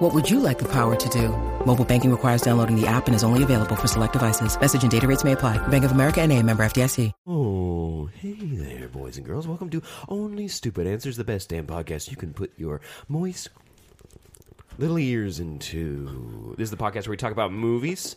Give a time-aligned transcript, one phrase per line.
[0.00, 1.28] What would you like the power to do?
[1.66, 4.58] Mobile banking requires downloading the app and is only available for select devices.
[4.58, 5.58] Message and data rates may apply.
[5.68, 7.12] Bank of America and a member FDIC.
[7.26, 9.46] Oh, hey there, boys and girls.
[9.46, 13.50] Welcome to Only Stupid Answers, the best damn podcast you can put your moist
[14.78, 16.54] little ears into.
[16.56, 18.16] This is the podcast where we talk about movies.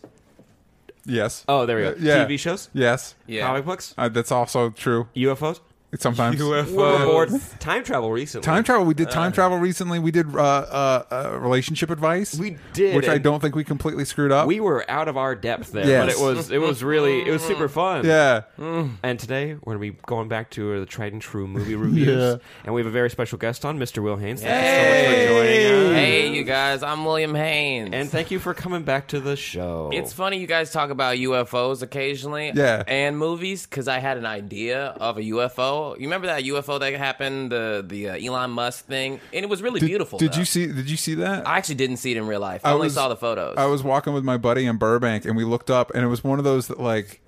[1.05, 1.43] Yes.
[1.49, 1.89] Oh, there we go.
[1.89, 2.25] Uh, yeah.
[2.25, 3.13] TV shows, Yes.
[3.27, 3.45] Yeah.
[3.45, 5.09] comic books, Uh, that's also true.
[5.15, 5.59] UFOs.
[5.99, 6.39] Sometimes.
[6.41, 6.59] We were
[7.03, 7.29] aboard
[7.59, 8.43] time travel recently.
[8.45, 8.85] Time travel.
[8.85, 9.99] We did time travel recently.
[9.99, 12.35] We did uh, uh, uh, relationship advice.
[12.35, 14.47] We did, which I don't think we completely screwed up.
[14.47, 16.05] We were out of our depth there, Yes.
[16.05, 18.05] but it was it was really it was super fun.
[18.05, 18.41] yeah.
[18.57, 22.07] And today we're going to be going back to the tried and true movie reviews,
[22.07, 22.38] Yeah.
[22.66, 24.02] and we have a very special guest on, Mr.
[24.02, 24.41] Will Haynes.
[24.41, 25.95] Thank you so much for joining us.
[25.95, 27.89] Hey, you guys, I'm William Haynes.
[27.94, 29.89] And thank you for coming back to the show.
[29.94, 32.83] it's funny you guys talk about UFOs occasionally Yeah.
[32.88, 35.83] and movies because I had an idea of a UFO.
[35.92, 39.20] You remember that UFO that happened, the the uh, Elon Musk thing?
[39.34, 40.17] And it was really Did, beautiful.
[40.20, 40.39] Did though.
[40.39, 40.66] you see?
[40.67, 41.48] Did you see that?
[41.48, 42.62] I actually didn't see it in real life.
[42.64, 43.56] I, I only was- saw the photos.
[43.58, 46.23] I was walking with my buddy in Burbank, and we looked up, and it was
[46.23, 47.22] one of those that like,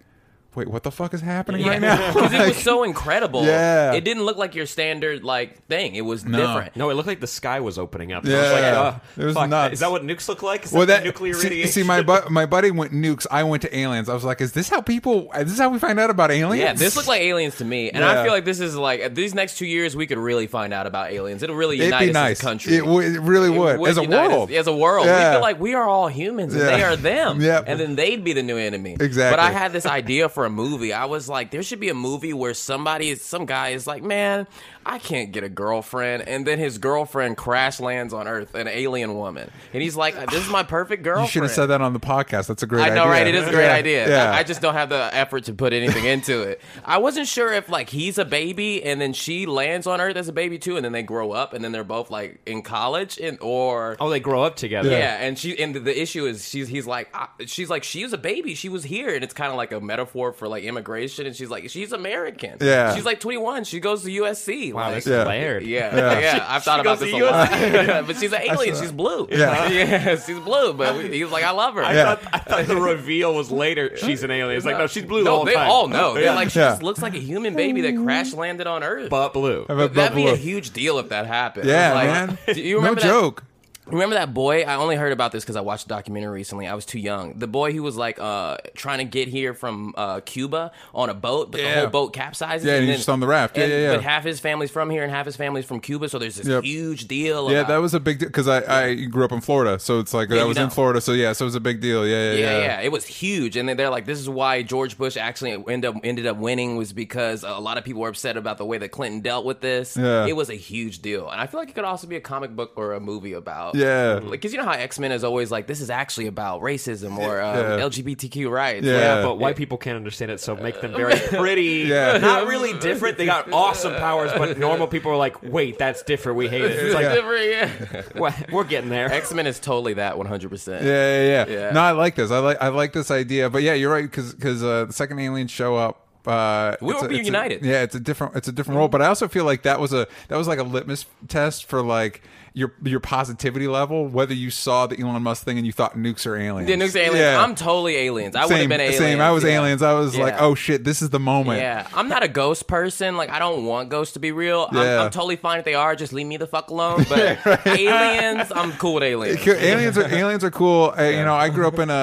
[0.55, 1.95] wait, what the fuck is happening right now?
[2.13, 3.43] because it was so incredible.
[3.45, 3.93] Yeah.
[3.93, 5.95] it didn't look like your standard like thing.
[5.95, 6.37] It was No.
[6.37, 6.75] different.
[6.75, 8.25] no, it looked like the sky was opening up.
[8.25, 8.41] I Yeah.
[8.41, 9.73] was like, uh, It was fuck, nuts.
[9.73, 10.65] Is that what nukes look like?
[10.65, 11.71] Is well, that, that nuclear see, radiation?
[11.71, 13.25] see, my bu- my buddy went nukes.
[13.31, 14.09] I went to aliens.
[14.09, 15.31] I was like, is this how people?
[15.33, 16.63] Is this how we find out about aliens?
[16.63, 18.21] Yeah, this looked like aliens to me, and Yeah.
[18.21, 20.87] I feel like this is like these next two years we could really find out
[20.87, 21.43] about aliens.
[21.43, 22.31] It'll really It'd unite be us nice.
[22.37, 22.75] as a country.
[22.75, 23.85] It, would- it really would.
[23.87, 24.51] As a unite us- world.
[24.51, 25.29] as a world, Yeah.
[25.29, 26.77] we feel like we are all humans and Yeah.
[26.77, 27.41] they are them.
[27.41, 27.65] Yep.
[27.67, 28.95] and then they'd be the new enemy.
[28.99, 29.35] Exactly.
[29.35, 30.93] But I had this idea for a movie.
[30.93, 34.47] I was like, there should be a movie where somebody, some guy is like, man,
[34.87, 39.15] I can't get a girlfriend, and then his girlfriend crash lands on Earth, an alien
[39.15, 41.27] woman, and he's like, this is my perfect girlfriend.
[41.29, 42.47] You should have said that on the podcast.
[42.47, 42.93] That's a great idea.
[42.93, 43.03] I idea.
[43.05, 43.27] know, right?
[43.27, 43.73] It is a great Yeah.
[43.73, 44.09] idea.
[44.09, 44.31] Yeah.
[44.31, 46.61] I, I just don't have the effort to put anything into it.
[46.83, 50.27] I wasn't sure if like he's a baby and then she lands on Earth as
[50.27, 53.17] a baby too, and then they grow up and then they're both like in college
[53.19, 54.89] and or oh, they grow up together.
[54.91, 55.17] yeah.
[55.19, 58.13] And she and the, the issue is she's he's like uh, she's like she was
[58.13, 61.25] a baby, she was here, and it's kind of like a metaphor for like immigration,
[61.25, 62.57] and she's like she's American.
[62.61, 62.93] Yeah.
[62.93, 64.74] she's like 21, she goes to USC.
[64.75, 65.21] Wow, like, this Yeah.
[65.21, 65.63] is layered.
[65.63, 66.19] yeah, Yeah.
[66.19, 67.49] yeah, I've thought about this to a lot.
[68.07, 68.75] but she's an alien.
[68.75, 69.27] She's blue.
[69.31, 69.67] Yeah.
[69.69, 70.73] yeah, she's blue.
[70.73, 71.83] But we, he's like, I love her.
[71.83, 72.15] I, Yeah.
[72.15, 73.95] thought, I thought the reveal was later.
[73.97, 74.57] She's an alien.
[74.57, 75.69] It's like, no, she's blue the no, whole they time.
[75.69, 76.13] all know.
[76.15, 76.69] They're like, she Yeah.
[76.71, 79.09] just looks like a human baby that crash landed on Earth.
[79.09, 79.65] but blue.
[79.67, 81.67] But- but That'd be a huge deal if that happened.
[81.69, 82.37] Yeah, Like, man.
[82.53, 83.43] Do you no that- joke.
[83.87, 84.63] Remember that boy?
[84.63, 86.67] I only heard about this because I watched a documentary recently.
[86.67, 87.37] I was too young.
[87.37, 91.13] The boy who was like uh, trying to get here from uh, Cuba on a
[91.13, 91.79] boat, but the Yeah.
[91.81, 92.63] whole boat capsizes.
[92.65, 93.55] Yeah, and he's just on the raft.
[93.57, 93.93] Yeah, and- yeah, yeah.
[93.95, 96.47] But half his family's from here and half his family's from Cuba, so there's this
[96.47, 96.63] Yep.
[96.63, 97.51] huge deal.
[97.51, 99.99] Yeah, about- that was a big deal because I, I grew up in Florida, so
[99.99, 100.63] it's like I you was know.
[100.63, 102.07] in Florida, so yeah, so it was a big deal.
[102.07, 102.59] Yeah, yeah, yeah, yeah.
[102.61, 105.85] yeah, It was huge, and then they're like, "This is why George Bush actually ended
[105.85, 108.79] up ended up winning was because a lot of people were upset about the way
[108.79, 109.95] that Clinton dealt with this.
[109.95, 110.25] Yeah.
[110.25, 112.55] It was a huge deal, and I feel like it could also be a comic
[112.55, 113.74] book or a movie about.
[113.85, 114.19] Yeah.
[114.19, 117.41] because you know how X Men is always like, "This is actually about racism or
[117.41, 117.79] um, Yeah.
[117.85, 118.99] LGBTQ rights." Yeah.
[118.99, 121.85] Yeah, but white people can't understand it, so make them very pretty.
[121.87, 122.17] Yeah.
[122.17, 123.17] Not really different.
[123.17, 126.37] They got awesome powers, but normal people are like, wait, that's different.
[126.37, 126.71] We hate it.
[126.71, 128.01] It's like, Yeah.
[128.19, 129.11] well, we're getting there.
[129.11, 130.83] X Men is totally that one hundred percent.
[130.83, 131.53] Yeah, yeah, yeah.
[131.59, 131.71] Yeah.
[131.71, 132.31] No, I like this.
[132.31, 133.49] I like I like this idea.
[133.49, 136.01] But yeah, you're right because uh, the second aliens show up.
[136.25, 137.63] Uh, We it's were a- it's a- reunited.
[137.63, 138.87] yeah, it's a different it's a different role.
[138.87, 141.83] But I also feel like that was a that was like a litmus test for
[141.83, 142.23] like
[142.55, 146.25] your your positivity level, whether you saw the Elon Musk thing and you thought nukes
[146.25, 146.67] are aliens.
[146.67, 147.19] The nukes are aliens.
[147.19, 147.43] Yeah.
[147.43, 148.35] I'm totally aliens.
[148.35, 148.97] I would have been aliens.
[148.97, 149.19] same.
[149.19, 149.51] I was yeah.
[149.59, 149.81] aliens.
[149.81, 151.59] I was like, oh shit, this is the moment.
[151.59, 153.17] Yeah, I'm not a ghost person.
[153.17, 154.67] Like, I don't want ghosts to be real.
[154.71, 155.03] I'm, Yeah.
[155.03, 155.95] I'm totally fine if they are.
[155.95, 157.05] Just leave me the fuck alone.
[157.15, 159.45] But aliens, I'm cool with aliens.
[159.45, 160.93] Aliens are aliens are cool.
[160.97, 161.95] Uh, you know, I grew up in a uh,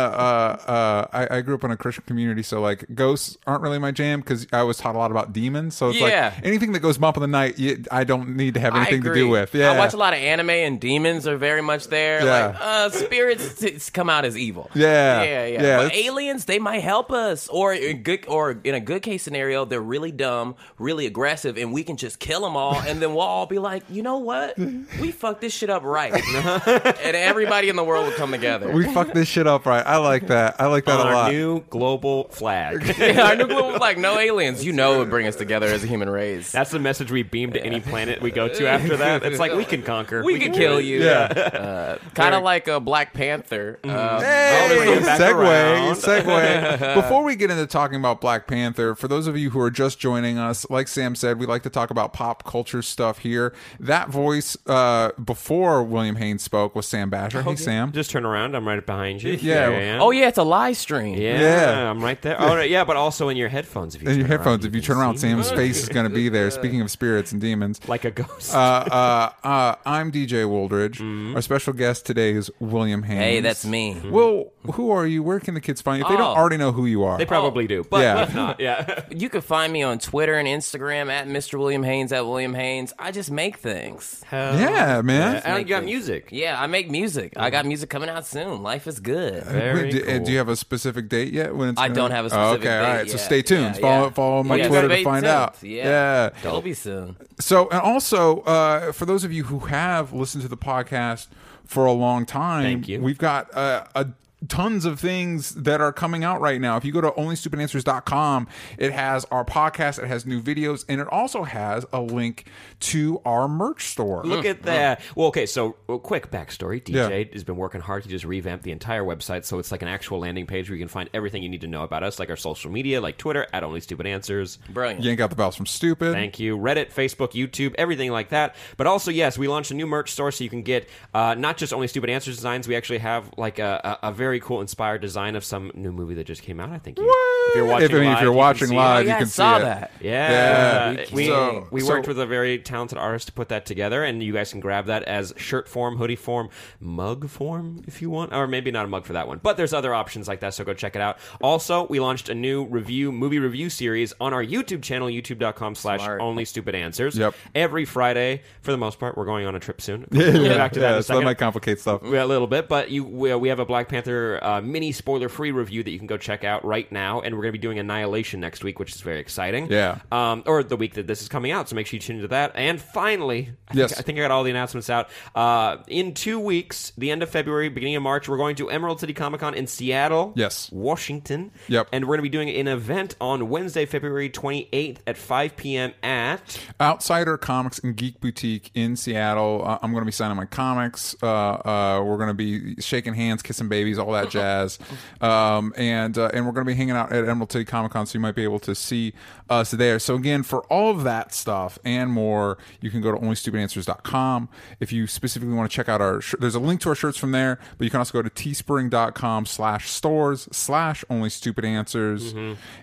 [0.66, 3.90] uh, I, I grew up in a Christian community, so like ghosts aren't really my
[3.90, 5.74] jam because I was taught a lot about demons.
[5.76, 6.32] So it's Yeah.
[6.34, 9.02] like anything that goes bump in the night, you, I don't need to have anything
[9.02, 9.54] to do with.
[9.54, 12.24] Yeah, I watch a lot of anime, and demons are very much there.
[12.24, 12.46] Yeah.
[12.48, 14.70] Like, uh, spirits t- come out as evil.
[14.74, 15.22] Yeah.
[15.22, 15.62] yeah, yeah.
[15.62, 19.22] Yeah, but aliens, they might help us, or in good, or in a good case
[19.22, 23.10] scenario, they're really dumb, really aggressive, and we can just kill them all, and then
[23.10, 24.56] we'll all be like, you know what?
[24.58, 26.12] We fucked this shit up right,
[26.66, 28.70] and everybody in the world will come together.
[28.72, 29.86] We fucked this shit up right.
[29.86, 30.60] I like that.
[30.60, 31.32] I like that on a our lot.
[31.32, 32.82] new global flag.
[33.02, 33.98] Yeah, our new global flag.
[33.98, 34.64] no aliens.
[34.64, 36.52] You know, it would bring us together as a human race.
[36.52, 39.24] That's the message we beam to any planet we go to after that.
[39.24, 40.22] It's like we can conquer.
[40.22, 40.84] we could kill it.
[40.84, 41.02] you.
[41.02, 41.98] Yeah.
[42.14, 43.78] Kind of like a Black Panther.
[43.84, 45.96] Uh, Hey, bring it back around.
[45.96, 46.94] segue, segue.
[47.02, 49.98] Before we get into talking about Black Panther, for those of you who are just
[49.98, 53.54] joining us, like Sam said, we like to talk about pop culture stuff here.
[53.80, 57.42] That voice uh, before William Haynes spoke was Sam Basher.
[57.42, 57.92] Hey, Sam.
[57.92, 58.54] Just turn around.
[58.54, 59.32] I'm right behind you.
[59.32, 59.70] Yeah.
[59.70, 61.18] There Oh yeah, it's a live stream.
[61.18, 61.90] Yeah, Yeah.
[61.90, 62.40] I'm right there.
[62.40, 63.94] Oh, no, yeah, but also in your headphones.
[63.94, 65.18] If you In turn your headphones, around, if you can turn around.
[65.18, 66.50] Sam's face is going to be there.
[66.62, 68.54] Speaking of spirits and demons, like a ghost.
[68.54, 70.98] uh, uh, uh, I'm DJ Woldridge.
[70.98, 71.34] Mm-hmm.
[71.36, 73.18] Our special guest today is William Haynes.
[73.20, 73.94] Hey, that's me.
[73.94, 74.10] Mm-hmm.
[74.10, 75.22] Well, who are you?
[75.22, 76.04] Where can the kids find you?
[76.04, 76.40] If they don't Oh.
[76.40, 77.18] already know who you are.
[77.18, 77.68] they probably oh.
[77.68, 78.22] do, but Yeah.
[78.22, 79.02] if not, yeah.
[79.10, 81.58] You can find me on Twitter and Instagram at Mr.
[81.58, 82.92] William Haynes at William Haynes.
[82.98, 84.22] I just make things.
[84.32, 85.42] yeah, man.
[85.44, 85.86] and you got things.
[85.90, 86.28] music.
[86.30, 87.32] Yeah, I make music.
[87.36, 87.68] I got mm-hmm.
[87.68, 88.62] music coming out soon.
[88.62, 89.44] Life is good.
[89.44, 90.24] Very Wait, do, cool.
[90.24, 91.54] do you have a specific date yet?
[91.54, 93.06] When it's I don't have a Oh, specific okay, all date right.
[93.10, 93.24] So yet.
[93.24, 93.74] stay tuned.
[93.76, 94.10] Yeah, follow yeah.
[94.10, 95.34] follow my Yeah, Twitter to find tuned.
[95.36, 95.62] out.
[95.62, 96.30] Yeah.
[96.44, 97.16] It'll be soon.
[97.38, 101.28] So, and also, uh, for those of you who have listened to the podcast
[101.64, 103.00] for a long time, Thank you.
[103.00, 104.06] We've got uh, a
[104.48, 106.76] tons of things that are coming out right now.
[106.76, 108.48] If you go to onlystupidanswers.com,
[108.78, 112.46] it has our podcast, it has new videos, and it also has a link
[112.80, 114.22] to our merch store.
[114.24, 115.00] Look at that.
[115.14, 116.82] Well, okay, so well, quick backstory.
[116.82, 117.32] DJ Yeah.
[117.32, 120.18] has been working hard to just revamp the entire website, so it's like an actual
[120.18, 122.36] landing page where you can find everything you need to know about us, like our
[122.36, 124.58] social media, like Twitter at Only Stupid Answers.
[124.70, 125.02] Brilliant.
[125.02, 126.12] Yank out the bells from stupid.
[126.12, 126.56] Thank you.
[126.58, 128.56] Reddit, Facebook, YouTube, everything like that.
[128.76, 131.56] But also, yes, we launched a new merch store so you can get uh, not
[131.56, 132.66] just only stupid answers designs.
[132.68, 136.14] We actually have like a, a, a very cool inspired design of some new movie
[136.14, 136.70] that just came out.
[136.70, 137.04] I think you,
[137.50, 138.78] if you're watching If- I mean, if live, you're you can watching see it.
[138.78, 139.64] live, Oh, you yeah, I can saw see it.
[139.64, 139.90] that.
[140.00, 141.04] Yeah, Yeah.
[141.12, 144.22] we So- we so- worked with a very talented artist to put that together, and
[144.22, 146.48] you guys can grab that as shirt form, hoodie form,
[146.80, 149.40] mug form if you want, or maybe not a mug for that one.
[149.42, 151.18] But there's other options like that, so go check it out.
[151.40, 156.44] Also, we launched a new review movie review series on our YouTube channel, youtube.com/slash Only
[156.44, 157.16] Stupid Answers.
[157.16, 157.34] Yep.
[157.54, 160.06] Every Friday, for the most part, we're going on a trip soon.
[160.32, 162.00] We'll get back to that in Yeah, a so that might complicate stuff.
[162.04, 164.92] Yeah, a little bit, but you we, uh, we have a Black Panther uh, mini
[164.92, 167.58] spoiler free review that you can go check out right now, and we're going to
[167.58, 169.70] be doing Annihilation next week, which is very exciting.
[169.70, 169.98] Yeah.
[170.10, 172.28] um, or the week that this is coming out, so make sure you tune into
[172.28, 172.52] that.
[172.54, 173.90] And finally, I Yes.
[173.90, 175.08] think, I think I got all the announcements out.
[175.34, 179.00] Uh, in two weeks, the end of February, beginning of March, we're going to Emerald
[179.00, 180.70] City Comic Con in Seattle, Yes.
[180.72, 181.50] Washington.
[181.68, 181.88] Yep.
[181.92, 185.56] and we're going to be doing an event on Wednesday, February twenty eighth at five
[185.56, 185.92] p.m.
[186.02, 189.62] at Outsider Comics and Geek Boutique in Seattle.
[189.64, 191.14] Uh, I'm going to be signing my comics.
[191.22, 194.78] Uh, uh, we're going to be shaking hands, kissing babies, all that jazz.
[195.20, 198.06] Um, and uh, and we're going to be hanging out at Emerald City Comic Con,
[198.06, 199.12] so you might be able to see
[199.50, 199.98] us there.
[199.98, 204.48] So again, for all of that stuff and more, you can go to onlystupidanswers.com.
[204.80, 207.18] If you specifically want to check out our, sh- there's a link to our shirts
[207.18, 212.34] from there, but you can also go to teespring.com slash stores slash only stupid answers.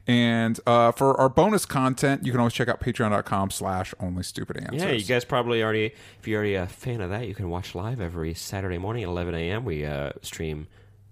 [0.08, 4.58] And uh, for our bonus content, you can always check out patreon.com slash only stupid
[4.58, 4.82] answers.
[4.82, 7.76] Yeah, you guys probably already, if you're already a fan of that, you can watch
[7.76, 9.66] live every Saturday morning at 11 a.m.
[9.66, 10.68] We uh, stream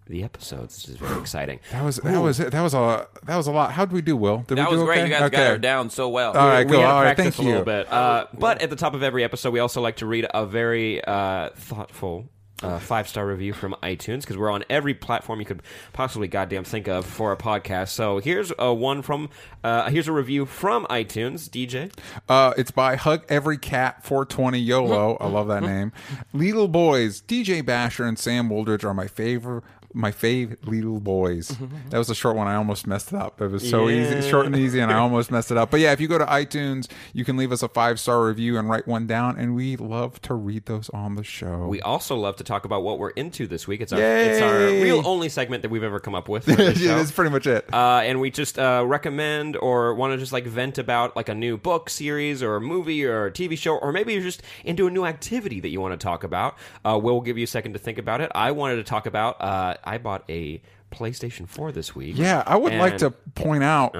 [0.09, 0.77] the episodes.
[0.83, 1.59] This is very exciting.
[1.71, 2.51] That was that was it.
[2.51, 3.71] That was a that was a lot.
[3.73, 4.43] How did we do, Will?
[4.47, 4.99] Did That we was do great.
[4.99, 5.07] okay?
[5.07, 5.37] You guys okay.
[5.37, 6.35] got her down so well.
[6.37, 6.81] All right, we cool.
[6.81, 7.49] had All right, practice thank a you.
[7.49, 7.91] little bit.
[7.91, 11.03] Uh, but at the top of every episode, we also like to read a very
[11.03, 12.29] uh, thoughtful.
[12.63, 15.61] Uh, five star review from iTunes because we're on every platform you could
[15.93, 17.89] possibly goddamn think of for a podcast.
[17.89, 19.29] So here's a one from
[19.63, 21.47] uh, here's a review from iTunes.
[21.51, 21.93] DJ,
[22.27, 25.17] Uh, it's by Hug Every Cat 420 YOLO.
[25.21, 25.91] I love that name.
[26.33, 29.63] Little Boys, DJ Basher and Sam Woldridge are my favorite.
[29.97, 31.57] My fave little boys.
[31.89, 32.47] That was a short one.
[32.47, 33.41] I almost messed it up.
[33.41, 34.17] It was so Yeah.
[34.17, 35.71] easy, short and easy, and I almost messed it up.
[35.71, 38.57] But yeah, if you go to iTunes, you can leave us a five star review
[38.57, 41.67] and write one down, and we love to read those on the show.
[41.67, 43.81] we also love to talk about what we're into this week.
[43.81, 46.47] It's our it's our real only segment that we've ever come up with.
[46.47, 46.55] Yeah,
[46.97, 47.65] that's pretty much it.
[47.73, 51.35] Uh, and we just uh, recommend or want to just like vent about like a
[51.35, 54.85] new book series or a movie or a TV show, or maybe you're just into
[54.87, 56.55] a new activity that you want to talk about.
[56.85, 58.31] Uh, we'll give you a second to think about it.
[58.35, 59.41] I wanted to talk about.
[59.41, 62.17] Uh, I bought a PlayStation 4 this week.
[62.17, 63.93] Yeah, I would like to point out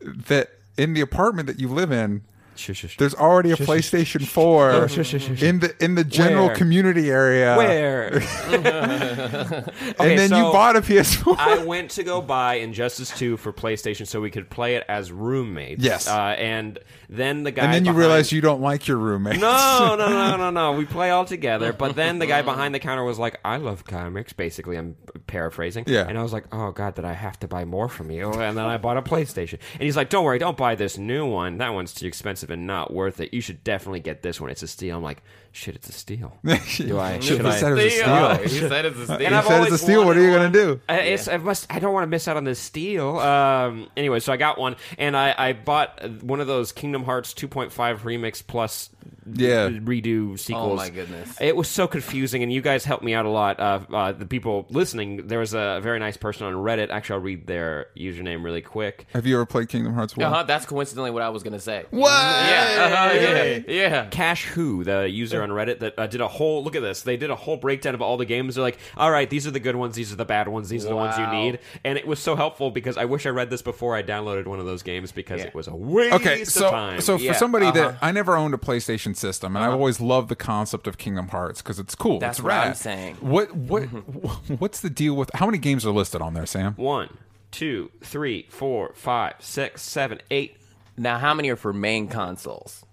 [0.00, 2.22] that in the apartment that you live in,
[2.54, 5.42] Shush, shush, there's already a PlayStation 4 shush, shush, shush.
[5.42, 6.56] in the in the general Where?
[6.56, 7.56] community area.
[7.56, 8.20] Where?
[9.98, 11.36] And then you bought a PS4.
[11.38, 15.10] I went to go buy Injustice 2 for PlayStation so we could play it as
[15.10, 15.82] roommates.
[15.82, 16.06] Yes.
[16.06, 16.78] Uh, and
[17.16, 17.64] then the guy.
[17.64, 19.38] and then you behind- realize you don't like your roommate.
[19.40, 20.72] No, no, no, no, no.
[20.72, 21.72] We play all together.
[21.72, 24.32] But then the guy behind the counter was like, I love comics.
[24.32, 25.84] Basically, I'm paraphrasing.
[25.86, 26.06] Yeah.
[26.08, 28.32] And I was like, oh, God, did I have to buy more from you?
[28.32, 29.58] And then I bought a PlayStation.
[29.74, 31.58] And he's like, don't worry, don't buy this new one.
[31.58, 32.22] That one's too expensive.
[32.22, 33.34] expensive and not worth it.
[33.34, 34.48] You should definitely get this one.
[34.48, 34.96] It's a steal.
[34.96, 36.36] I'm like, shit, it's a steal.
[36.44, 37.18] Do I?
[37.20, 37.56] Should Should I?
[37.56, 38.34] said it was a Steal.
[38.34, 38.48] steal.
[38.62, 39.16] He said it's a steal.
[39.16, 40.04] And You I've said it's a steal.
[40.04, 40.80] What are you gonna do?
[40.88, 41.72] I, it's, I must.
[41.72, 43.18] I don't want to miss out on this steal.
[43.18, 47.34] Um, anyway, so I got one, and I, I bought one of those Kingdom Hearts
[47.34, 48.90] 2.5 remix plus
[49.26, 49.68] Yeah.
[49.68, 50.72] redo sequels.
[50.72, 51.36] Oh, my goodness.
[51.40, 53.60] It was so confusing, and you guys helped me out a lot.
[53.60, 56.90] Uh, uh, the people listening, there was a very nice person on Reddit.
[56.90, 59.06] Actually, I'll read their username really quick.
[59.12, 60.26] Have you ever played Kingdom Hearts One?
[60.26, 61.84] Uh-huh, that's coincidentally what I was gonna say.
[61.90, 62.10] What?
[62.10, 64.06] Yeah, uh-huh, yeah, yeah.
[64.10, 67.02] Cash Who, the user on Reddit that uh, did a whole look at this.
[67.02, 68.54] They did a whole breakdown of all the games.
[68.56, 69.94] They're like, "All right, these are the good ones.
[69.94, 70.68] These are the bad ones.
[70.68, 73.30] These are the ones you need." And it was so helpful because I wish I
[73.30, 75.46] read this before I downloaded one of those games because Yeah.
[75.46, 77.00] it was a waste Okay, so of time.
[77.00, 77.98] so for Yeah, somebody that uh-huh.
[78.02, 79.78] I never owned a PlayStation system, and I've uh-huh.
[79.78, 82.18] always loved the concept of Kingdom Hearts because it's cool.
[82.18, 82.68] That's it's what rad.
[82.68, 83.16] I'm saying.
[83.16, 84.54] What what mm-hmm.
[84.58, 86.74] what's the deal with how many games are listed on there, Sam?
[86.74, 87.18] one,
[87.50, 90.56] two, three, four, five, six, seven, eight.
[90.96, 92.84] Now, how many are for main consoles?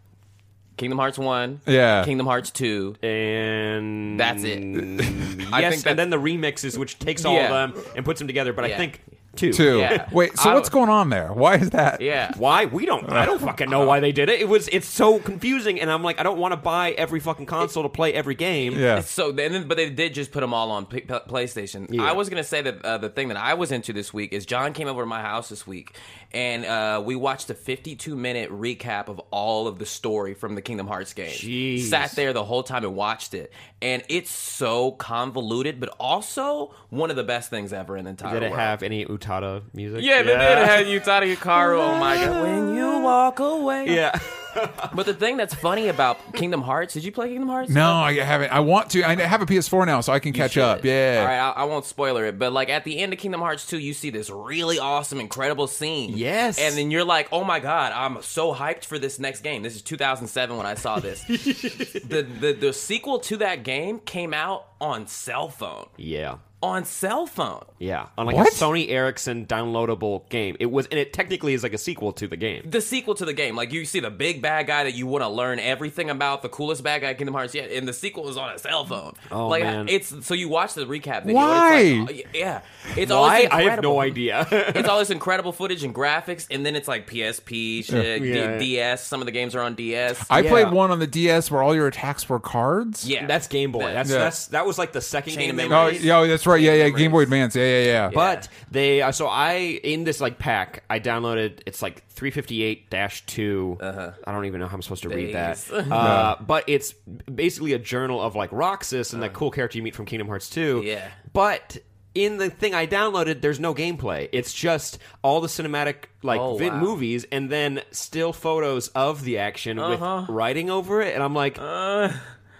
[0.79, 1.59] Kingdom Hearts One.
[1.67, 2.05] Yeah.
[2.05, 2.95] Kingdom Hearts Two.
[3.03, 4.59] And That's it.
[4.63, 7.63] yes, I think and then the remixes, which takes all Yeah.
[7.63, 8.53] of them and puts them together.
[8.53, 9.01] But I think
[9.39, 9.53] two.
[9.53, 9.79] Two.
[9.79, 10.07] Yeah.
[10.11, 11.31] Wait, so I- what's going on there?
[11.33, 12.01] Why is that?
[12.01, 12.31] Yeah.
[12.37, 13.09] Why we don't?
[13.09, 14.39] I don't fucking know why they did it.
[14.41, 17.45] It was it's so confusing, and I'm like, I don't want to buy every fucking
[17.45, 18.77] console to play every game.
[18.77, 18.99] Yeah.
[19.01, 21.87] So, and then, but they did just put them all on P- P- PlayStation.
[21.89, 22.03] Yeah.
[22.03, 24.45] I was gonna say that uh, the thing that I was into this week is
[24.45, 25.95] John came over to my house this week,
[26.31, 30.61] and uh, we watched a 52 minute recap of all of the story from the
[30.61, 31.31] Kingdom Hearts game.
[31.31, 31.83] Jeez.
[31.83, 37.09] Sat there the whole time and watched it, and it's so convoluted, but also one
[37.09, 38.59] of the best things ever in the entire Did it world.
[38.59, 40.03] have any Utada music?
[40.03, 41.79] Yeah, they did have Utada Hikaru.
[41.79, 42.39] Oh my god.
[42.49, 43.93] When you walk away.
[43.93, 44.17] Yeah.
[44.93, 47.69] But the thing that's funny about Kingdom Hearts, did you play Kingdom Hearts?
[47.69, 48.51] No, I haven't.
[48.51, 49.03] I want to.
[49.03, 50.63] I have a PS4 now, so I can catch should.
[50.63, 50.83] up.
[50.83, 51.19] Yeah.
[51.21, 53.65] All right, I, I won't spoiler it, but like at the end of Kingdom Hearts
[53.67, 56.17] 2, you see this really awesome, incredible scene.
[56.17, 56.59] Yes.
[56.59, 59.63] And then you're like, oh my god, I'm so hyped for this next game.
[59.63, 61.23] This is 2007 when I saw this.
[61.23, 65.87] the, the the sequel to that game came out on cell phone.
[65.97, 66.37] Yeah.
[66.61, 67.63] On cell phone.
[67.77, 68.07] Yeah.
[68.17, 68.49] On like What?
[68.49, 70.57] a Sony Ericsson downloadable game.
[70.59, 72.69] It was, and it technically is like a sequel to the game.
[72.69, 75.23] The sequel to the game, like you see the big bad guy that you want
[75.23, 78.27] to learn everything about, the coolest bad guy in Kingdom Hearts yet, and the sequel
[78.27, 79.13] is on a cell phone.
[79.31, 79.87] Oh, like man.
[79.87, 81.35] it's so you watch the recap video.
[81.35, 81.79] Why?
[81.79, 82.61] And it's like, oh, yeah,
[82.97, 83.43] it's all Why?
[83.43, 84.47] this I have incredible- no idea.
[84.51, 88.57] it's all this incredible footage and graphics, and then it's like PSP shit, D- Yeah.
[88.57, 89.05] DS.
[89.07, 90.25] Some of the games are on DS.
[90.29, 90.49] I Yeah.
[90.49, 93.07] played one on the DS where all your attacks were cards.
[93.07, 93.93] yeah, That's Game Boy.
[93.93, 94.17] That's Yeah.
[94.17, 95.99] that's that was like the second Chain game of they Oh, Memories.
[95.99, 96.05] made.
[96.07, 96.61] yeah, oh, that's right.
[96.61, 96.89] Yeah, yeah.
[96.89, 97.55] Game Boy Advance.
[97.55, 98.09] Yeah, yeah, yeah.
[98.13, 103.77] But they uh, so I in this like pack I downloaded it's like 358-2.
[103.81, 104.11] Uh-huh.
[104.25, 105.63] I don't even know how I'm supposed to read that.
[105.71, 109.95] Uh, but it's basically a journal of like Roxas and that cool character you meet
[109.95, 110.77] from Kingdom Hearts 2.
[110.79, 110.81] Uh-huh.
[110.87, 111.07] Yeah.
[111.33, 111.77] But
[112.15, 114.29] in the thing I downloaded, there's no gameplay.
[114.31, 116.79] It's just all the cinematic like Oh, vid wow.
[116.79, 120.21] movies and then still photos of the action Uh-huh.
[120.27, 121.13] with writing over it.
[121.13, 121.55] And I'm like,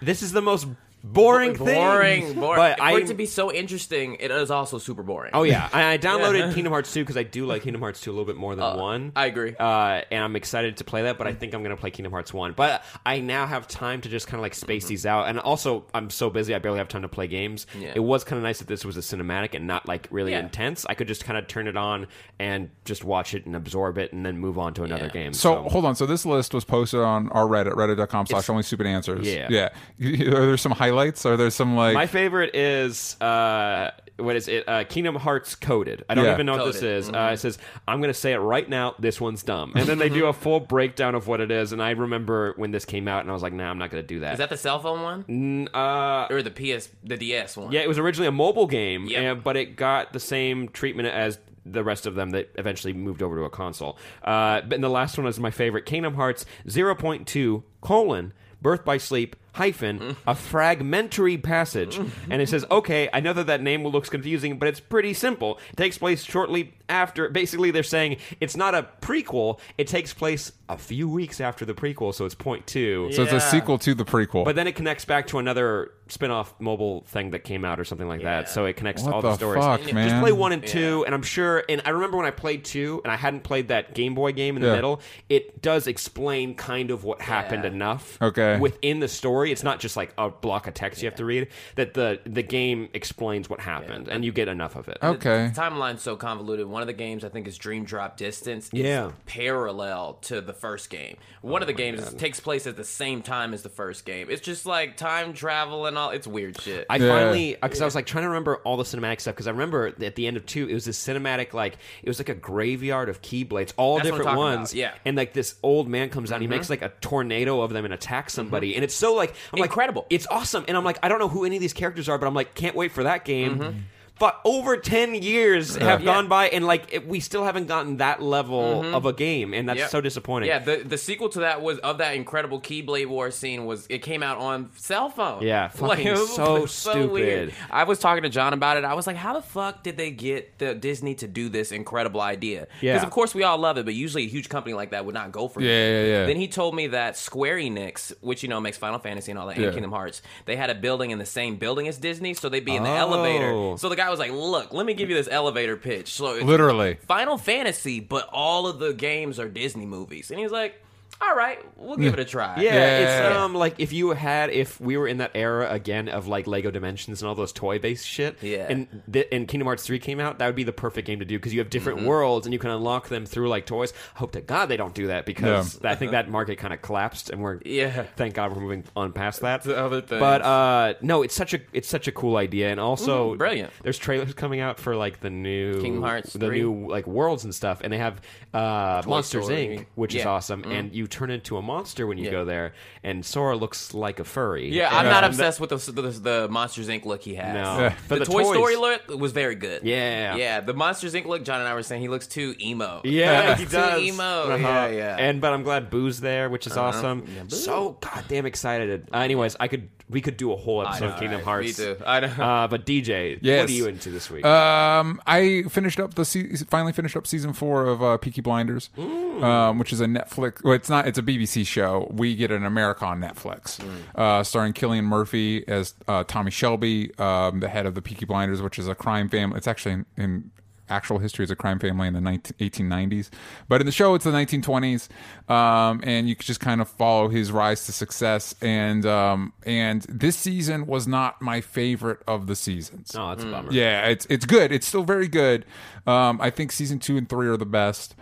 [0.00, 0.66] this is the most
[1.02, 1.74] boring thing.
[1.74, 2.56] boring, boring.
[2.56, 5.30] But For I it to be so interesting, it is also super boring.
[5.34, 8.10] Oh yeah, I, I downloaded Kingdom Hearts 2 because I do like Kingdom Hearts 2
[8.10, 9.12] a little bit more than one.
[9.16, 9.54] I agree.
[9.58, 11.18] uh, and I'm excited to play that.
[11.18, 12.52] But I think I'm going to play Kingdom Hearts 1.
[12.56, 15.28] But I now have time to just kind of like space these out.
[15.28, 17.66] And also, I'm so busy, I barely have time to play games.
[17.78, 17.92] Yeah.
[17.94, 20.40] It was kind of nice that this was a cinematic and not like really Yeah.
[20.40, 20.86] intense.
[20.88, 22.06] I could just kind of turn it on
[22.38, 25.10] and just watch it and absorb it, and then move on to another Yeah.
[25.10, 25.32] game.
[25.32, 25.94] So hold on.
[25.96, 29.26] So this list was posted on our Reddit, reddit.com slash only stupid answers.
[29.26, 29.48] Yeah.
[29.50, 29.68] Yeah.
[30.36, 31.24] Are there some highlights?
[31.26, 34.68] Are there some like My favorite is uh, what is it?
[34.68, 36.04] Uh, Kingdom Hearts coded.
[36.08, 36.34] I don't Yeah.
[36.34, 36.96] even know what this Coded.
[36.98, 37.08] is.
[37.08, 38.94] Uh, it says I'm going to say it right now.
[38.98, 41.72] This one's dumb, and then they do a full breakdown of what it is.
[41.72, 44.02] And I remember when this came out, and I was like, Nah, I'm not going
[44.02, 44.32] to do that.
[44.34, 47.72] Is that the cell phone one N- uh, or the PS, the DS one?
[47.72, 49.22] yeah, it was originally a mobile game, Yep.
[49.22, 53.22] and- but it got the same treatment as the rest of them that eventually moved
[53.22, 53.96] over to a console.
[54.24, 58.32] Uh, but and the last one is my favorite: Kingdom Hearts 0.2 colon
[58.62, 61.98] Birth by Sleep hyphen a fragmentary passage,
[62.30, 65.58] and it says, "Okay, I know that that name looks confusing, but it's pretty simple.
[65.72, 67.28] It takes place shortly after.
[67.28, 69.58] Basically, they're saying it's not a prequel.
[69.78, 73.10] It takes place a few weeks after the prequel, so it's point two.
[73.12, 73.40] so it's a Yeah.
[73.40, 74.44] sequel to the prequel.
[74.44, 78.08] But then it connects back to another spin-off mobile thing that came out or something
[78.08, 78.48] like that.
[78.48, 79.64] So it connects what to all the, the stories.
[79.64, 81.64] fuck, Just play one and two, and I'm sure.
[81.68, 84.56] And I remember when I played two, and I hadn't played that Game Boy game
[84.56, 84.74] in the Yeah.
[84.76, 85.00] middle.
[85.28, 87.70] It does explain kind of what happened Yeah.
[87.70, 88.58] enough, Okay.
[88.58, 89.08] within the
[89.40, 89.52] story story.
[89.52, 91.48] It's not just like a block of text you have to read.
[91.76, 94.98] That the the game explains what happened, and you get enough of it.
[95.02, 95.50] Okay.
[95.54, 96.66] The timeline's so convoluted.
[96.66, 98.66] One of the games I think is Dream Drop Distance.
[98.72, 99.12] It's Yeah.
[99.26, 101.16] parallel to the first game.
[101.42, 104.28] One of the games takes place at the same time as the first game.
[104.30, 106.10] It's just like time travel and all.
[106.10, 106.86] It's weird shit.
[106.90, 107.08] I Yeah.
[107.08, 109.86] finally because I was like trying to remember all the cinematic stuff because I remember
[110.00, 113.08] at the end of two it was this cinematic like it was like a graveyard
[113.08, 114.72] of keyblades, all That's different ones.
[114.72, 114.88] about, yeah.
[114.90, 114.98] Mm-hmm.
[115.06, 117.94] and like this old man comes out, he makes like a tornado of them and
[117.94, 120.06] attacks somebody, and it's so like I'm like Incredible.
[120.10, 122.26] It's awesome, and I'm like I don't know who any of these characters are, but
[122.26, 123.58] I'm like can't wait for that game.
[123.58, 123.78] Mm-hmm.
[124.20, 126.04] But over ten years have Yeah.
[126.04, 129.68] gone by, and like it, we still haven't gotten that level of a game, and
[129.68, 129.84] that's Mm-hmm.
[129.84, 129.90] Yep.
[129.90, 130.48] so disappointing.
[130.48, 133.98] Yeah, the the sequel to that was of that incredible Keyblade War scene was it
[134.02, 135.42] came out on cell phone.
[135.42, 137.54] Yeah, fucking so stupid.
[137.70, 138.84] I was talking to John about it.
[138.84, 142.20] I was like, how the fuck did they get the Disney to do this incredible
[142.20, 142.66] idea?
[142.82, 142.92] Yeah.
[142.94, 145.14] Because of course we all love it, but usually a huge company like that would
[145.14, 145.64] not go for it.
[145.64, 146.26] Yeah, yeah, yeah.
[146.26, 149.46] Then he told me that Square Enix, which you know makes Final Fantasy and all
[149.46, 149.66] that, Yeah.
[149.68, 152.64] and Kingdom Hearts, they had a building in the same building as Disney, so they'd
[152.64, 152.96] be in the Oh.
[152.96, 153.78] elevator.
[153.78, 156.44] So the guy was like, "Look, let me give you this elevator pitch." So it's
[156.44, 156.98] Literally.
[157.06, 160.30] Final Fantasy, but all of the games are Disney movies.
[160.30, 160.82] And he's like,
[161.22, 162.56] all right, we'll give it a try.
[162.60, 162.98] Yeah, Yeah.
[163.28, 166.46] it's um like if you had if we were in that era again of like
[166.46, 168.36] Lego Dimensions and all those toy based shit.
[168.42, 168.66] Yeah.
[168.68, 171.24] And th- and Kingdom Hearts three came out, that would be the perfect game to
[171.24, 172.08] do because you have different Mm-hmm.
[172.08, 173.92] worlds and you can unlock them through like toys.
[174.16, 176.80] I hope to God they don't do that because I think that market kind of
[176.82, 178.04] collapsed and we're Yeah.
[178.16, 179.62] Thank God we're moving on past that.
[179.62, 180.20] To other things.
[180.20, 183.72] But uh no, it's such a it's such a cool idea and also Mhm, brilliant.
[183.82, 186.60] There's trailers coming out for like the new Kingdom Hearts the 3.
[186.62, 188.20] new like worlds and stuff and they have
[188.54, 189.78] uh Monsters Story.
[189.80, 189.86] Inc.
[189.96, 190.22] which is Yeah.
[190.24, 190.30] Mm-hmm.
[190.30, 192.30] awesome and you turn into a monster when you Yeah.
[192.30, 192.72] go there,
[193.04, 194.68] and Sora looks like a furry.
[194.70, 197.04] Yeah, I'm not the- obsessed with the, the, the Monsters Inc.
[197.04, 197.54] look he has.
[197.54, 197.94] No, Yeah.
[198.08, 199.82] But The, the Toy toys- Story look was very good.
[199.84, 200.36] Yeah.
[200.36, 201.26] Yeah, the Monsters Inc.
[201.26, 203.00] look, John and I were saying he looks too emo.
[203.04, 204.00] Yeah, he Too does.
[204.00, 204.24] emo.
[204.24, 204.56] Uh-huh.
[204.58, 205.16] Yeah, yeah.
[205.18, 207.24] And but I'm glad Boo's there, which is awesome.
[207.34, 209.08] Yeah, so goddamn excited.
[209.12, 211.44] Uh, anyways, I could we could do a whole episode know, of Kingdom right?
[211.44, 211.78] Hearts.
[211.78, 211.96] Me too.
[212.04, 212.26] I know.
[212.26, 213.60] Uh, but DJ, Yes.
[213.62, 214.44] what are you into this week?
[214.44, 218.90] Um, I finished up the se- finally finished up season four of uh, Peaky Blinders,
[218.98, 220.64] um, which is a Netflix.
[220.64, 220.99] Well, it's not.
[221.06, 222.08] It's a BBC show.
[222.10, 223.80] We get an America on Netflix,
[224.14, 228.62] uh, starring Cillian Murphy as uh, Tommy Shelby, um, the head of the Peaky Blinders,
[228.62, 229.56] which is a crime family.
[229.56, 230.50] It's actually in, in
[230.90, 233.30] actual history as a crime family in the 19, 1890s,
[233.68, 235.08] but in the show it's the 1920s,
[235.48, 238.54] um, and you could just kind of follow his rise to success.
[238.60, 243.14] And um, and this season was not my favorite of the seasons.
[243.16, 243.72] oh, that's a bummer.
[243.72, 244.72] Yeah, it's it's good.
[244.72, 245.64] It's still very good.
[246.06, 248.16] Um, I think season two and three are the best.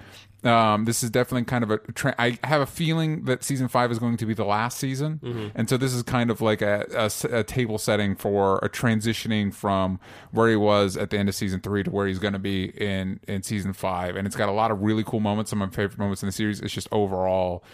[0.44, 1.78] Um, this is definitely kind of a.
[1.78, 5.50] Tra- I have a feeling that season five is going to be the last season,
[5.56, 9.98] and so this is kind of like a table setting for a transitioning from
[10.30, 12.66] where he was at the end of season three to where he's going to be
[12.66, 14.14] in in season five.
[14.14, 15.50] And it's got a lot of really cool moments.
[15.50, 16.60] Some of my favorite moments in the series.
[16.60, 17.64] It's just overall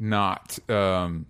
[0.00, 0.58] not.
[0.68, 1.26] Um,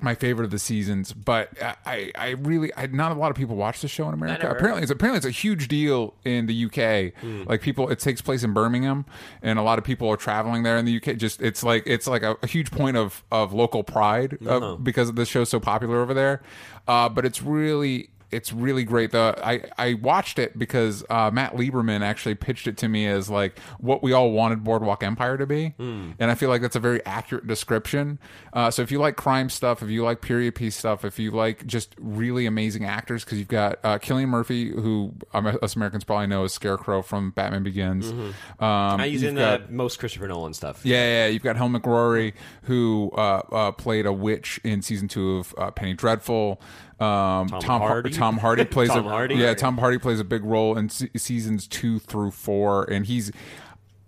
[0.00, 1.50] my favorite of the seasons, but
[1.84, 4.48] I, I really, I, not a lot of people watch the show in America.
[4.48, 7.14] Apparently, it's apparently it's a huge deal in the UK.
[7.20, 7.42] Hmm.
[7.46, 9.06] Like people, it takes place in Birmingham,
[9.42, 11.16] and a lot of people are traveling there in the UK.
[11.16, 14.76] Just it's like it's like a, a huge point of of local pride uh, Uh-huh.
[14.76, 16.42] because the show's so popular over there.
[16.86, 19.10] Uh, but it's really it's really great.
[19.12, 23.30] The I I watched it because uh, Matt Lieberman actually pitched it to me as
[23.30, 26.10] like what we all wanted Boardwalk Empire to be, Hmm.
[26.18, 28.18] and I feel like that's a very accurate description.
[28.52, 31.30] Uh, so if you like crime stuff, if you like period piece stuff, if you
[31.30, 36.04] like just really amazing actors, because you've got uh, Cillian Murphy, who um, us Americans
[36.04, 38.10] probably know as Scarecrow from Batman Begins.
[38.10, 39.00] Um, Mm-hmm.
[39.00, 40.84] I use you've in got- uh, most Christopher Nolan stuff.
[40.84, 45.38] yeah, yeah, you've got Helen McCrory, who uh, uh, played a witch in season two
[45.38, 46.60] of uh, Penny Dreadful.
[47.00, 48.10] Um, Tom, Har- Hardy?
[48.10, 49.36] Tom Hardy plays Tom a Hardy?
[49.36, 49.54] yeah.
[49.54, 53.30] Tom Hardy plays a big role in se- seasons two through four, and he's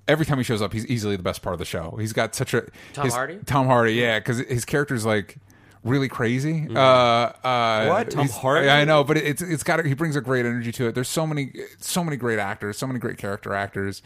[0.09, 1.96] every time he shows up, he's easily the best part of the show.
[2.00, 3.38] He's got such a Tom his- Hardy?
[3.46, 5.37] Tom Hardy, yeah, because his character's like
[5.85, 6.66] really crazy.
[6.68, 7.88] Uh, uh, Mm-hmm.
[7.88, 8.11] What?
[8.11, 8.68] Tom Hardy?
[8.68, 10.94] I know, but it's it's got he brings a great energy to it.
[10.96, 14.03] There's so many so many great actors, so many great character actors.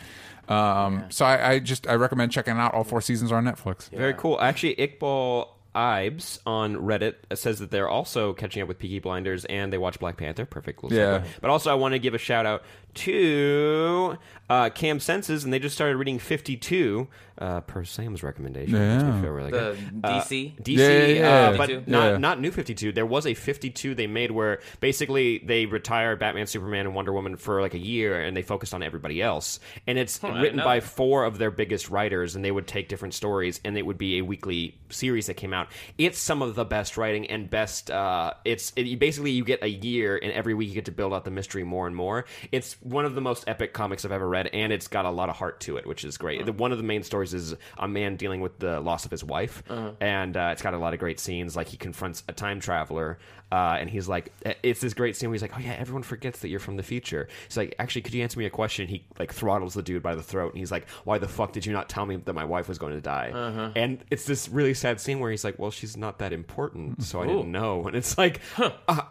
[0.47, 2.75] Um, so I, I just I recommend checking out.
[2.75, 3.89] All four seasons are on Netflix.
[3.89, 4.39] Very cool.
[4.43, 9.73] Actually, Iqbal Ibes on Reddit says that they're also catching up with Peaky Blinders and
[9.73, 10.45] they watch Black Panther.
[10.47, 10.83] Perfect.
[10.85, 11.19] Little Yeah.
[11.21, 11.25] segue.
[11.41, 12.63] But also, I want to give a shout out
[12.95, 14.17] to
[14.51, 18.75] uh, Cam Senses, and they just started reading 52 uh, per Sam's recommendation.
[18.75, 19.19] Which Yeah.
[19.19, 20.03] I feel really The good.
[20.03, 20.53] DC?
[20.57, 21.29] Uh, DC, Yeah, yeah, yeah.
[21.51, 22.17] uh, but not Yeah.
[22.19, 22.93] not new 52.
[22.93, 27.37] There was a 52 they made where basically they retired Batman, Superman, and Wonder Woman
[27.37, 29.59] for like a year, and they focused on everybody else.
[29.87, 33.15] And it's I written by four of their biggest writers, and they would take different
[33.15, 35.69] stories, and it would be a weekly series that came out.
[35.99, 37.91] It's some of the best writing and best.
[37.91, 40.93] Uh, it's it, you basically you get a year, and every week you get to
[40.93, 42.27] build out the mystery more and more.
[42.53, 45.29] It's one of the most epic comics I've ever read, and it's got a lot
[45.29, 46.45] of heart to it, which is great.
[46.47, 49.23] The- One of the main stories is a man dealing with the loss of his
[49.25, 49.63] wife,
[50.01, 51.57] and uh, it's got a lot of great scenes.
[51.57, 53.19] Like he confronts a time traveler,
[53.53, 56.41] uh, and he's like, it's this great scene where he's like, "Oh yeah, everyone forgets
[56.41, 59.05] that you're from the future." He's like, "Actually, could you answer me a question?" He
[59.19, 61.73] like throttles the dude by the throat, and he's like, "Why the fuck did you
[61.73, 63.31] not tell me that my wife was going to die?"
[63.77, 67.21] And it's this really sad scene where he's like, "Well, she's not that important, so
[67.23, 68.41] I didn't know." And it's like,
[68.89, 69.03] uh,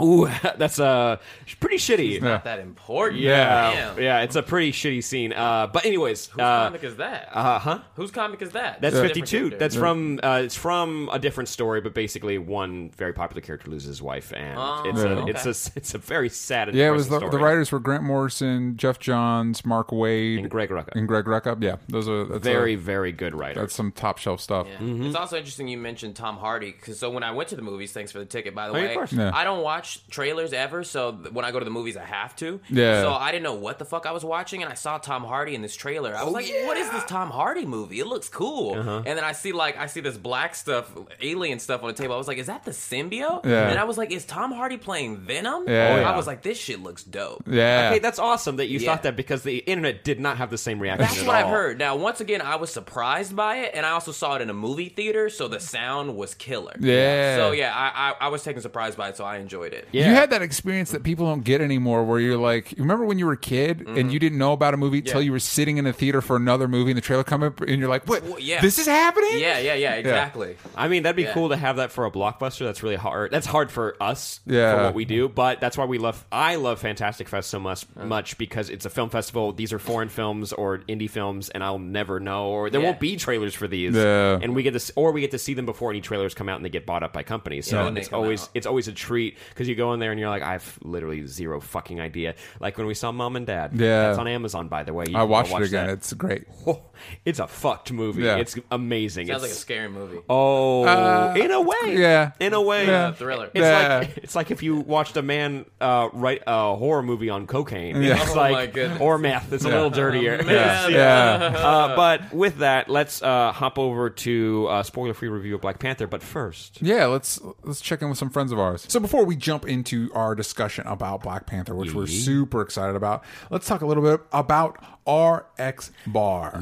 [0.00, 1.16] ooh, that's uh,
[1.60, 2.20] pretty shitty.
[2.22, 3.20] Not that important.
[3.20, 4.00] Yeah, Damn.
[4.02, 5.32] yeah, it's a pretty shitty scene.
[5.32, 7.28] Uh, but anyways, Whose uh, comic is that?
[7.32, 7.78] uh huh.
[7.94, 8.80] Whose comic is that?
[8.80, 9.38] That's It's a different 52.
[9.38, 9.58] character.
[9.58, 13.88] That's from uh, it's from a different story, but basically one very popular character loses
[13.88, 15.30] his wife, and Oh, it's a okay.
[15.30, 16.68] it's a it's a very sad.
[16.68, 17.50] And Yeah, it was the, depressing the story.
[17.52, 20.90] writers were Grant Morrison, Geoff Johns, Mark Waid, and Greg Rucka.
[20.92, 21.60] and Greg Rucka.
[21.62, 23.60] Yeah, those are that's very a, very good writer.
[23.60, 24.66] that's some top shelf stuff.
[24.70, 24.76] Yeah.
[24.78, 25.06] Mm-hmm.
[25.06, 27.92] It's also interesting you mentioned Tom Hardy because so when I went to the movies,
[27.92, 28.88] thanks for the ticket by the Oh, way.
[28.90, 29.12] of course.
[29.12, 29.30] Yeah.
[29.38, 32.60] I don't watch trailers ever, so when I go to the movies, I have to.
[32.68, 33.02] Yeah.
[33.02, 35.54] So I didn't know what the fuck I was watching, and I saw Tom Hardy
[35.54, 36.14] in this trailer.
[36.16, 38.00] I was like, "What is this Tom Hardy movie?
[38.00, 39.02] It looks cool." Uh-huh.
[39.06, 42.14] And then I see like I see this black stuff, alien stuff on the table.
[42.14, 43.68] I was like, "Is that the symbiote?" Yeah.
[43.70, 45.94] And I was like, "Is Tom Hardy playing Venom?" Yeah.
[45.96, 48.78] And Oh, I was like, "This shit looks dope." Yeah, Okay, that's awesome that you
[48.80, 48.90] Yeah.
[48.90, 51.06] thought that because the internet did not have the same reaction.
[51.06, 51.78] That's at what I've heard.
[51.78, 54.54] Now, once again, I was surprised by it, and I also saw it in a
[54.54, 56.76] movie theater, so the sound was killer.
[56.80, 57.36] Yeah.
[57.36, 59.86] So yeah, I, I, I was taken surprised by it, so I enjoyed it.
[59.92, 60.08] Yeah.
[60.08, 63.26] You had that experience that people don't get anymore, where you're like, remember when you
[63.26, 65.18] were a kid and you didn't know about a movie until Mm-hmm.
[65.18, 65.24] Yeah.
[65.24, 67.78] you were sitting in a theater for another movie and the trailer come up, and
[67.80, 68.22] you're like, what?
[68.24, 68.60] Well, yeah.
[68.60, 69.38] This is happening?
[69.38, 70.56] Yeah, yeah, yeah, exactly.
[70.76, 71.32] I mean, that'd be Yeah.
[71.32, 72.60] cool to have that for a blockbuster.
[72.60, 73.30] That's really hard.
[73.30, 74.76] That's hard for us Yeah.
[74.76, 76.24] for what we do, but that's why we love.
[76.32, 79.52] I love Fantastic Fest so much, much because it's a film festival.
[79.52, 82.86] These are foreign films or indie films, and I'll never know, or there Yeah.
[82.88, 83.94] won't be trailers for these.
[83.94, 84.38] Yeah.
[84.40, 86.56] And we get this, or we get to see them before any trailers come out,
[86.56, 87.66] and they get bought up by companies.
[87.66, 88.48] So Yeah, it's always out.
[88.54, 91.60] it's always a treat because you go in there and you're like, I've literally zero
[91.60, 92.34] fucking idea.
[92.60, 93.72] Like when we saw Mom and Dad.
[93.74, 94.06] Yeah.
[94.08, 95.06] that's on Amazon, by the way.
[95.08, 95.86] You I watched watch it again.
[95.88, 95.92] that.
[95.94, 96.44] It's great.
[96.66, 96.80] Oh,
[97.24, 98.22] it's a fucked movie.
[98.22, 98.36] Yeah.
[98.36, 99.26] It's amazing.
[99.28, 100.18] Sounds like a scary movie.
[100.28, 102.32] Oh, Uh, in a way, yeah.
[102.40, 103.12] in a way, Yeah.
[103.12, 103.46] Thriller.
[103.46, 103.98] It's Yeah.
[103.98, 108.02] like it's like if you watched a man uh, write a horror movie on cocaine.
[108.02, 108.20] Yeah.
[108.22, 109.00] It's Oh like my goodness.
[109.00, 109.52] or meth.
[109.52, 110.42] It's a little dirtier.
[110.44, 110.90] man.
[110.98, 111.54] Yeah.
[111.56, 116.06] uh, but with that, let's uh, hop over to uh, spoiler-free review of Black Panther.
[116.06, 118.84] But first, Yeah, let's let's check in with some friends of ours.
[118.88, 123.24] So before we jump into our discussion about Black Panther, which we're super excited about,
[123.48, 124.76] let's talk a little bit about
[125.08, 126.60] RX Bar.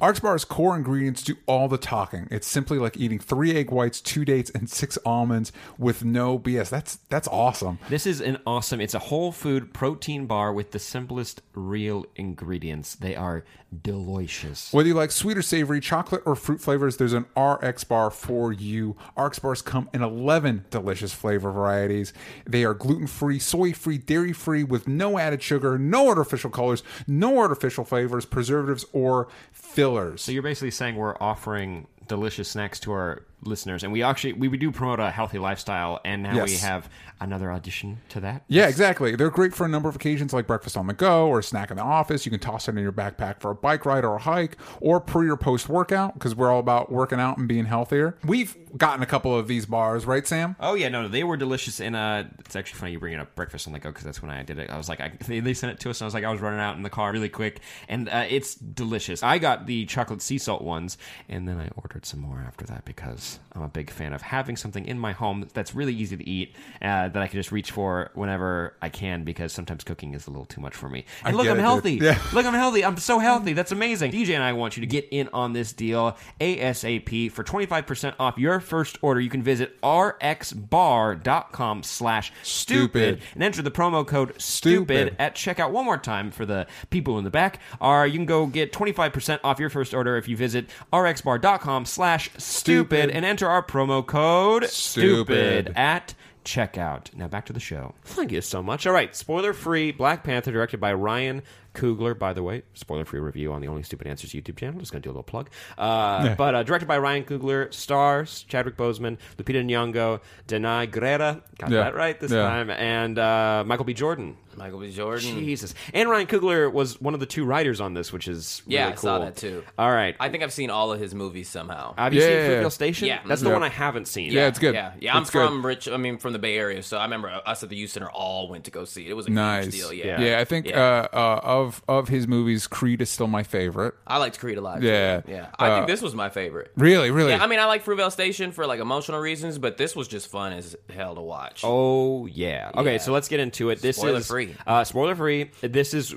[0.00, 2.28] RX Bar's core ingredients do all the talking.
[2.30, 6.68] It's simply like eating three egg whites, two dates, and six almonds with no BS.
[6.70, 7.78] That's that's awesome.
[7.88, 8.80] this is an awesome.
[8.80, 12.94] It's a whole food protein bar with the simplest real ingredients.
[12.94, 13.44] They are
[13.82, 14.72] delicious.
[14.72, 18.52] Whether you like sweet or savory, chocolate or fruit flavors, there's an RX bar for
[18.52, 18.96] you.
[19.16, 22.12] RX bars come in 11 delicious flavor varieties.
[22.46, 26.82] They are gluten free, soy free, dairy free, with no added sugar, no artificial colors,
[27.06, 30.22] no artificial flavors, preservatives, or fillers.
[30.22, 34.48] So you're basically saying we're offering delicious snacks to our listeners, and we actually we
[34.56, 36.88] do promote a healthy lifestyle, and now we have
[37.20, 38.42] another addition to that.
[38.48, 39.14] Yeah, exactly.
[39.16, 41.70] They're great for a number of occasions like breakfast on the go or a snack
[41.70, 42.26] in the office.
[42.26, 45.00] You can toss it in your backpack for a bike ride or a hike or
[45.00, 48.16] pre or post workout because we're all about working out and being healthier.
[48.24, 50.56] We've gotten a couple of these bars, right, Sam?
[50.60, 53.66] Oh yeah, no, they were delicious, and uh, it's actually funny you bringing up breakfast
[53.66, 54.70] on the go because that's when I did it.
[54.70, 56.30] I was like, I, they, they sent it to us, and I was like, I
[56.30, 59.22] was running out in the car really quick, and uh, it's delicious.
[59.22, 62.84] I got the chocolate sea salt ones, and then I ordered some more after that
[62.84, 66.28] because I'm a big fan of having something in my home that's really easy to
[66.28, 70.26] eat uh, that I can just reach for whenever I can because sometimes cooking is
[70.26, 71.04] a little too much for me.
[71.24, 71.94] And I look, I'm it, healthy.
[71.94, 72.18] Yeah.
[72.32, 72.84] Look, I'm healthy.
[72.84, 73.52] I'm so healthy.
[73.52, 74.12] That's amazing.
[74.12, 78.38] DJ and I want you to get in on this deal ASAP for 25% off
[78.38, 79.20] your first order.
[79.20, 85.72] You can visit rxbar.com slash stupid and enter the promo code stupid at checkout.
[85.72, 87.60] One more time for the people in the back.
[87.80, 92.30] Or you can go get 25% off your first order if you visit rxbar.com slash
[92.38, 93.10] stupid Stupid.
[93.22, 95.66] And enter our promo code Stupid.
[95.66, 97.14] stupid at checkout.
[97.14, 97.94] Now back to the show.
[98.02, 98.84] Thank you so much.
[98.84, 101.42] All right, spoiler free Black Panther, directed by Ryan
[101.74, 102.18] Coogler.
[102.18, 104.78] By the way, spoiler free review on the Only Stupid Answers YouTube channel.
[104.80, 105.50] Just gonna do a little plug.
[105.78, 111.42] Uh, But uh, directed by Ryan Coogler, stars Chadwick Boseman, Lupita Nyong'o, Danai Gurira.
[111.58, 111.84] Got Yeah.
[111.84, 112.42] that right this Yeah.
[112.42, 113.94] time, and uh, Michael B.
[113.94, 114.36] Jordan.
[114.54, 114.90] Michael B.
[114.90, 115.38] Jordan.
[115.38, 115.74] Jesus.
[115.94, 118.88] And Ryan Coogler was one of the two writers on this, which is really Yeah,
[118.88, 118.98] I cool.
[119.00, 119.64] saw that too.
[119.78, 120.14] All right.
[120.20, 121.94] I think I've seen all of his movies somehow.
[121.96, 122.68] Have you Yeah, seen yeah, Fruitvale yeah.
[122.68, 123.08] Station?
[123.08, 123.18] Yeah.
[123.26, 123.54] That's the Yeah.
[123.54, 124.30] one I haven't seen.
[124.30, 124.74] Yeah, it's good.
[124.74, 125.16] Yeah, yeah.
[125.16, 125.46] I'm It's good.
[125.46, 125.88] from Rich.
[125.88, 128.48] I mean, from the Bay Area, so I remember us at the U Center all
[128.48, 129.10] went to go see it.
[129.10, 129.64] It was a Nice.
[129.64, 129.92] huge deal.
[129.94, 130.78] Yeah, Yeah, I think Yeah.
[131.14, 133.94] Uh, uh, of of his movies, Creed is still my favorite.
[134.06, 134.82] I liked Creed a lot.
[134.82, 135.20] Yeah.
[135.22, 135.32] too.
[135.32, 135.46] yeah.
[135.58, 136.72] I Uh, think this was my favorite.
[136.76, 137.30] Really, really.
[137.30, 140.30] Yeah, I mean, I like Fruitvale Station for like emotional reasons, but this was just
[140.30, 141.62] fun as hell to watch.
[141.64, 142.70] Oh yeah.
[142.76, 142.98] Okay, Yeah.
[142.98, 143.80] so let's get into it.
[143.80, 144.54] This Spoiler is free.
[144.66, 145.50] Uh, spoiler free.
[145.62, 146.14] This is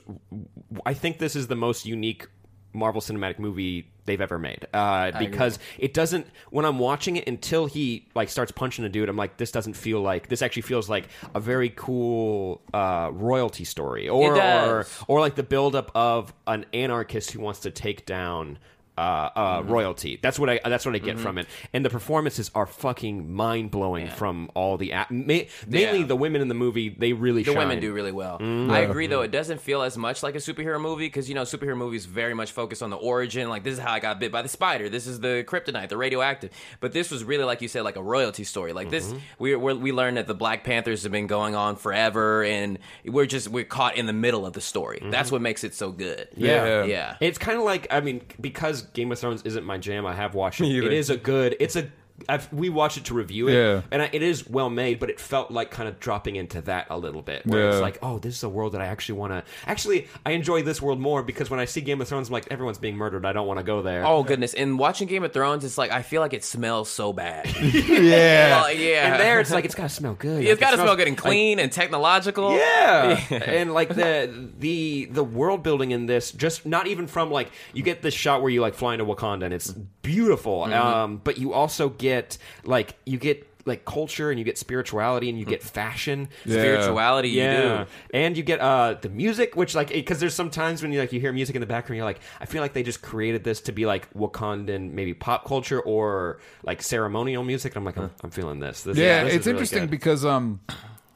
[0.85, 2.27] I think this is the most unique
[2.73, 6.27] Marvel Cinematic movie they've ever made uh, because it doesn't.
[6.49, 9.73] When I'm watching it, until he like starts punching a dude, I'm like, this doesn't
[9.73, 10.41] feel like this.
[10.41, 14.35] Actually, feels like a very cool uh, royalty story, or
[14.69, 18.57] or or like the buildup of an anarchist who wants to take down.
[18.97, 19.01] Uh,
[19.35, 19.71] uh, Mm-hmm.
[19.71, 20.19] royalty.
[20.21, 20.59] That's what I.
[20.63, 21.47] That's what I get from it.
[21.73, 24.91] And the performances are fucking mind blowing from all the.
[24.91, 26.05] Ma- mainly Yeah.
[26.05, 26.89] the women in the movie.
[26.89, 27.43] They really.
[27.43, 27.59] The shine.
[27.59, 28.37] women do really well.
[28.41, 29.21] I agree, though.
[29.21, 32.33] It doesn't feel as much like a superhero movie because, you know, superhero movies very
[32.33, 33.49] much focus on the origin.
[33.49, 34.87] Like, this is how I got bit by the spider.
[34.87, 36.51] This is the kryptonite, the radioactive.
[36.79, 38.71] But this was really, like you said, like a royalty story.
[38.73, 42.43] Like, this, we, we're, we learned that the Black Panthers have been going on forever,
[42.43, 44.99] and we're just, we're caught in the middle of the story.
[45.03, 46.29] That's what makes it so good.
[46.35, 46.85] Yeah.
[46.85, 47.17] Yeah.
[47.19, 50.05] It's kind of like I mean because Game of Thrones isn't my jam.
[50.05, 50.65] I have watched it.
[50.85, 51.55] It is a good.
[51.59, 51.89] It's a.
[52.29, 53.81] I've, we watched it to review it, Yeah.
[53.91, 56.87] and I, it is well made, but it felt like kind of dropping into that
[56.89, 57.45] a little bit.
[57.45, 59.43] Where it's like, oh, this is a world that I actually want to.
[59.67, 62.47] Actually, I enjoy this world more because when I see Game of Thrones, I'm like,
[62.49, 63.25] everyone's being murdered.
[63.25, 64.05] I don't want to go there.
[64.05, 64.53] Oh, goodness.
[64.53, 67.47] And watching Game of Thrones, it's like, I feel like it smells so bad.
[67.95, 68.61] Yeah.
[68.61, 69.11] Well, yeah.
[69.13, 70.41] and there, it's like it's got to smell good.
[70.41, 72.51] it's Like, got to it smell good and like, clean and technological.
[72.55, 73.19] Yeah.
[73.31, 77.83] and like the the the world building in this, just not even from like you
[77.83, 80.73] get this shot where you like fly into Wakanda and it's beautiful, Mm-hmm.
[80.73, 82.04] um, but you also get
[82.63, 86.29] like you get like culture and you get spirituality and you get fashion.
[86.45, 86.53] Yeah.
[86.59, 87.89] Spirituality, you Yeah, do.
[88.13, 91.11] and you get uh the music, which like because there's some times when you like
[91.11, 93.61] you hear music in the background, you're like, I feel like they just created this
[93.61, 97.75] to be like Wakandan, maybe pop culture or like ceremonial music.
[97.75, 98.83] And I'm like, I'm, I'm feeling this.
[98.83, 99.89] this yeah, this it's really interesting good.
[99.91, 100.59] because um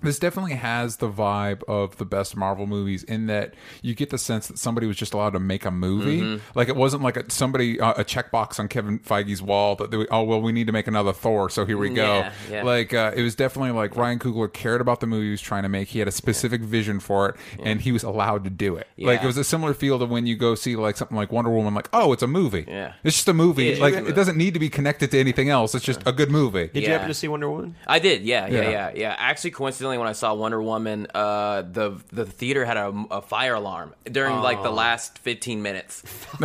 [0.02, 4.18] this definitely has the vibe of the best Marvel movies in that you get the
[4.18, 6.22] sense that somebody was just allowed to make a movie.
[6.22, 6.58] Mm-hmm.
[6.58, 10.06] Like it wasn't like a, somebody uh, a checkbox on Kevin Feige's wall that they,
[10.12, 12.20] oh well we need to make another Thor so here we go.
[12.20, 12.64] Yeah, yeah.
[12.64, 15.64] Like uh, it was definitely like Ryan Coogler cared about the movie he was trying
[15.64, 15.90] to make.
[15.90, 18.88] He had a specific vision for it and he was allowed to do it.
[18.98, 21.52] Like it was a similar feel to when you go see like something like Wonder
[21.52, 21.74] Woman.
[21.74, 22.66] Like oh it's a movie.
[22.68, 22.94] Yeah.
[23.04, 23.66] it's just a movie.
[23.66, 23.82] Yeah.
[23.82, 25.76] like it doesn't need to be connected to anything else.
[25.76, 26.68] It's just a good movie.
[26.68, 27.76] Did you happen to see Wonder Woman?
[27.88, 28.70] I did, yeah, yeah, Yeah.
[28.70, 29.16] yeah, yeah.
[29.18, 33.56] Actually, coincidentally, when I saw Wonder Woman, uh, the the theater had a, a fire
[33.56, 36.04] alarm during like the last fifteen minutes,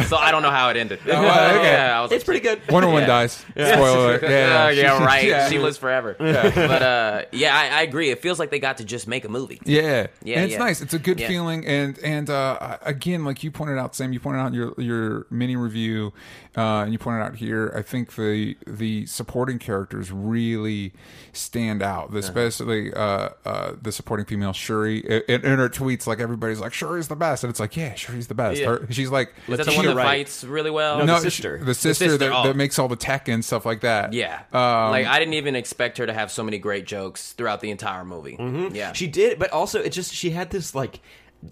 [0.09, 1.01] so I don't know how it ended.
[1.07, 1.11] Oh.
[1.19, 1.73] okay.
[1.73, 2.61] yeah, I was It's pretty good.
[2.71, 3.07] Wonder Woman Yeah.
[3.07, 3.33] dies.
[3.35, 4.23] Spoiler alert.
[4.35, 5.25] Yeah, Yeah, yeah, right.
[5.29, 5.49] Yeah.
[5.49, 6.15] She lives forever.
[6.19, 8.11] But uh, yeah, I, I agree.
[8.11, 9.61] It feels like they got to just make a movie.
[9.65, 10.59] Yeah, Yeah, and it's yeah.
[10.59, 10.81] nice.
[10.81, 11.29] It's a good Yeah.
[11.29, 14.75] feeling, and and uh, again, like you pointed out, Sam, you pointed out in your
[14.79, 16.13] your mini review,
[16.57, 17.73] uh, and you pointed out here.
[17.77, 20.93] I think the the supporting characters really
[21.33, 22.19] stand out, Uh-huh.
[22.19, 24.99] especially uh, uh, the supporting female Shuri.
[24.99, 28.27] In, in her tweets, like everybody's like Shuri's the best, and it's like, yeah, Shuri's
[28.27, 28.61] the best.
[28.61, 28.67] Yeah.
[28.69, 30.07] Her- she's like, Is that the Letitia one that Wright.
[30.27, 30.99] fights really well?
[30.99, 31.59] No, no, the sister.
[31.63, 32.45] the sister, sister, that, oh.
[32.47, 34.13] that makes all the tech and stuff like that.
[34.13, 37.61] Yeah, Um, like I didn't even expect her to have so many great jokes throughout
[37.61, 38.37] the entire movie.
[38.37, 38.75] Mm-hmm.
[38.75, 41.01] Yeah, She did, but also it just she had this like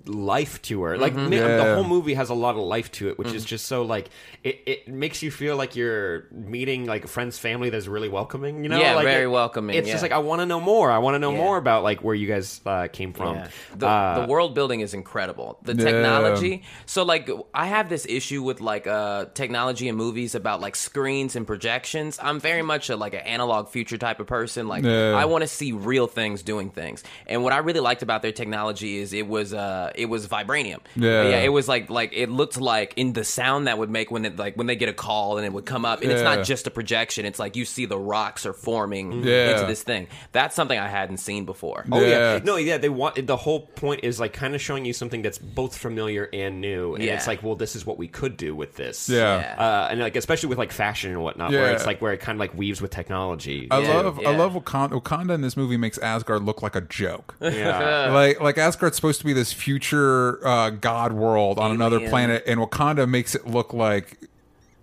[0.06, 0.96] life to her.
[0.98, 1.74] Like the Yeah.
[1.74, 3.36] whole movie has a lot of life to it, which Mm-hmm.
[3.36, 4.08] is just so like
[4.42, 8.62] it, it makes you feel like you're meeting like a friend's family that's really welcoming.
[8.64, 10.90] You know, Yeah, like, very it- welcoming, It's just like I want to know more.
[10.90, 11.38] I want to know Yeah.
[11.38, 13.36] more about like where you guys uh, came from.
[13.36, 13.48] Yeah.
[13.76, 15.58] The, Uh, the world building is incredible.
[15.62, 15.84] The Yeah.
[15.84, 16.62] technology.
[16.86, 21.36] So like I have this issue with like uh technology and movies about like screens
[21.36, 22.18] and projections.
[22.22, 24.68] I'm very much a, like an analog future type of person.
[24.68, 25.14] Like Yeah.
[25.16, 27.02] I want to see real things doing things.
[27.26, 30.80] And what I really liked about their technology is it was uh it was vibranium.
[30.96, 31.28] Yeah.
[31.28, 34.24] Yeah, it was like like it looked like in the sound that would make when
[34.24, 36.44] it like when they get a call and it would come up and it's not
[36.44, 37.24] just a projection.
[37.26, 39.52] It's like you see the rocks are forming Yeah.
[39.54, 40.08] into this thing.
[40.32, 41.84] That's something I hadn't seen before.
[41.90, 42.34] Oh yeah.
[42.34, 42.40] Yeah.
[42.44, 42.78] no, yeah.
[42.78, 46.28] They want the whole point is like kind of showing you something that's both familiar
[46.32, 47.14] and new, and Yeah.
[47.14, 49.08] it's like, well, this is what we could do with this.
[49.08, 49.22] Yeah.
[49.40, 49.54] Yeah.
[49.64, 51.72] uh, and like especially with like fashion and whatnot, where Yeah.
[51.74, 53.68] it's like where it kind of like weaves with technology.
[53.70, 55.00] I Yeah, love I love Wakanda.
[55.00, 57.34] Wakanda in this movie makes Asgard look like a joke.
[57.40, 58.10] yeah.
[58.12, 62.10] like like Asgard's supposed to be this future uh, god world on another Alien.
[62.10, 64.18] planet, and Wakanda makes it look like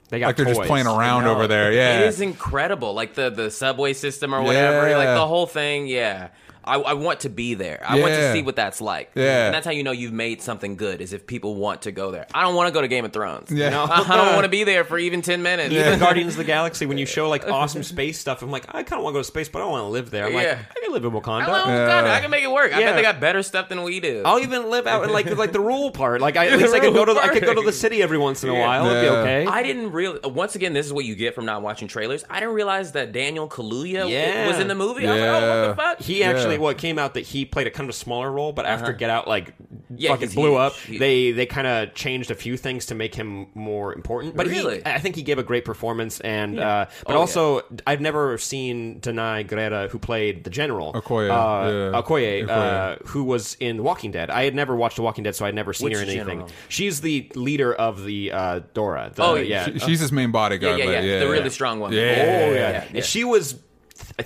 [0.10, 1.72] They got like they're just playing around over there.
[1.74, 2.94] Yeah, It is incredible.
[2.94, 4.90] Like the the subway system or whatever.
[4.90, 4.98] Yeah.
[4.98, 5.88] Like the whole thing.
[5.88, 6.30] Yeah.
[6.64, 7.84] I, I want to be there.
[7.88, 8.34] I want to Yeah.
[8.34, 9.12] see what that's like.
[9.16, 9.46] Yeah.
[9.46, 12.12] And that's how you know you've made something good is if people want to go
[12.12, 12.28] there.
[12.34, 13.52] I don't want to go to Game of Thrones.
[13.52, 13.70] Yeah.
[13.70, 15.74] No, I don't want to be there for even 10 minutes.
[15.74, 18.84] Even Guardians of the Galaxy, when you show like awesome space stuff, I'm like, I
[18.84, 20.28] kind of want to go to space, but I don't want to live there.
[20.28, 20.60] I'm like, Yeah.
[20.76, 21.44] I can live in Wakanda.
[21.44, 21.88] I, love Yeah.
[22.04, 22.10] Wakanda.
[22.12, 22.74] I can make it work.
[22.74, 22.88] I Yeah.
[22.88, 24.24] bet they got better stuff than we do.
[24.26, 26.22] I'll even live out in like like the rural part.
[26.22, 28.02] Like I, at least I could go to the, I could go to the city
[28.02, 28.60] every once in a Yeah.
[28.68, 28.86] while.
[28.88, 29.20] It'd be Yeah.
[29.22, 29.46] okay.
[29.48, 30.20] I didn't real.
[30.26, 32.24] Once again, this is what you get from not watching trailers.
[32.30, 34.48] I didn't realize that Daniel Kaluuya Yeah.
[34.48, 35.08] was in the movie.
[35.08, 36.00] I was like, oh, what the fuck?
[36.02, 36.60] he actually, Yeah.
[36.62, 38.92] well, it came out that he played a kind of a smaller role, but after
[38.94, 39.54] Get Out, like
[39.96, 40.60] Yeah, fucking blew huge.
[40.60, 40.74] up.
[40.76, 44.36] He- They they kind of changed a few things to make him more important.
[44.36, 44.82] But he- Really?
[44.86, 46.20] I think he gave a great performance.
[46.22, 46.68] And Yeah.
[46.70, 51.92] uh, but Oh, also, I've never seen Danai Gurira, who played the general Okoye, uh,
[51.94, 52.02] yeah.
[52.02, 52.50] Okoye, Okoye.
[52.50, 54.30] Uh, who was in The Walking Dead.
[54.30, 56.28] I had never watched The Walking Dead, so I'd never seen Which her in anything.
[56.28, 56.50] general?
[56.68, 59.12] She's the leader of the uh, Dora.
[59.14, 59.66] The, Oh, yeah.
[59.66, 60.80] She- she's his main Yeah, bodyguard.
[60.80, 61.20] yeah, but yeah.
[61.20, 61.94] The really strong one.
[61.94, 62.00] Yeah.
[62.00, 63.02] Oh yeah, yeah, and yeah.
[63.02, 63.54] she was
[64.18, 64.26] bes-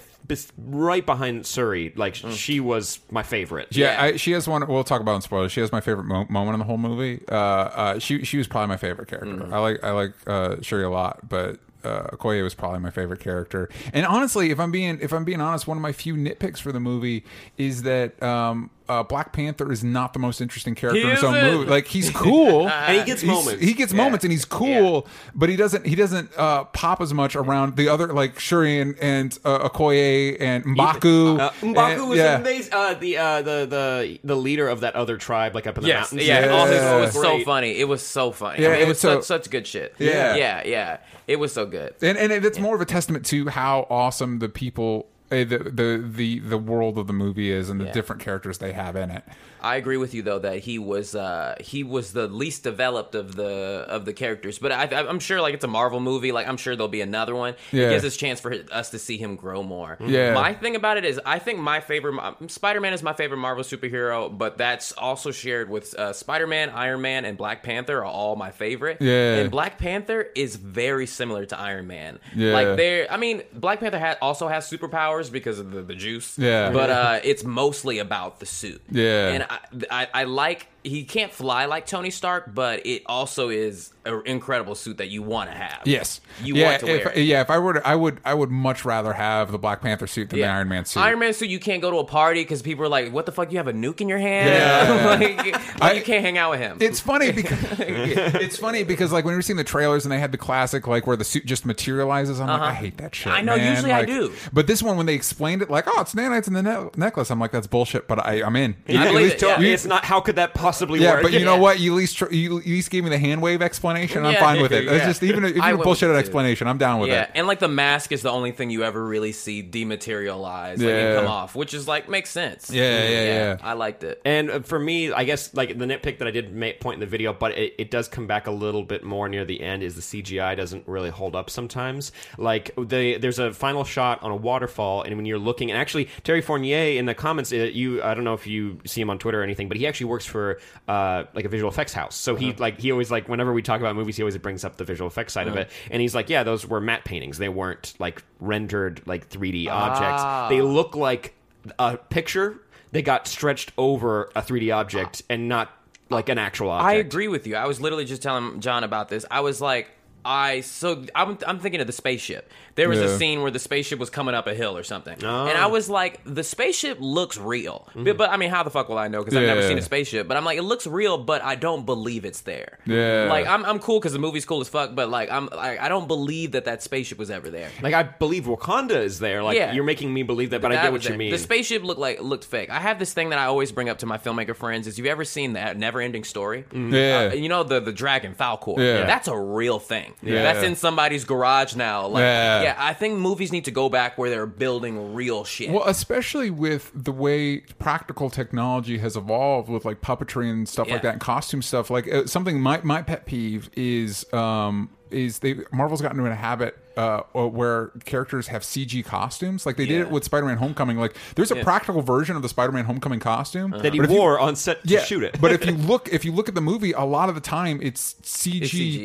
[0.57, 1.93] right behind Shuri.
[1.95, 2.31] Like Mm.
[2.35, 3.67] she was my favorite.
[3.71, 4.03] Yeah, Yeah.
[4.13, 4.65] I, she has one.
[4.67, 5.51] We'll talk about it in spoilers.
[5.51, 7.21] She has my favorite mo- moment in the whole movie.
[7.29, 9.31] Uh, uh, she she was probably my favorite character.
[9.35, 9.53] Mm-hmm.
[9.53, 13.19] I like I like uh, Shuri a lot, but uh, Okoye was probably my favorite
[13.19, 13.69] character.
[13.91, 16.71] And honestly, if I'm being if I'm being honest, one of my few nitpicks for
[16.71, 17.25] the movie
[17.57, 21.23] is that um, uh, Black Panther is not the most interesting character He in his
[21.23, 21.51] own isn't.
[21.59, 21.69] movie.
[21.69, 23.63] Like he's cool And he gets He's- moments.
[23.63, 27.35] He gets moments, and he's cool, but he doesn't he doesn't uh, pop as much
[27.35, 31.39] around the other like Shuri and, and uh, Okoye and M'Baku.
[31.39, 32.37] Uh, M'Baku and- was yeah.
[32.39, 32.73] amazing.
[32.73, 35.87] Uh, the uh, the the the leader of that other tribe, like up in the
[35.89, 36.27] Yes, mountains.
[36.27, 36.45] yeah.
[36.45, 36.51] Yeah.
[36.51, 36.97] Also, Yeah.
[36.97, 37.45] it was so Great.
[37.45, 37.71] funny.
[37.79, 38.61] It was so funny.
[38.61, 39.95] Yeah, I mean, it and was so- such, such good shit.
[39.99, 40.35] Yeah.
[40.35, 40.97] yeah, yeah.
[41.27, 41.95] It was so good.
[42.01, 46.03] and and it's more of a testament to how awesome the people Eh, the the
[46.05, 47.91] the the world of the movie is and the Yeah.
[47.91, 49.23] different characters they have in it
[49.63, 53.35] I agree with you though that he was uh, he was the least developed of
[53.35, 56.57] the of the characters, but I, I'm sure like it's a Marvel movie, like I'm
[56.57, 57.55] sure there'll be another one.
[57.71, 57.87] Yeah.
[57.87, 59.97] It gives us chance for us to see him grow more.
[60.05, 60.33] Yeah.
[60.33, 62.19] My thing about it is I think my favorite
[62.51, 66.69] Spider Man is my favorite Marvel superhero, but that's also shared with uh, Spider Man,
[66.69, 68.97] Iron Man, and Black Panther are all my favorite.
[68.99, 69.35] Yeah.
[69.37, 72.19] and Black Panther is very similar to Iron Man.
[72.35, 72.53] Yeah.
[72.53, 76.37] like they're I mean Black Panther ha- also has superpowers because of the, the juice.
[76.37, 76.71] Yeah.
[76.71, 78.81] but uh, it's mostly about the suit.
[78.91, 79.29] Yeah.
[79.29, 79.45] and
[79.89, 84.75] I, I, like he can't fly like Tony Stark, but it also is an incredible
[84.75, 85.79] suit that you want to have.
[85.85, 87.13] yes you yeah want to if, wear.
[87.13, 87.21] it.
[87.21, 90.07] yeah if I were to I would I would much rather have the Black Panther
[90.07, 92.41] suit than the Iron Man suit Iron Man suit, you can't go to a party
[92.41, 93.51] because people are like, "What the fuck?
[93.51, 94.49] You have a nuke in your hand?
[94.49, 95.05] Yeah.
[95.19, 99.13] like, like, I- you can't hang out with him." It's funny because it's funny because
[99.13, 101.23] like when we were seeing the trailers and they had the classic like where the
[101.23, 103.27] suit just materializes, I'm like, I hate that shit.
[103.27, 103.37] Uh-huh.
[103.37, 103.73] I know, man.
[103.73, 104.33] usually I do.
[104.51, 107.31] but this one when they explained it, like, oh, it's nanites in the ne- necklace.
[107.31, 108.09] I'm like, that's bullshit.
[108.09, 108.75] But I, I'm in.
[108.89, 109.59] I At believe least it, yeah.
[109.59, 110.03] you- it's not.
[110.03, 111.23] How could that possibly Yeah, work?
[111.23, 111.79] but you know what?
[111.79, 114.25] You at least tr- you at least gave me the hand wave explanation.
[114.25, 114.83] I'm Yeah, fine with it.
[114.93, 115.05] It's yeah.
[115.07, 116.15] just even if I you will bullshit too.
[116.15, 117.31] explanation, I'm down with yeah, it.
[117.35, 120.87] and like the mask is the only thing you ever really see dematerialize like, Yeah.
[120.97, 122.69] and come off, which is like makes sense.
[122.69, 123.57] Yeah, yeah, yeah.
[123.61, 124.21] I liked it.
[124.25, 126.99] And uh, for me, I guess like the nitpick that I did make point in
[126.99, 129.83] the video, but it, it does come back a little bit more near the end.
[129.83, 132.11] Is the CGI doesn't really hold up sometimes.
[132.37, 136.09] Like the there's a final shot on a waterfall, and when you're looking, and actually
[136.23, 139.19] Terry Fournier in the comments, uh, you I don't know if you see him on
[139.19, 142.15] Twitter or anything, but he actually works for uh, like a visual effects house.
[142.15, 142.57] So he uh-huh.
[142.59, 145.07] like he always like whenever we talk about movies, he always brings up the visual
[145.07, 145.89] effects side of it, uh-huh.
[145.91, 147.37] and he's like, yeah, those were matte paintings.
[147.37, 150.23] They weren't like rendered like 3D objects.
[150.23, 150.49] Ah.
[150.49, 151.35] They look like
[151.79, 152.59] a picture
[152.93, 155.69] they got stretched over a 3D object and not
[156.09, 156.87] like an actual object.
[156.87, 157.55] I agree with you.
[157.55, 159.25] I was literally just telling John about this.
[159.31, 159.89] I was like,
[160.25, 162.49] I so I'm, I'm thinking of the spaceship.
[162.75, 163.05] There was Yeah.
[163.05, 165.45] a scene where the spaceship was coming up a hill or something, Oh.
[165.47, 167.87] and I was like, the spaceship looks real.
[167.95, 169.19] But, but, I mean, how the fuck will I know?
[169.23, 170.27] Because I've never seen a spaceship.
[170.27, 172.79] But I'm like, it looks real, but I don't believe it's there.
[172.85, 173.27] Yeah.
[173.29, 175.87] like I'm I'm cool because the movie's cool as fuck, but like I'm like I
[175.89, 177.69] don't believe that that spaceship was ever there.
[177.81, 179.43] Like I believe Wakanda is there.
[179.43, 179.73] Like Yeah.
[179.73, 181.17] you're making me believe that, but I That get was what you it.
[181.17, 181.31] mean.
[181.31, 182.69] The spaceship looked like looked fake.
[182.69, 184.87] I have this thing that I always bring up to my filmmaker friends.
[184.87, 186.65] Is you ever seen that Never Ending Story?
[186.73, 187.29] Yeah.
[187.31, 188.77] Uh, you know the the dragon Falkor.
[188.77, 189.05] Yeah.
[189.05, 190.12] That's a real thing.
[190.21, 190.43] Yeah.
[190.43, 192.07] That's in somebody's garage now.
[192.07, 192.61] Like, Yeah.
[192.63, 192.75] yeah.
[192.77, 195.69] I think movies need to go back where they're building real shit.
[195.71, 201.01] Well, especially with the way practical technology has evolved with like puppetry and stuff like
[201.01, 201.89] that, and costume stuff.
[201.89, 206.35] Like uh, something my my pet peeve is um is they Marvel's gotten into a
[206.35, 209.65] habit uh where characters have CG costumes.
[209.65, 210.97] Like they did it with Spider-Man: Homecoming.
[210.97, 214.39] Like there's a practical version of the Spider-Man: Homecoming costume that he if you- wore
[214.39, 215.39] on set to yeah, shoot it.
[215.41, 217.79] but if you look, if you look at the movie, a lot of the time
[217.81, 218.61] it's CG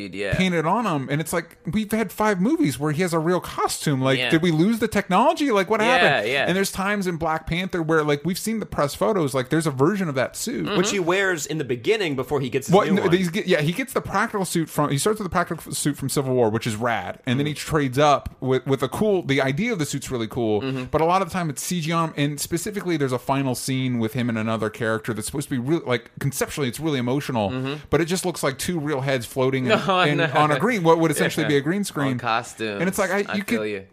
[0.07, 0.35] It's yeah.
[0.35, 3.39] painted on him, and it's like we've had five movies where he has a real
[3.39, 4.01] costume.
[4.01, 4.29] Like, Yeah.
[4.29, 5.51] did we lose the technology?
[5.51, 6.31] Like, what Yeah, happened?
[6.31, 6.45] yeah.
[6.47, 9.33] And there's times in Black Panther where like we've seen the press photos.
[9.33, 10.77] Like, there's a version of that suit.
[10.77, 13.93] which he wears in the beginning before he gets his new no, yeah, he gets
[13.93, 14.89] the practical suit from.
[14.91, 17.53] He starts with the practical suit from Civil War, which is rad, and then he
[17.79, 19.23] trades up with with a cool.
[19.23, 20.85] The idea of the suit's really cool, mm-hmm.
[20.85, 23.55] but a lot of the time it's CG on him, and specifically there's a final
[23.55, 26.99] scene with him and another character that's supposed to be really like conceptually it's really
[26.99, 27.75] emotional, mm-hmm.
[27.89, 30.33] but it just looks like two real heads floating No, in- oh, no.
[30.33, 32.81] on a green, what would essentially be a green screen On costumes.
[32.81, 33.87] and it's like I, I you feel could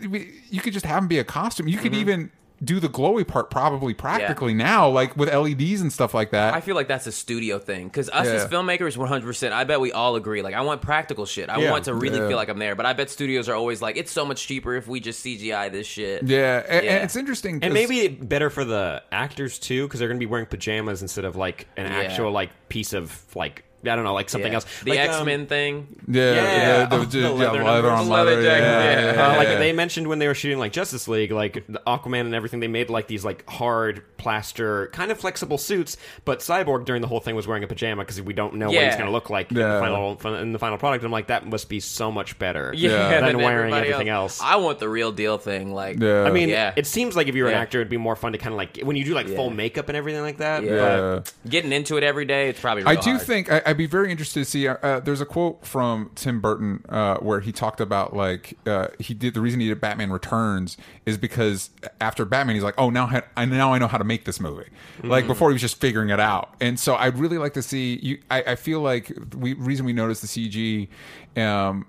[0.00, 0.26] you.
[0.50, 1.68] you could just have him be a costume.
[1.68, 2.00] You could mm-hmm.
[2.00, 2.30] even
[2.64, 6.54] do the glowy part probably practically now, like with LEDs and stuff like that.
[6.54, 9.52] I feel like that's a studio thing because us as filmmakers, one hundred percent.
[9.52, 10.40] I bet we all agree.
[10.40, 11.50] Like, I want practical shit.
[11.50, 11.70] I Yeah.
[11.70, 12.28] want to really Yeah.
[12.28, 12.74] feel like I'm there.
[12.74, 15.68] But I bet studios are always like, it's so much cheaper if we just CGI
[15.70, 16.22] this shit.
[16.22, 16.96] yeah, a- and, Yeah.
[17.04, 17.58] it's interesting.
[17.62, 21.24] And maybe better for the actors too, because they're going to be wearing pajamas instead
[21.26, 21.98] of like an Yeah.
[21.98, 24.56] actual like piece of like I don't know, like something Yeah.
[24.56, 24.66] else.
[24.84, 25.86] The Like, X um, Men thing.
[26.08, 26.86] yeah, Yeah.
[26.86, 29.14] the, Oh, the, the yeah, leather leather on Leather leather, jacket, yeah, yeah.
[29.14, 32.20] yeah, Uh, like they mentioned when they were shooting like Justice League, like the Aquaman
[32.20, 35.96] and everything, they made like these like hard plaster, kind of flexible suits.
[36.24, 38.74] But Cyborg during the whole thing was wearing a pajama because we don't know what
[38.74, 38.94] he's Yeah.
[38.96, 39.74] going to look like in, Yeah.
[39.74, 41.04] the final, in the final product.
[41.04, 42.90] I'm like, that must be so much better Yeah.
[43.20, 44.40] than than wearing everybody everything else.
[44.42, 45.72] I want the real deal thing.
[45.74, 46.24] Like, Yeah.
[46.24, 46.72] I mean, Yeah.
[46.76, 47.60] it seems like if you're an Yeah.
[47.60, 49.88] actor, it'd be more fun to kind of like when you do like full makeup
[49.88, 50.62] and everything like that.
[50.64, 50.72] Yeah.
[50.76, 51.20] Yeah.
[51.48, 52.82] getting into it every day, it's probably.
[52.82, 53.22] Real I do hard.
[53.22, 54.66] think I, I'd be very interested to see.
[54.66, 58.88] Uh, uh, there's a quote from Tim Burton uh, where he talked about like uh,
[58.98, 61.68] he did the reason he did Batman Returns is because
[62.00, 64.70] after Batman he's like, oh now I now I know how to make this movie.
[65.02, 67.98] Like before he was just figuring it out, and so I'd really like to see.
[68.02, 70.88] You, I, I feel like we reason we notice the CG.
[71.38, 71.86] Um,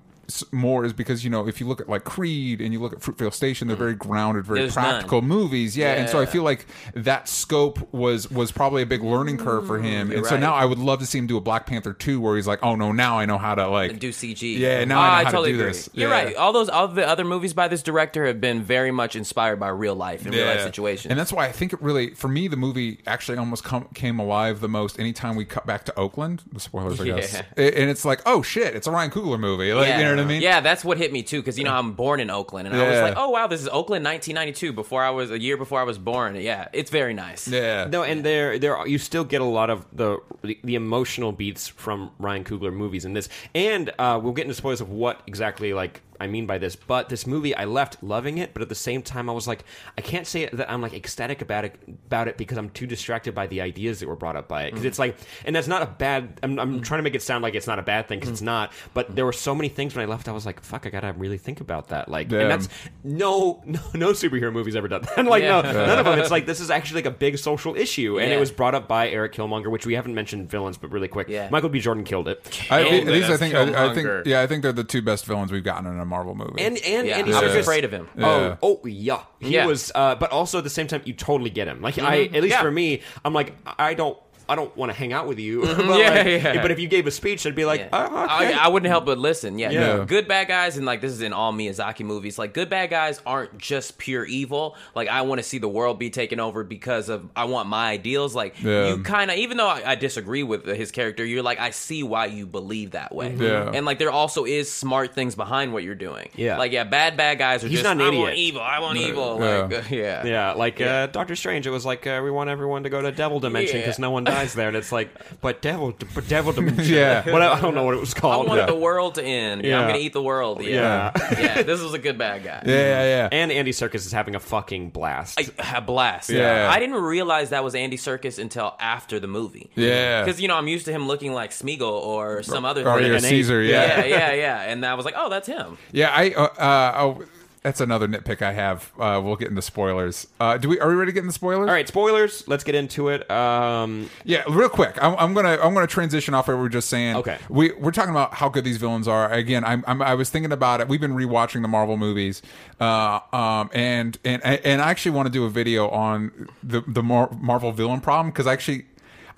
[0.51, 2.99] more is because you know if you look at like Creed and you look at
[2.99, 4.85] Fruitvale Station, they're very grounded, very There's none.
[4.85, 5.77] practical movies.
[5.77, 9.65] Yeah, and so I feel like that scope was was probably a big learning curve
[9.67, 10.11] for him.
[10.11, 12.35] And so now I would love to see him do a Black Panther 2 where
[12.35, 14.57] he's like, "Oh no, now I know how to like do CG.
[14.57, 15.63] Yeah, now Ah, I know how to do agree.
[15.67, 15.89] this.
[15.93, 16.15] You're Yeah.
[16.23, 16.35] right.
[16.35, 19.69] All those all the other movies by this director have been very much inspired by
[19.69, 21.09] real life and real life situations.
[21.09, 24.19] And that's why I think it really, for me, the movie actually almost come, came
[24.19, 26.43] alive the most anytime we cut back to Oakland.
[26.57, 27.33] Spoilers, I guess.
[27.33, 27.41] Yeah.
[27.63, 29.73] And it's like, oh shit, it's a Ryan Coogler movie.
[29.73, 29.97] Like, yeah.
[29.99, 30.41] You know what I mean?
[30.41, 32.83] Yeah, that's what hit me too, because you know I'm born in Oakland, and I
[32.87, 33.01] was Yeah.
[33.03, 35.97] like, oh wow, this is Oakland, 1992, before I was a year before I was
[35.97, 36.35] born.
[36.35, 37.47] Yeah, it's very nice.
[37.47, 37.85] Yeah.
[37.89, 41.31] No, and there, there, are, you still get a lot of the the, the emotional
[41.31, 45.21] beats from Ryan Coogler movies in this, and uh, we'll get into spoilers of what
[45.27, 46.75] exactly like I mean by this.
[46.75, 49.63] But this movie, I left loving it, but at the same time, I was like,
[49.97, 51.75] I can't say that I'm like ecstatic about it
[52.07, 54.71] about it because I'm too distracted by the ideas that were brought up by it.
[54.71, 56.39] Because it's like, and that's not a bad.
[56.43, 58.41] I'm, I'm trying to make it sound like it's not a bad thing because it's
[58.41, 58.71] not.
[58.93, 61.13] But there were so many things when I left, I was like, fuck, I gotta
[61.13, 62.09] really think about that.
[62.09, 62.39] Like, Yeah.
[62.41, 62.69] and that's
[63.03, 65.25] no, no, no superhero movies ever done that.
[65.25, 65.61] like, Yeah.
[65.61, 66.17] no, none of them.
[66.27, 68.87] It's like this is actually like a big social issue, and it was brought up
[68.87, 71.47] by Eric Killmonger, which we haven't mentioned villains, but really quick, Yeah.
[71.51, 71.79] Michael B.
[71.79, 74.71] Jordan killed it, I, And these, I think, I, I think, yeah, I think they're
[74.73, 76.61] the two best villains we've gotten in a Marvel movie.
[76.61, 78.07] and and Yeah, Andy I was Serkis- afraid of him.
[78.17, 78.55] Yeah.
[78.61, 79.65] Oh, oh yeah, he Yeah.
[79.65, 79.91] was.
[79.93, 81.81] Uh, but also at the same time, you totally get him.
[81.81, 82.61] Like I, at least Yeah.
[82.61, 84.17] for me, I'm like I don't.
[84.49, 85.61] I don't want to hang out with you.
[85.65, 85.89] but, Mm-hmm.
[85.99, 86.61] Yeah, like, yeah.
[86.61, 87.89] but if you gave a speech, I'd be like, Yeah.
[87.93, 88.53] oh, I, okay.
[88.53, 89.59] I wouldn't help but listen.
[89.59, 89.69] Yeah.
[89.71, 90.05] Yeah.
[90.05, 92.37] good bad guys, and like this is in all Miyazaki movies.
[92.39, 94.75] Like good bad guys aren't just pure evil.
[94.95, 97.89] Like I want to see the world be taken over because of I want my
[97.89, 98.33] ideals.
[98.35, 101.69] Like you kind of, even though I, I disagree with his character, you're like I
[101.71, 103.33] see why you believe that way.
[103.35, 103.71] Yeah.
[103.73, 106.29] and like there also is smart things behind what you're doing.
[106.35, 106.57] Yeah.
[106.57, 108.61] like yeah, bad bad guys are He's just not an I want evil.
[108.61, 109.39] I want evil.
[109.39, 109.57] Yeah.
[109.65, 112.89] Like yeah, Yeah, like Uh, Doctor Strange, it was like uh, we want everyone to
[112.89, 115.09] go to Devil Dimension because no one dies there, and it's like,
[115.41, 117.29] but Devil, but Devil Dimension, Yeah.
[117.31, 118.33] What, I don't know what it was called.
[118.33, 118.47] I called.
[118.47, 118.65] want Yeah.
[118.67, 119.63] the world to end.
[119.63, 119.79] Yeah.
[119.81, 120.63] I'm gonna eat the world.
[120.63, 121.39] Yeah, Yeah.
[121.39, 121.61] yeah.
[121.63, 122.61] This was a good bad guy.
[122.65, 123.29] yeah, yeah, yeah.
[123.31, 125.39] And Andy Serkis is having a fucking blast.
[125.73, 126.29] a blast.
[126.29, 126.69] Yeah.
[126.71, 129.69] I didn't realize that was Andy Serkis until after the movie.
[129.75, 130.23] Yeah.
[130.23, 133.07] Because you know I'm used to him looking like Smeagol or some other Or thing.
[133.07, 133.19] your.
[133.19, 133.99] Caesar, yeah.
[133.99, 134.61] yeah, yeah, yeah.
[134.61, 135.77] And I was like, oh, that's him.
[135.91, 136.31] Yeah, I.
[136.31, 137.23] Uh, uh, oh,
[137.63, 138.91] that's another nitpick I have.
[138.99, 140.27] Uh, we'll get into spoilers.
[140.39, 140.79] Uh, do we?
[140.79, 141.67] Are we ready to get into spoilers?
[141.67, 142.47] All right, spoilers.
[142.47, 143.29] Let's get into it.
[143.29, 144.97] Um, Yeah, real quick.
[145.03, 147.15] I'm, I'm gonna I'm gonna transition off what we were just saying.
[147.17, 147.37] Okay.
[147.49, 149.31] We we're talking about how good these villains are.
[149.31, 150.87] Again, I'm, I'm I was thinking about it.
[150.87, 152.41] We've been rewatching the Marvel movies,
[152.79, 157.03] uh, um, and and and I actually want to do a video on the the
[157.03, 158.85] Mar- Marvel villain problem because actually.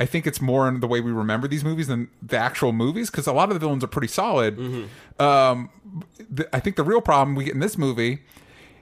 [0.02, 3.12] I think it's more in the way we remember these movies than the actual movies
[3.12, 4.58] because a lot of the villains are pretty solid.
[5.20, 5.70] Um,
[6.30, 8.20] the, I think the real problem we get in this movie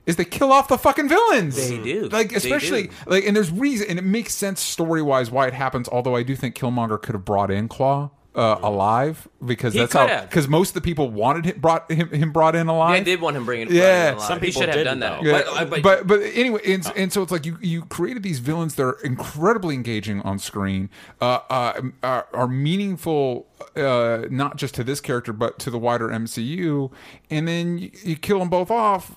[0.06, 1.56] is they kill off the fucking villains.
[1.56, 1.84] They mm-hmm.
[1.84, 2.10] do.
[2.10, 2.94] Like especially do.
[3.06, 5.88] like and there's reason and it makes sense story wise why it happens.
[5.90, 9.92] Although I do think Killmonger could have brought in Claw uh, alive because He that's
[9.92, 10.30] could how have.
[10.30, 12.92] because most of the people wanted him brought him, him brought in alive.
[13.02, 13.72] I did want him bringing.
[13.74, 14.12] Yeah.
[14.14, 14.22] alive.
[14.22, 15.24] Some he people should have didn't, done that.
[15.24, 15.28] though.
[15.30, 18.40] Yeah, But- but, but- but anyway, and, and so it's like you you created these
[18.40, 24.76] villains that are incredibly engaging on screen, uh, uh, are, are meaningful uh, not just
[24.76, 26.92] to this character but to the wider MCU,
[27.32, 29.16] and then you, you kill them both off.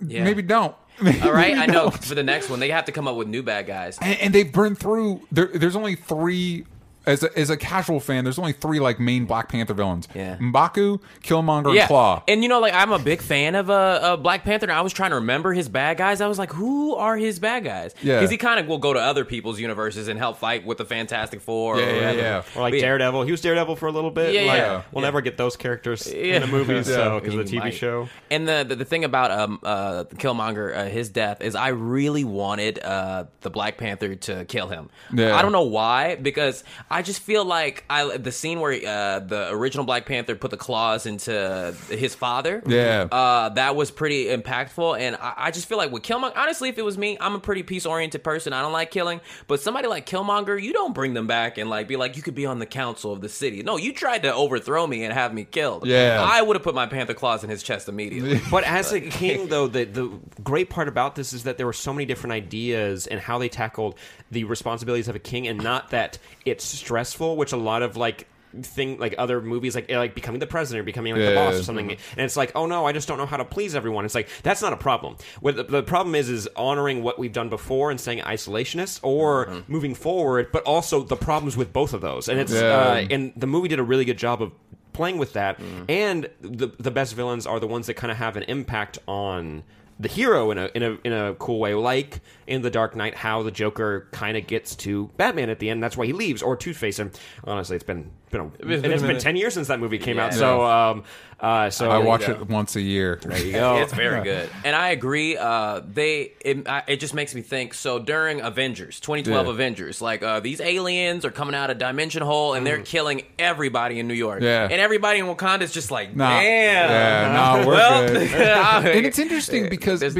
[0.00, 0.22] Yeah.
[0.24, 0.76] Maybe don't.
[1.22, 1.90] All right, I know.
[1.90, 3.98] For the next one, they have to come up with new bad guys.
[4.00, 5.22] and, and they've burned through.
[5.32, 6.66] There, there's only three
[7.08, 10.06] as a, as a casual fan, there's only three like main Black Panther villains.
[10.14, 10.36] Yeah.
[10.36, 12.22] M'Baku, Killmonger, and Claw.
[12.28, 14.64] And you know, like I'm a big fan of uh, uh Black Panther.
[14.66, 16.20] And I was trying to remember his bad guys.
[16.20, 17.94] I was like, who are his bad guys?
[18.02, 18.16] Yeah.
[18.18, 20.84] because he kind of will go to other people's universes and help fight with the
[20.84, 21.78] Fantastic Four.
[21.80, 22.42] Yeah, or yeah, yeah.
[22.56, 22.80] Or like But.
[22.80, 23.22] Daredevil.
[23.24, 24.34] He was Daredevil for a little bit.
[24.34, 24.82] Yeah, like, yeah.
[24.92, 25.08] We'll Yeah.
[25.08, 26.36] never get those characters Yeah.
[26.36, 27.74] in the movies, so because of the TV might.
[27.74, 28.08] show.
[28.30, 32.24] And the, the the thing about um uh Killmonger, uh, his death is I really
[32.24, 34.90] wanted uh the Black Panther to kill him.
[35.12, 35.36] Yeah.
[35.36, 39.50] I don't know why because I just feel like I the scene where uh the
[39.50, 42.62] original Black Panther put the claws into his father.
[42.66, 43.06] Yeah.
[43.10, 46.78] Uh, that was pretty impactful, and I, I just feel like with Killmonger, honestly, if
[46.78, 48.52] it was me, I'm a pretty peace oriented person.
[48.52, 51.88] I don't like killing, but somebody like Killmonger, you don't bring them back and like
[51.88, 53.62] be like, you could be on the council of the city.
[53.62, 55.86] No, you tried to overthrow me and have me killed.
[55.86, 56.24] Yeah.
[56.26, 58.40] I would have put my panther claws in his chest immediately.
[58.50, 60.08] But as a king, though, the the
[60.42, 63.48] great part about this is that there were so many different ideas and how they
[63.48, 63.96] tackled
[64.30, 66.18] the responsibilities of a king, and not that
[66.50, 68.26] it's stressful, which a lot of like
[68.62, 71.34] thing like other movies like like becoming the president or becoming like the Yeah.
[71.34, 71.88] boss or something.
[71.90, 72.12] Mm-hmm.
[72.18, 74.06] And it's like oh no i just don't know how to please everyone.
[74.06, 75.16] It's like that's not a problem.
[75.40, 79.46] What the, the problem is is honoring what we've done before and saying isolationist or
[79.46, 79.70] mm-hmm.
[79.72, 82.28] moving forward but also the problems with both of those.
[82.28, 82.60] And it's Yeah.
[82.60, 84.52] uh, and the movie did a really good job of
[84.94, 85.58] playing with that.
[85.60, 85.84] Mm-hmm.
[85.90, 89.62] And the the best villains are the ones that kind of have an impact on
[90.00, 93.14] the hero in a in a in a cool way like in the dark knight
[93.14, 96.42] how the joker kind of gets to batman at the end that's why he leaves
[96.42, 99.54] or two-face and honestly it's been been a, been and a it's been 10 years
[99.54, 101.04] since that movie came out so um
[101.40, 103.20] uh so I watch it once a year.
[103.22, 105.36] there you go it's very good, and I agree.
[105.36, 107.74] Uh, they it, I- it just makes me think.
[107.74, 109.52] So during Avengers, 2012 Yeah.
[109.52, 114.00] Avengers, like uh, these aliens are coming out of dimension hole and they're killing everybody
[114.00, 114.40] in New York.
[114.40, 114.46] Mm.
[114.46, 114.64] Yeah.
[114.68, 116.40] and everybody in Wakanda is just like, Nah.
[116.40, 116.90] damn.
[116.90, 118.30] Yeah, nah, we're well, good.
[118.96, 120.16] And it's interesting because it,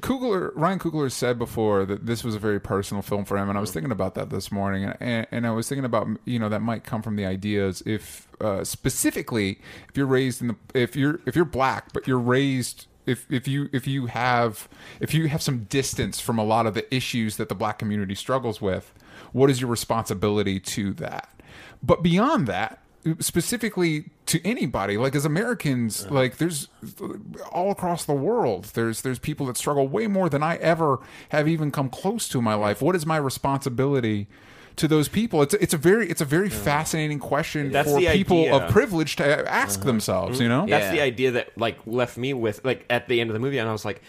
[0.00, 3.56] Coogler, Ryan Coogler said before that this was a very personal film for him, and
[3.56, 6.48] I was thinking about that this morning, and, and I was thinking about you know
[6.48, 10.96] that might come from the ideas if uh, specifically if you're raised in the if
[10.96, 14.68] you're if you're black but you're raised if if you if you have
[15.00, 18.14] if you have some distance from a lot of the issues that the black community
[18.14, 18.92] struggles with,
[19.32, 21.30] what is your responsibility to that?
[21.82, 22.80] But beyond that,
[23.20, 24.96] specifically to anybody.
[24.96, 26.68] Like as americans like there's
[27.52, 30.98] all across the world there's there's people that struggle way more than i ever
[31.30, 32.82] have even come close to in my life.
[32.82, 34.26] What is my responsibility
[34.76, 35.42] to those people?
[35.42, 38.56] It's it's a very it's a very fascinating question That's for people idea.
[38.56, 39.86] of privilege to ask uh-huh.
[39.86, 40.66] themselves you mm-hmm.
[40.66, 40.70] know?
[40.70, 40.92] That's Yeah.
[40.92, 43.68] the idea that like left me with like at the end of the movie and
[43.68, 44.02] i was like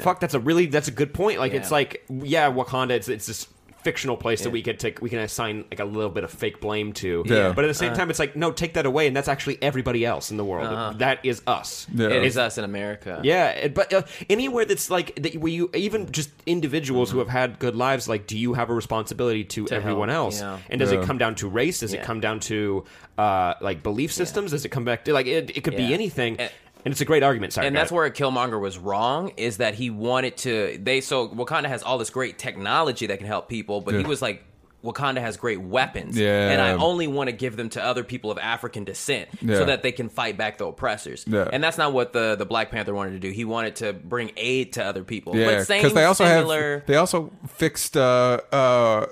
[0.00, 1.38] fuck that's a really that's a good point.
[1.38, 3.46] Like it's like yeah wakanda it's, it's this
[3.84, 6.60] fictional place that we could take we can assign like a little bit of fake
[6.60, 7.52] blame to Yeah.
[7.52, 10.04] but at the same time it's like no take that away and that's actually everybody
[10.04, 12.08] else in the world That is us Yeah.
[12.08, 13.20] it is us in America.
[13.24, 17.28] yeah, it- but uh, anywhere that's like that, where you even just individuals who have
[17.28, 20.40] had good lives, like, do you have a responsibility to, To everyone help, else?
[20.40, 20.58] yeah.
[20.70, 21.00] And does Yeah.
[21.00, 21.80] it come down to race?
[21.80, 22.84] Does it come down to
[23.18, 24.50] uh, like belief systems?
[24.52, 25.56] Does it come back to like it?
[25.56, 26.50] It could be anything, And-
[26.84, 27.52] and, it's a great argument.
[27.52, 27.96] Sorry, and that's ahead.
[27.96, 32.10] where Killmonger was wrong is that he wanted to they so Wakanda has all this
[32.10, 34.44] great technology that can help people, but he was like
[34.84, 36.50] Wakanda has great weapons, Yeah.
[36.50, 39.56] and I only want to give them to other people of African descent Yeah.
[39.58, 41.24] so that they can fight back the oppressors.
[41.26, 41.48] Yeah.
[41.52, 43.30] And that's not what the, the Black Panther wanted to do.
[43.30, 45.36] He wanted to bring aid to other people.
[45.36, 49.06] Yeah, but same because they also similar, have they also fixed uh, uh,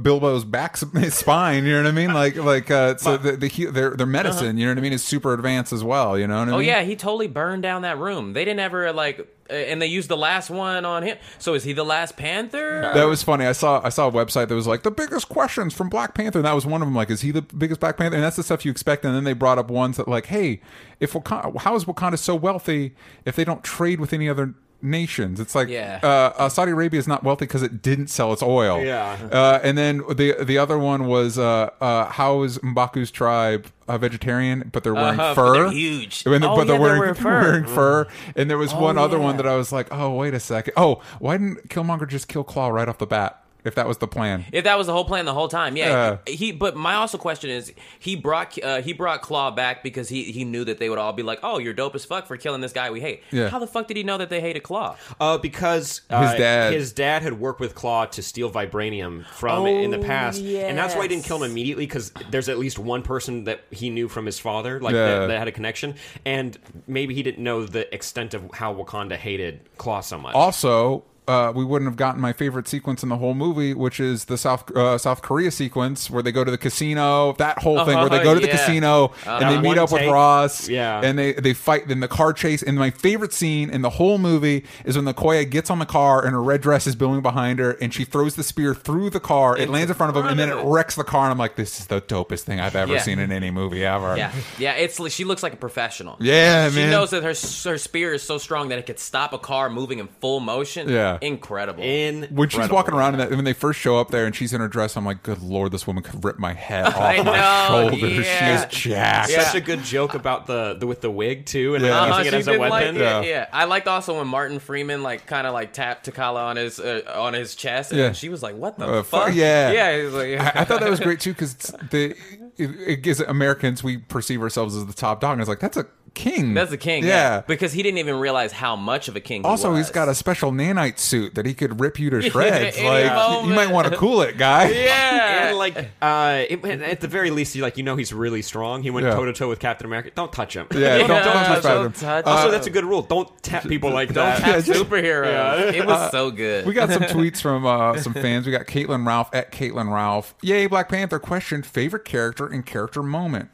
[0.00, 1.64] Bilbo's back his spine.
[1.64, 2.14] You know what I mean?
[2.14, 4.56] Like like uh, so the, the their their medicine.
[4.56, 4.92] You know what I mean?
[4.92, 6.18] Is super advanced as well.
[6.18, 6.54] You know what I mean?
[6.54, 8.32] Oh yeah, he totally burned down that room.
[8.32, 11.18] They didn't ever like, Uh, and they used the last one on him.
[11.38, 12.90] So is he the last Panther?
[12.94, 13.44] That was funny.
[13.44, 16.38] I saw I saw a website that was like the biggest questions from Black Panther,
[16.38, 16.94] and that was one of them.
[16.94, 18.16] Like, is he the biggest Black Panther?
[18.16, 19.04] And that's the stuff you expect.
[19.04, 20.60] And then they brought up ones that like, hey,
[21.00, 22.94] if Wakanda, how is Wakanda so wealthy
[23.24, 25.40] if they don't trade with any other nations?
[25.40, 26.00] It's like, Yeah.
[26.02, 26.06] uh,
[26.36, 28.82] uh, Saudi Arabia is not wealthy because it didn't sell its oil.
[28.82, 29.16] Yeah.
[29.30, 33.98] Uh, and then the the other one was uh, uh, how is M'Baku's tribe a
[33.98, 35.52] vegetarian, but they're wearing Uh-huh, but fur?
[35.64, 36.22] they're huge.
[36.26, 37.40] And they're- Oh, but they're yeah, they're wearing, wearing fur.
[37.42, 38.06] wearing fur.
[38.36, 40.74] And there was one other one that I was like, oh, wait a second.
[40.76, 43.41] Oh, why didn't Killmonger just kill Claw right off the bat?
[43.64, 44.44] If that was the plan.
[44.52, 46.18] If that was the whole plan the whole time, yeah.
[46.26, 46.32] Yeah.
[46.34, 50.24] He, but my also question is, he brought uh, he brought Claw back because he
[50.24, 52.60] he knew that they would all be like, oh, you're dope as fuck for killing
[52.60, 53.22] this guy we hate.
[53.30, 53.48] Yeah.
[53.48, 54.96] How the fuck did he know that they hated Claw?
[55.20, 59.66] Uh, because uh, His dad- his dad had worked with Claw to steal vibranium from
[59.66, 61.86] in the Oh, past, and that's why he didn't kill him immediately.
[61.86, 65.20] Because there's at least one person that he knew from his father, like Yeah.
[65.20, 65.94] that, that had a connection,
[66.24, 66.58] and
[66.88, 70.34] maybe he didn't know the extent of how Wakanda hated Claw so much.
[70.34, 74.24] Also, uh, we wouldn't have gotten my favorite sequence in the whole movie, which is
[74.26, 77.34] the South uh, South Korea sequence where they go to the casino.
[77.34, 78.56] That whole thing where they go to the yeah.
[78.56, 80.02] casino and they meet up with.
[80.02, 80.68] Ross.
[80.68, 81.00] Yeah.
[81.02, 82.62] and they they fight in the car chase.
[82.62, 85.86] And my favorite scene in the whole movie is when the Okoye gets on the
[85.86, 89.10] car and her red dress is billowing behind her, and she throws the spear through
[89.10, 89.56] the car.
[89.56, 91.24] It lands in front of him, and then it wrecks the car.
[91.24, 93.00] And I'm like, this is the dopest thing I've ever Yeah.
[93.00, 94.16] seen in any movie ever.
[94.16, 94.72] Yeah, yeah.
[94.74, 96.16] It's she looks like a professional.
[96.20, 96.90] Yeah, she man.
[96.90, 99.98] knows that her her spear is so strong that it could stop a car moving
[99.98, 100.88] in full motion.
[100.88, 101.11] Yeah.
[101.20, 101.82] Incredible.
[101.82, 104.52] In When she's walking around in that, when they first show up there and she's
[104.52, 107.16] in her dress, I'm like, good lord, this woman could rip my head off I
[107.22, 108.26] my know, shoulders.
[108.26, 108.66] yeah.
[108.68, 109.30] She is jacked.
[109.30, 109.42] Yeah.
[109.44, 111.90] such a good joke about the, the with the wig too, and Yeah.
[111.90, 112.94] then Uh-huh, using it she as a did weapon.
[112.94, 113.28] Like, yeah, Yeah.
[113.28, 113.46] yeah.
[113.52, 117.02] I liked also when Martin Freeman like kind of like tapped T'Challa on his uh,
[117.14, 118.12] on his chest, and Yeah.
[118.12, 119.70] she was like, "What the Uh, fu- fuck?" yeah.
[119.72, 119.96] yeah.
[119.98, 121.54] he was like, I, I thought that was great too because
[121.90, 122.14] the
[122.58, 125.76] it, it gives Americans we perceive ourselves as the top dog, and it's like that's
[125.76, 126.52] a king.
[126.52, 127.08] That's the king, Yeah.
[127.08, 127.40] yeah.
[127.40, 129.42] Because he didn't even realize how much of a king.
[129.42, 129.78] He also, was.
[129.78, 132.76] he's got a special nanite suit that he could rip you to shreds.
[132.78, 133.48] any like moment.
[133.48, 134.70] you might want to cool it, guy.
[134.70, 135.48] yeah.
[135.48, 138.82] And like, uh, it, at the very least, you like you know he's really strong.
[138.82, 140.10] He went toe to toe with Captain America.
[140.14, 140.66] Don't touch him.
[140.72, 141.92] Yeah, don't, don't, Yeah, touch don't him.
[141.92, 142.52] touch Also, him.
[142.52, 143.02] that's a good rule.
[143.02, 144.40] Don't tap people like Don't that.
[144.40, 145.72] tap superheroes.
[145.72, 146.66] It was so good.
[146.66, 148.46] We got some tweets from uh, some fans.
[148.46, 150.34] We got Caitlin Ralph at Caitlin Ralph.
[150.42, 153.50] Yay, Black Panther question favorite character and character moment.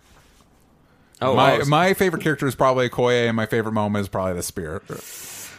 [1.20, 4.34] Oh, my oh, my favorite character is probably Okoye, and my favorite moment is probably
[4.34, 4.82] the spear.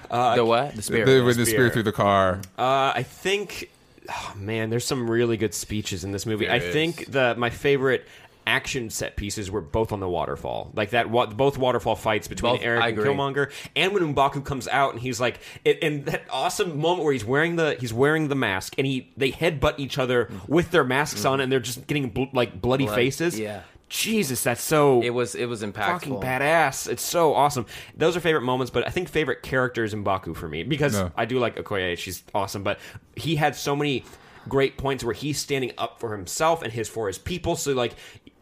[0.10, 0.76] Uh, the what?
[0.76, 1.06] The spirit.
[1.06, 1.70] The- with the spear spear.
[1.70, 2.42] through the car.
[2.58, 3.70] Uh, I think,
[4.10, 6.46] oh, man, there's some really good speeches in this movie.
[6.46, 6.74] There I is.
[6.74, 8.08] think the my favorite
[8.48, 11.10] action set pieces were both on the waterfall, like that.
[11.10, 13.12] Wa- both waterfall fights between Both- Eric I and agree.
[13.12, 17.14] Killmonger, and when M'Baku comes out and he's like, it, and that awesome moment where
[17.14, 20.50] he's wearing the he's wearing the mask and he they headbutt each other mm.
[20.50, 21.30] with their masks mm.
[21.30, 23.38] on and they're just getting bl- like bloody Blood, faces.
[23.40, 23.62] yeah.
[23.90, 25.74] Jesus, that's so It was it was impactful.
[26.00, 26.88] fucking badass.
[26.88, 27.66] It's so awesome.
[27.98, 31.10] Those are favorite moments, but I think favorite characters in Baku for me because Yeah.
[31.18, 31.98] I do like Okoye.
[31.98, 32.80] She's awesome, but
[33.16, 34.06] he had so many
[34.48, 37.56] great points where he's standing up for himself and his for his people.
[37.56, 37.94] So like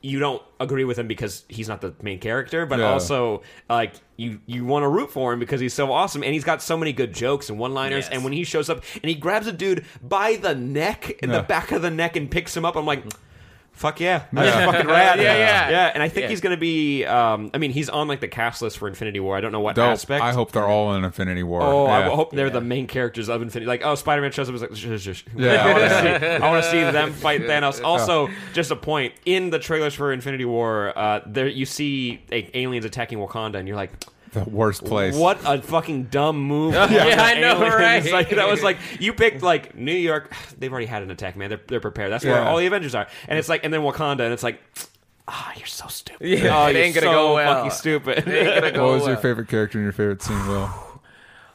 [0.01, 2.91] you don't agree with him because he's not the main character, but Yeah.
[2.91, 6.43] also like you you want to root for him because he's so awesome and he's
[6.43, 8.03] got so many good jokes and one liners.
[8.05, 8.13] Yes.
[8.13, 11.37] And when he shows up and he grabs a dude by the neck in Yeah.
[11.37, 13.03] the back of the neck and picks him up, I'm like.
[13.77, 14.65] Fuck yeah, that's Yeah.
[14.71, 15.19] fucking rad.
[15.19, 15.69] Yeah, yeah.
[15.69, 15.91] yeah.
[15.93, 16.29] And I think Yeah.
[16.29, 17.05] he's gonna be.
[17.05, 19.37] Um, I mean, he's on like the cast list for Infinity War.
[19.37, 19.85] I don't know what Dope.
[19.91, 20.23] aspect.
[20.23, 21.61] I hope they're all in Infinity War.
[21.61, 23.67] Oh, I hope they're the main characters of Infinity.
[23.67, 24.55] Like, oh, Spider Man shows up.
[24.55, 25.25] Is like, shush, shush.
[25.35, 25.63] Yeah.
[25.63, 26.27] I want to see.
[26.27, 27.83] I want to see them fight Thanos.
[27.83, 30.91] Also, just a point in the trailers for Infinity War.
[30.97, 33.91] Uh, there you see like, aliens attacking Wakanda, and you're like.
[34.43, 35.15] The worst place.
[35.15, 36.73] What a fucking dumb move!
[36.89, 37.75] Yeah, I know, Aliens.
[37.75, 38.11] right?
[38.17, 40.33] Like, that was like you picked like New York.
[40.57, 41.49] They've already had an attack, man.
[41.49, 42.11] They're, they're prepared.
[42.11, 42.49] That's where Yeah.
[42.49, 43.07] all the Avengers are.
[43.27, 44.61] And it's like, and then Wakanda, and it's like,
[45.27, 46.27] ah, you're so stupid.
[46.27, 47.53] Yeah, oh, it you're ain't gonna so go well.
[47.55, 48.27] fucking stupid.
[48.27, 50.69] Ain't gonna go What was your favorite character and your favorite scene, Will?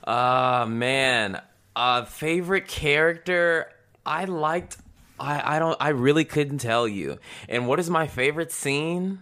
[0.04, 1.40] Uh man,
[1.76, 3.68] uh favorite character
[4.04, 4.76] I liked
[5.20, 7.18] I I don't I really couldn't tell you.
[7.48, 9.20] And what is my favorite scene?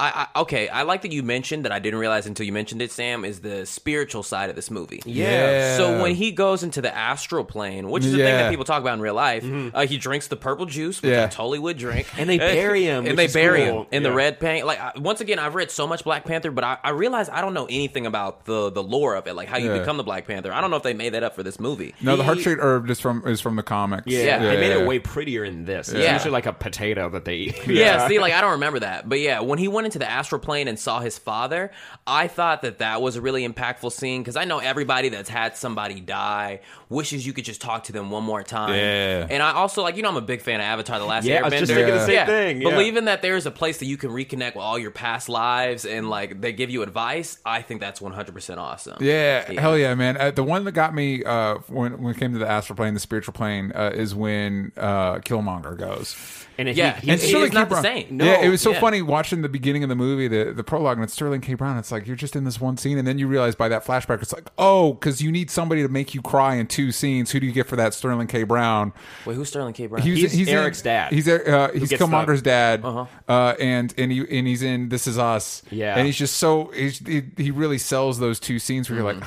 [0.00, 2.80] I, I okay, I like that you mentioned that I didn't realize until you mentioned
[2.82, 5.02] it, Sam, is the spiritual side of this movie.
[5.04, 5.76] Yeah.
[5.76, 8.42] So when he goes into the astral plane, which is the thing Yeah.
[8.44, 9.44] that people talk about in real life,
[9.74, 11.24] uh, he drinks the purple juice, which Yeah.
[11.24, 13.80] I totally would drink, And they bury him, and which they is bury cool.
[13.82, 14.14] him in the Yeah.
[14.14, 14.66] red paint.
[14.66, 17.40] Like I, once again, I've read so much Black Panther, but I, I realize I
[17.40, 19.78] don't know anything about the the lore of it, like how you Yeah.
[19.80, 20.52] become the Black Panther.
[20.52, 21.94] I don't know if they made that up for this movie.
[22.00, 24.04] No, the He- heart shaped herb is from is from the comics.
[24.06, 24.38] Yeah, Yeah.
[24.38, 24.82] they made yeah.
[24.82, 25.88] it way prettier in this.
[25.88, 26.12] It's Yeah.
[26.12, 27.66] usually like a potato that they eat.
[27.66, 28.06] Yeah.
[28.06, 30.68] see, like I don't remember that, but yeah, when he went into the astral plane
[30.68, 31.70] and saw his father,
[32.06, 35.56] I thought that that was a really impactful scene because I know everybody that's had
[35.56, 36.60] somebody die
[36.90, 38.74] wishes you could just talk to them one more time.
[38.74, 39.26] Yeah.
[39.30, 41.36] and I also like you know I'm a big fan of Avatar: The Last Yeah,
[41.36, 41.50] I Airbender.
[41.50, 42.70] was just thinking the same thing, yeah.
[42.70, 46.10] Believing that there's a place that you can reconnect with all your past lives and
[46.10, 48.98] like they give you advice, I think that's 100 percent awesome.
[49.00, 50.16] Yeah, hell yeah, man.
[50.16, 52.94] Uh, the one that got me uh, when when it came to the astral plane,
[52.94, 56.16] the spiritual plane, uh, is when uh, Killmonger goes.
[56.58, 57.64] And if Yeah, he, he- And he- Sterling it's not K.
[57.76, 58.20] the Brown- same.
[58.20, 58.80] yeah, it was so yeah.
[58.80, 61.54] funny watching the beginning of the movie, the the prologue, and it's Sterling K.
[61.54, 61.78] Brown.
[61.78, 64.20] It's like you're just in this one scene, and then you realize by that flashback,
[64.22, 67.30] it's like, oh, because you need somebody to make you cry in two scenes.
[67.30, 67.94] Who do you get for that?
[67.94, 68.42] Sterling K.
[68.42, 68.92] Brown.
[69.24, 69.86] Wait, who's Sterling K.
[69.86, 70.02] Brown?
[70.02, 71.12] He was- He's in- Eric's dad.
[71.12, 73.06] He's uh, he's gets Killmonger's dad, Uh-huh.
[73.28, 75.62] uh, and and he and he's in This Is Us.
[75.70, 75.96] Yeah.
[75.96, 79.22] and he's just so he's, he he really sells those two scenes where you're like,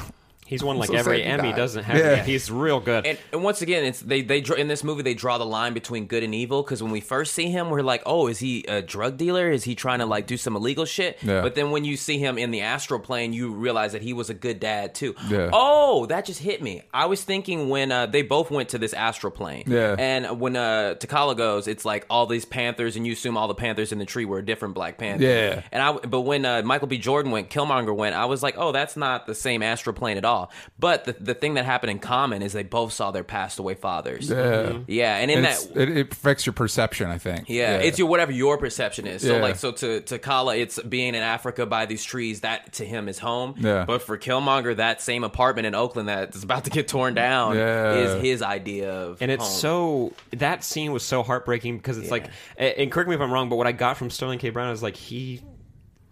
[0.52, 2.16] he's won like so every sad he Emmy, doesn't have Yeah.
[2.24, 2.34] he?
[2.34, 3.08] He's real good.
[3.08, 6.06] And, and once again, it's they they in this movie they draw the line between
[6.06, 8.84] good and evil because when we first see him, we're like, oh, is he a
[8.84, 9.50] drug dealer?
[9.50, 11.18] Is he trying to like do some illegal shit?
[11.24, 11.42] Yeah.
[11.42, 14.30] But then when you see him in the astral plane, you realize that he was
[14.30, 15.16] a good dad too.
[15.28, 15.50] Yeah.
[15.54, 16.84] Oh, that just hit me.
[16.94, 19.64] I was thinking when uh, they both went to this astral plane.
[19.68, 19.96] Yeah.
[19.98, 23.56] And when uh, T'Challa goes, it's like all these panthers, and you assume all the
[23.56, 25.24] panthers in the tree were a different Black Panther.
[25.24, 25.62] Yeah.
[25.72, 26.98] And I, but when uh, Michael B.
[26.98, 30.26] Jordan went, Killmonger went, I was like, oh, that's not the same astral plane at
[30.26, 30.41] all.
[30.48, 30.48] Saw.
[30.80, 33.76] But the the thing that happened in common is they both saw their passed away
[33.76, 34.30] fathers.
[34.30, 34.36] Yeah.
[34.36, 34.84] Mm-hmm.
[34.88, 37.50] Yeah, and in And that it, it affects your perception, I think.
[37.50, 39.22] yeah, it's your whatever your perception is.
[39.22, 39.42] So Yeah.
[39.42, 42.42] like so to T'Challa, it's being in Africa by these trees.
[42.42, 43.56] That to him is home.
[43.58, 43.86] Yeah.
[43.86, 47.56] But for Killmonger, that same apartment in Oakland that is about to get torn down
[47.56, 47.94] Yeah.
[47.94, 49.54] is his idea of and it's home.
[49.54, 52.28] so that scene was so heartbreaking because it's like
[52.58, 54.82] and correct me if i'm wrong but what i got from sterling k brown is
[54.84, 55.42] like he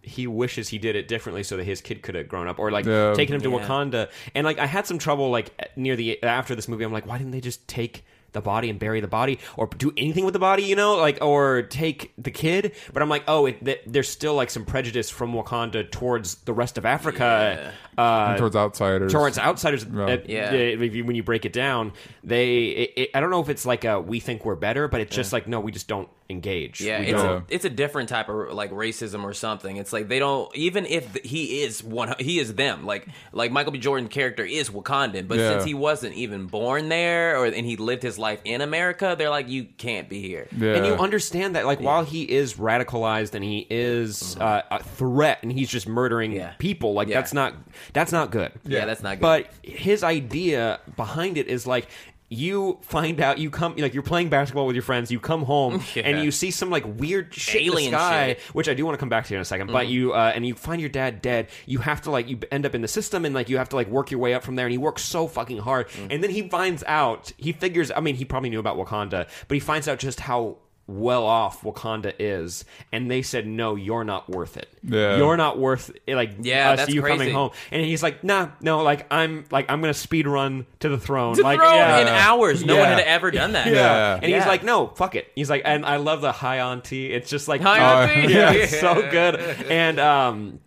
[0.10, 2.72] he wishes he did it differently so that his kid could have grown up or
[2.72, 3.14] like Yeah.
[3.14, 3.60] taken him to Yeah.
[3.68, 7.06] wakanda and like i had some trouble like near the after this movie i'm like
[7.06, 10.34] why didn't they just take the body and bury the body or do anything with
[10.34, 13.82] the body you know like or take the kid but i'm like oh it, th-
[13.88, 19.12] there's still like some prejudice from wakanda towards the rest of africa uh towards outsiders.
[19.12, 19.86] towards outsiders.
[19.86, 20.04] Yeah.
[20.06, 20.76] uh, Yeah.
[20.76, 21.92] uh, when you break it down,
[22.24, 22.68] they.
[22.68, 25.14] It, it, I don't know if it's like a we think we're better, but it's
[25.14, 26.80] just like no, we just don't engage.
[26.80, 27.38] Yeah, it's don't.
[27.42, 29.76] a, it's a different type of like racism or something.
[29.76, 32.86] It's like they don't even if he is one, he is them.
[32.86, 33.80] Like like Michael B.
[33.80, 35.52] Jordan character is Wakandan, but Yeah.
[35.54, 39.30] since he wasn't even born there or and he lived his life in America, they're
[39.30, 40.48] like you can't be here.
[40.56, 40.76] Yeah.
[40.76, 45.40] And you understand that, like, while he is radicalized and he is uh, a threat
[45.42, 46.40] and he's just murdering Mm-hmm.
[46.40, 46.54] Yeah.
[46.60, 47.16] people, like Yeah.
[47.16, 47.54] that's not
[47.94, 48.52] that's not good.
[48.66, 49.22] Yeah, that's not good.
[49.22, 51.88] But his idea behind it is like
[52.32, 55.82] you find out you come like you're playing basketball with your friends you come home
[55.96, 56.04] Yeah.
[56.04, 58.38] and you see some like weird shit Alien in the sky shit.
[58.40, 58.58] Mm-hmm.
[58.58, 60.46] which i do want to come back to in a 2nd but you uh, and
[60.46, 63.26] you find your dad dead you have to like you end up in the system
[63.26, 65.02] and like you have to like work your way up from there and he works
[65.04, 66.08] so fucking hard Mm.
[66.12, 69.56] and then he finds out he figures i mean he probably knew about wakanda but
[69.56, 70.58] he finds out just how
[70.90, 75.18] well off wakanda is and they said no you're not worth it Yeah.
[75.18, 78.50] you're not worth it, like Yeah, us that's you coming home and he's like nah
[78.62, 82.00] no like i'm like i'm gonna speed run to the throne To like throw yeah.
[82.02, 83.68] in hours, no one had ever done that.
[83.68, 84.16] Yeah.
[84.16, 84.48] And he's Yeah.
[84.48, 85.32] like, no, fuck it.
[85.36, 87.12] He's like, and I love the high auntie.
[87.14, 88.34] It's just like, Hi, Uh, Auntie.
[88.34, 89.36] yeah, it's so good.
[89.70, 90.60] And um,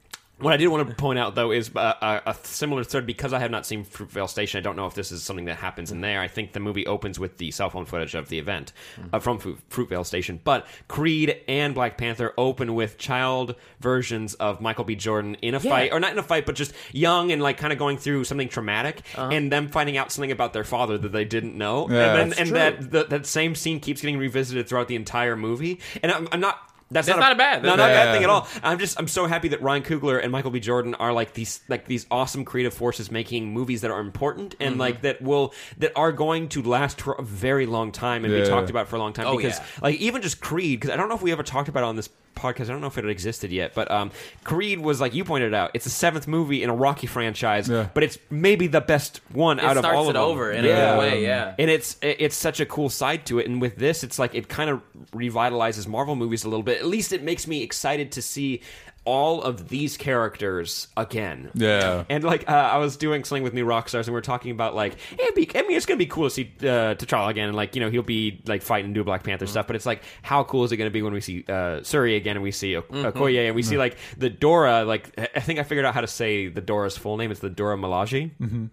[0.43, 1.95] what I did want to point out though is uh,
[2.27, 4.59] a, a similar thread because I have not seen Fruitvale Station.
[4.59, 6.21] I don't know if this is something that happens in there.
[6.21, 8.73] I think the movie opens with the cell phone footage of the event
[9.13, 10.41] uh, from Fruit- Fruitvale Station.
[10.43, 14.95] But Creed and Black Panther open with child versions of Michael B.
[14.97, 17.73] Jordan in a fight, or not in a fight, but just young and like kind
[17.73, 21.25] of going through something traumatic, and them finding out something about their father that they
[21.25, 22.15] didn't know, Yeah.
[22.15, 25.37] and then That's and that the, that same scene keeps getting revisited throughout the entire
[25.37, 25.81] movie.
[26.03, 26.69] And I'm, I'm not.
[26.93, 28.47] That's, That's not a bad- No, not a bad thing at all.
[28.63, 30.61] I'm just I'm so happy that Ryan Coogler and Michael B.
[30.61, 34.79] Jordan are like these like these awesome creative forces making movies that are important and
[34.79, 35.03] like mm-hmm.
[35.03, 38.71] that will that are going to last for a very long time and be talked
[38.71, 39.65] about for a long time Oh, because yeah.
[39.83, 41.97] like even just Creed because I don't know if we ever talked about it on
[41.97, 42.63] this podcast.
[42.63, 44.11] I don't know if it existed yet, but um,
[44.45, 45.71] Creed was like you pointed out.
[45.75, 47.89] It's the seventh movie in a Rocky franchise, Yeah.
[47.95, 50.23] but it's maybe the best one It out of all of it them.
[50.23, 51.55] over in a way, yeah.
[51.59, 53.47] And it's it's such a cool side to it.
[53.49, 54.81] And with this, it's like it kind of
[55.13, 56.79] revitalizes Marvel movies a little bit.
[56.79, 58.61] At least it makes me excited to see
[59.05, 61.51] all of these characters again.
[61.55, 62.05] Yeah.
[62.09, 64.75] And like uh, I was doing something with New Rockstars, and we were talking about
[64.77, 67.57] like it'd be, I mean, it's gonna be cool to see uh, T'Challa again, and
[67.57, 69.67] like you know he'll be like fighting and do Black Panther stuff.
[69.67, 72.37] But it's like how cool is it gonna be when we see uh, Shuri again,
[72.37, 74.85] and we see o- Okoye, and we see like the Dora.
[74.85, 77.31] Like I think I figured out how to say the Dora's full name.
[77.33, 78.31] It's the Dora Milaje.
[78.41, 78.67] Mm-hmm.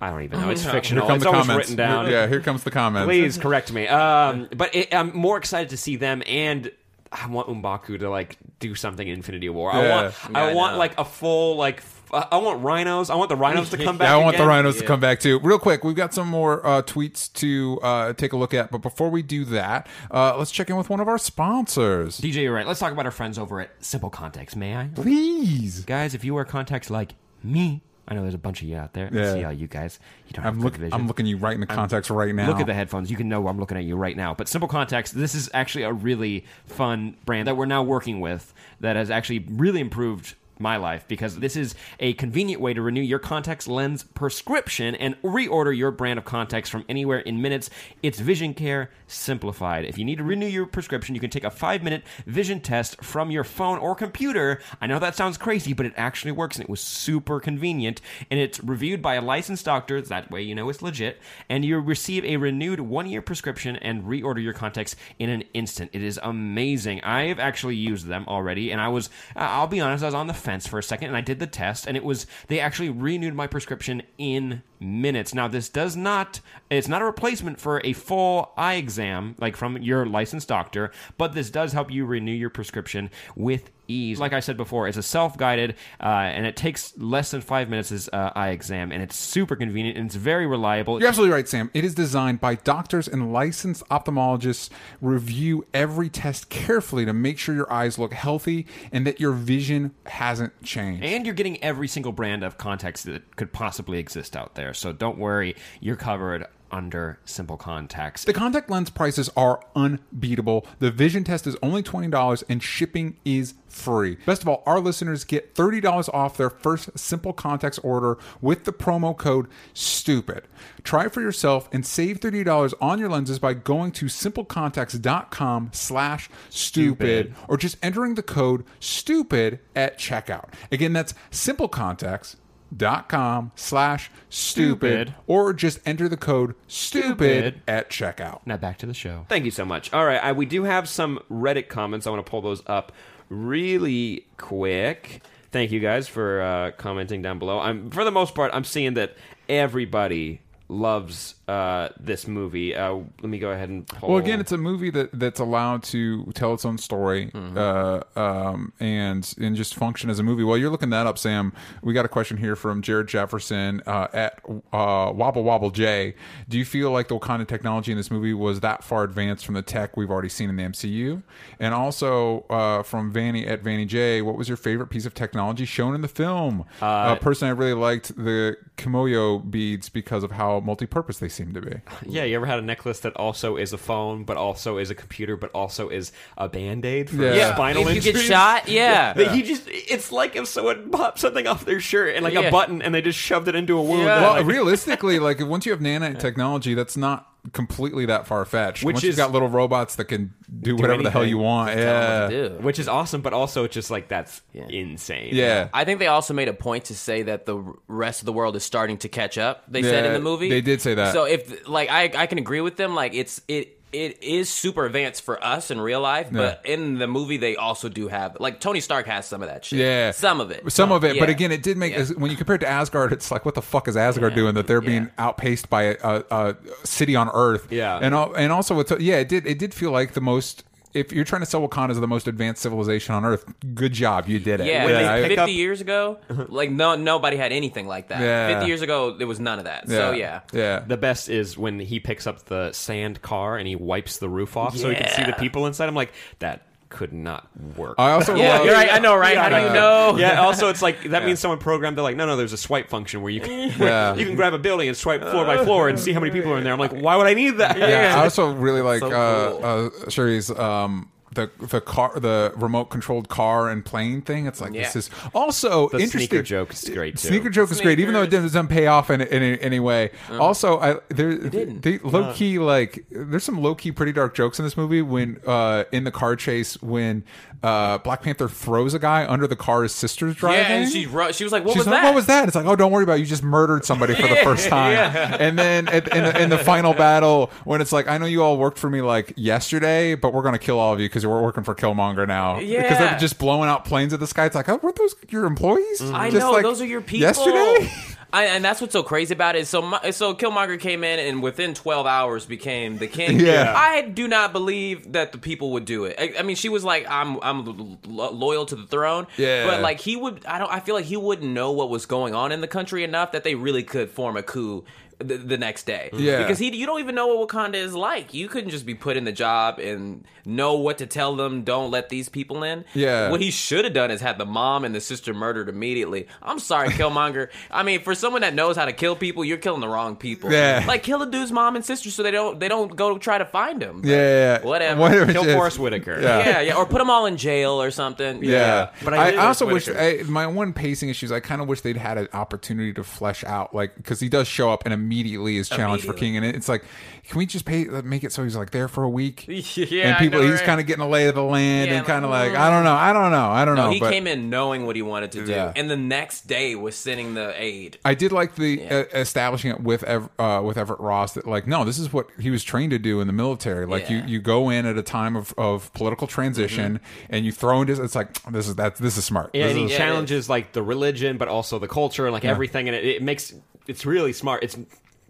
[0.00, 0.50] I don't even know.
[0.50, 1.06] It's Here fictional.
[1.06, 1.68] come It's the always comments.
[1.70, 2.10] written down.
[2.10, 3.06] Yeah, here comes the comments.
[3.06, 3.86] Please correct me.
[3.88, 6.70] Um, but it, I'm more excited to see them, and
[7.12, 9.72] I want M'Baku to like do something in Infinity War.
[9.72, 9.94] I Yeah.
[10.02, 10.78] want, Yeah, I I want know.
[10.78, 11.78] like a full like.
[11.78, 13.10] f- I want rhinos.
[13.10, 14.08] I want the rhinos to come back.
[14.08, 14.48] Yeah, I want the again.
[14.48, 15.38] rhinos to come back too.
[15.40, 18.78] Real quick, we've got some more uh, tweets to uh, take a look at, but
[18.78, 22.18] before we do that, uh, let's check in with one of our sponsors.
[22.18, 22.66] DJ, you're right.
[22.66, 24.56] Let's talk about our friends over at Simple Contacts.
[24.56, 25.84] May I, Please.
[25.84, 26.14] guys?
[26.14, 29.10] If you wear contacts like me, I know there's a bunch of you out there.
[29.12, 29.20] Yeah.
[29.30, 29.98] I see all you guys.
[30.26, 30.92] You don't have I'm vision.
[30.94, 32.48] I'm looking you right in the context right now.
[32.48, 33.10] Look at the headphones.
[33.10, 34.32] You can know I'm looking at you right now.
[34.32, 38.54] But Simple Contacts, this is actually a really fun brand that we're now working with
[38.80, 43.00] that has actually really improved my life because this is a convenient way to renew
[43.00, 47.70] your contacts lens prescription and reorder your brand of contacts from anywhere in minutes.
[48.02, 49.84] It's vision care simplified.
[49.84, 53.02] If you need to renew your prescription, you can take a five minute vision test
[53.02, 54.60] from your phone or computer.
[54.80, 58.00] I know that sounds crazy, but it actually works and it was super convenient.
[58.30, 60.00] And it's reviewed by a licensed doctor.
[60.00, 61.20] That way you know it's legit.
[61.48, 65.90] And you receive a renewed one year prescription and reorder your contacts in an instant.
[65.92, 67.02] It is amazing.
[67.02, 70.34] I've actually used them already, and I was, I'll be honest, I was on the
[70.48, 73.34] fence for a second, and I did the test, and it was, they actually renewed
[73.34, 75.34] my prescription in minutes.
[75.34, 76.40] Now, this does not,
[76.70, 81.34] it's not a replacement for a full eye exam, like from your licensed doctor, but
[81.34, 84.20] this does help you renew your prescription with ease.
[84.20, 87.90] Like I said before, it's a self-guided, uh, and it takes less than five minutes
[87.90, 91.00] as uh, eye exam, and it's super convenient and it's very reliable.
[91.00, 91.70] You're absolutely right, Sam.
[91.74, 94.70] It is designed by doctors and licensed ophthalmologists.
[95.00, 99.94] Review every test carefully to make sure your eyes look healthy and that your vision
[100.06, 101.04] hasn't changed.
[101.04, 104.74] And you're getting every single brand of contacts that could possibly exist out there.
[104.74, 108.24] So don't worry, you're covered under Simple Contacts.
[108.24, 110.66] The contact lens prices are unbeatable.
[110.78, 114.16] The vision test is only $20 and shipping is free.
[114.26, 118.72] Best of all, our listeners get $30 off their first Simple Contacts order with the
[118.72, 120.44] promo code STUPID.
[120.82, 126.30] Try it for yourself and save $30 on your lenses by going to simplecontacts.com slash
[126.50, 130.52] stupid or just entering the code STUPID at checkout.
[130.72, 132.36] Again, that's Simple Contacts
[132.76, 135.14] dot com slash stupid Stupid.
[135.26, 139.24] or just enter the code stupid at checkout Now back to the show.
[139.28, 139.92] Thank you so much.
[139.92, 142.06] All right, I, we do have some Reddit comments.
[142.06, 142.92] I want to pull those up
[143.28, 145.22] really quick.
[145.50, 147.58] Thank you guys for uh, commenting down below.
[147.58, 149.16] I'm for the most part, I'm seeing that
[149.48, 152.76] everybody loves uh, this movie.
[152.76, 154.10] Uh, let me go ahead and pull.
[154.10, 157.56] well again it's a movie that that's allowed to tell its own story Mm-hmm.
[157.58, 161.52] uh, um, and and just function as a movie while you're looking that up sam
[161.82, 164.40] we got a question here from jared jefferson uh, at
[164.72, 166.14] uh, wobble wobble j
[166.48, 169.54] do you feel like the wakanda technology in this movie was that far advanced from
[169.54, 171.22] the tech we've already seen in the mcu
[171.58, 175.64] and also uh, from vanny at vanny j what was your favorite piece of technology
[175.64, 180.60] shown in the film uh, personally i really liked the kimoyo beads because of how
[180.60, 181.76] multi-purpose they seem to be
[182.06, 184.94] yeah, you ever had a necklace that also is a phone, but also is a
[184.94, 187.34] computer, but also is a band aid for Yeah.
[187.34, 189.12] Yeah, spinal if you get shot, yeah.
[189.14, 192.40] That he just it's like if someone popped something off their shirt and like Yeah.
[192.40, 194.02] a button and they just shoved it into a wound.
[194.02, 194.20] Yeah.
[194.20, 198.84] well, like, realistically, like once you have nanotechnology, that's not completely that far fetched.
[198.84, 201.72] Which once you've got little robots that can do, whatever the hell you want.
[201.72, 202.20] Tell 'em Yeah.
[202.22, 202.54] what to do.
[202.64, 205.30] which is awesome, but also it's just like that's insane.
[205.32, 205.68] Yeah.
[205.72, 208.56] I think they also made a point to say that the rest of the world
[208.56, 209.64] is starting to catch up.
[209.68, 211.12] They said in the movie they did say that.
[211.12, 212.94] So if like I I can agree with them.
[212.94, 213.77] Like it's it.
[213.92, 217.88] It is super advanced for us in real life, but in the movie they also
[217.88, 219.78] do have like Tony Stark has some of that shit.
[219.78, 221.18] Yeah, some of it, some of it.
[221.18, 222.04] But again, it did make Yeah.
[222.16, 224.66] when you compare it to Asgard, it's like what the fuck is Asgard doing that
[224.66, 227.68] they're being outpaced by a, a, a city on Earth?
[227.70, 227.98] Yeah.
[228.02, 230.64] and and also yeah, it did it did feel like the most.
[230.94, 234.28] If you're trying to sell Wakanda as the most advanced civilization on Earth, good job,
[234.28, 234.66] you did it.
[234.66, 236.18] Yeah, When they I- fifty up- years ago,
[236.48, 238.20] like no nobody had anything like that.
[238.20, 238.54] Yeah.
[238.54, 239.88] Fifty years ago, there was none of that.
[239.88, 240.80] So yeah, yeah.
[240.80, 244.56] The best is when he picks up the sand car and he wipes the roof
[244.56, 245.88] off so he can see the people inside.
[245.88, 247.96] I'm like, that could not work.
[247.98, 248.90] I also yeah, love, you're right.
[248.90, 249.36] I know, right?
[249.36, 250.16] How do you know?
[250.18, 250.40] yeah.
[250.40, 251.96] Also, it's like that means someone programmed.
[251.96, 252.36] They're like, no, no.
[252.36, 254.14] There's a swipe function where you can Yeah.
[254.14, 256.52] you can grab a building and swipe floor by floor and see how many people
[256.52, 256.72] are in there.
[256.72, 257.78] I'm like, why would I need that?
[257.78, 259.64] Yeah, I also really like So uh, cool.
[259.64, 264.46] uh, Shuri's um, the the car the remote controlled car and plane thing.
[264.46, 266.20] It's like this is also The interesting.
[266.20, 267.28] sneaker joke is great, too.
[267.28, 270.10] Sneaker joke is great, even though it doesn't pay off in, in, any way.
[270.30, 274.64] Also, I there they low key like there's some low key pretty dark jokes in
[274.64, 277.24] this movie when uh, in the car chase when
[277.62, 280.60] uh, Black Panther throws a guy under the car his sister's driving.
[280.60, 282.04] Yeah, and she ru- she was like, "What She's was like, that?
[282.04, 282.46] What was that?
[282.46, 283.20] It's like, oh, don't worry about it.
[283.20, 284.92] You just murdered somebody for the first time.
[284.92, 285.36] yeah.
[285.40, 288.42] And then at, in, the, in the final battle, when it's like, I know you
[288.44, 291.42] all worked for me like yesterday, but we're gonna kill all of you because we're
[291.42, 292.58] working for Killmonger now.
[292.58, 292.82] Yeah.
[292.82, 294.46] because they're just blowing out planes at the sky.
[294.46, 296.00] It's like, oh, weren't those your employees?
[296.00, 296.14] Mm.
[296.14, 297.20] I Just know like those are your people.
[297.20, 297.92] Yesterday.
[298.30, 299.66] I, and that's what's so crazy about it.
[299.66, 303.40] So, my, so Killmonger came in and within 12 hours became the king.
[303.40, 303.72] Yeah.
[303.74, 306.16] I do not believe that the people would do it.
[306.18, 309.66] I, I mean, she was like, "I'm, I'm lo- loyal to the throne." Yeah.
[309.66, 310.44] But like, he would.
[310.44, 310.70] I don't.
[310.70, 313.44] I feel like he wouldn't know what was going on in the country enough that
[313.44, 314.84] they really could form a coup.
[315.18, 316.22] The, the next day, mm-hmm.
[316.22, 316.38] Yeah.
[316.38, 318.34] because he you don't even know what Wakanda is like.
[318.34, 321.64] You couldn't just be put in the job and know what to tell them.
[321.64, 322.84] Don't let these people in.
[322.94, 323.28] Yeah.
[323.30, 326.28] what he should have done is had the mom and the sister murdered immediately.
[326.40, 327.48] I'm sorry, Killmonger.
[327.70, 330.52] I mean, for someone that knows how to kill people, you're killing the wrong people.
[330.52, 330.84] Yeah.
[330.86, 333.44] like kill the dude's mom and sister so they don't they don't go try to
[333.44, 334.02] find him.
[334.04, 334.62] Yeah, yeah, yeah.
[334.64, 335.00] Whatever.
[335.00, 335.54] Whatever it Kill is.
[335.56, 336.20] Forest Whitaker.
[336.20, 336.38] Yeah.
[336.46, 338.44] yeah, yeah, or put them all in jail or something.
[338.44, 341.32] Yeah, But I I, also wish I, my one pacing issues.
[341.32, 344.46] I kind of wish they'd had an opportunity to flesh out, like because he does
[344.46, 346.84] show up and immediately is challenged for king, and it's like,
[347.28, 349.46] can we just pay make it so he's like there for a week?
[349.48, 350.64] Yeah, and people, know, he's right?
[350.66, 352.70] kind of getting a lay of the land Yeah, and kind of like, like, I
[352.70, 353.90] don't know, I don't know, I don't No, know.
[353.90, 355.72] he but came in knowing what he wanted to do, Yeah.
[355.76, 357.98] and the next day was sending the aid.
[358.04, 361.66] I did like the uh, establishing it with Ev- uh, with Everett Ross that like
[361.66, 363.86] no, this is what he was trained to do in the military.
[363.86, 364.26] Like you, Yeah.
[364.26, 367.00] you go in at a time of, of political transition
[367.30, 369.50] and you throw into it's like this is that this is smart.
[369.54, 372.32] Yeah, This and he is- Yeah, challenges like the religion, but also the culture and
[372.32, 373.54] like everything, and it, it makes
[373.86, 374.62] it's really smart.
[374.62, 374.76] It's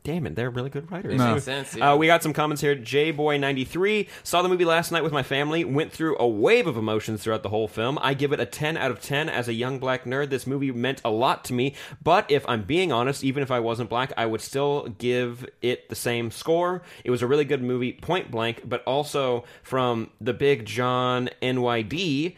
[0.08, 1.18] damn it, they're really good writers.
[1.18, 1.34] No.
[1.34, 1.92] Makes sense, yeah.
[1.92, 2.74] Uh, we got some comments here.
[2.74, 6.26] J Boy ninety three saw the movie last night with my family, went through a
[6.26, 7.98] wave of emotions throughout the whole film.
[8.00, 10.30] I give it a 10 out of 10 as a young black nerd.
[10.30, 13.60] This movie meant a lot to me, but if I'm being honest, even if I
[13.60, 16.80] wasn't black, I would still give it the same score.
[17.04, 22.34] It was a really good movie, point blank, but also from the big John NYD.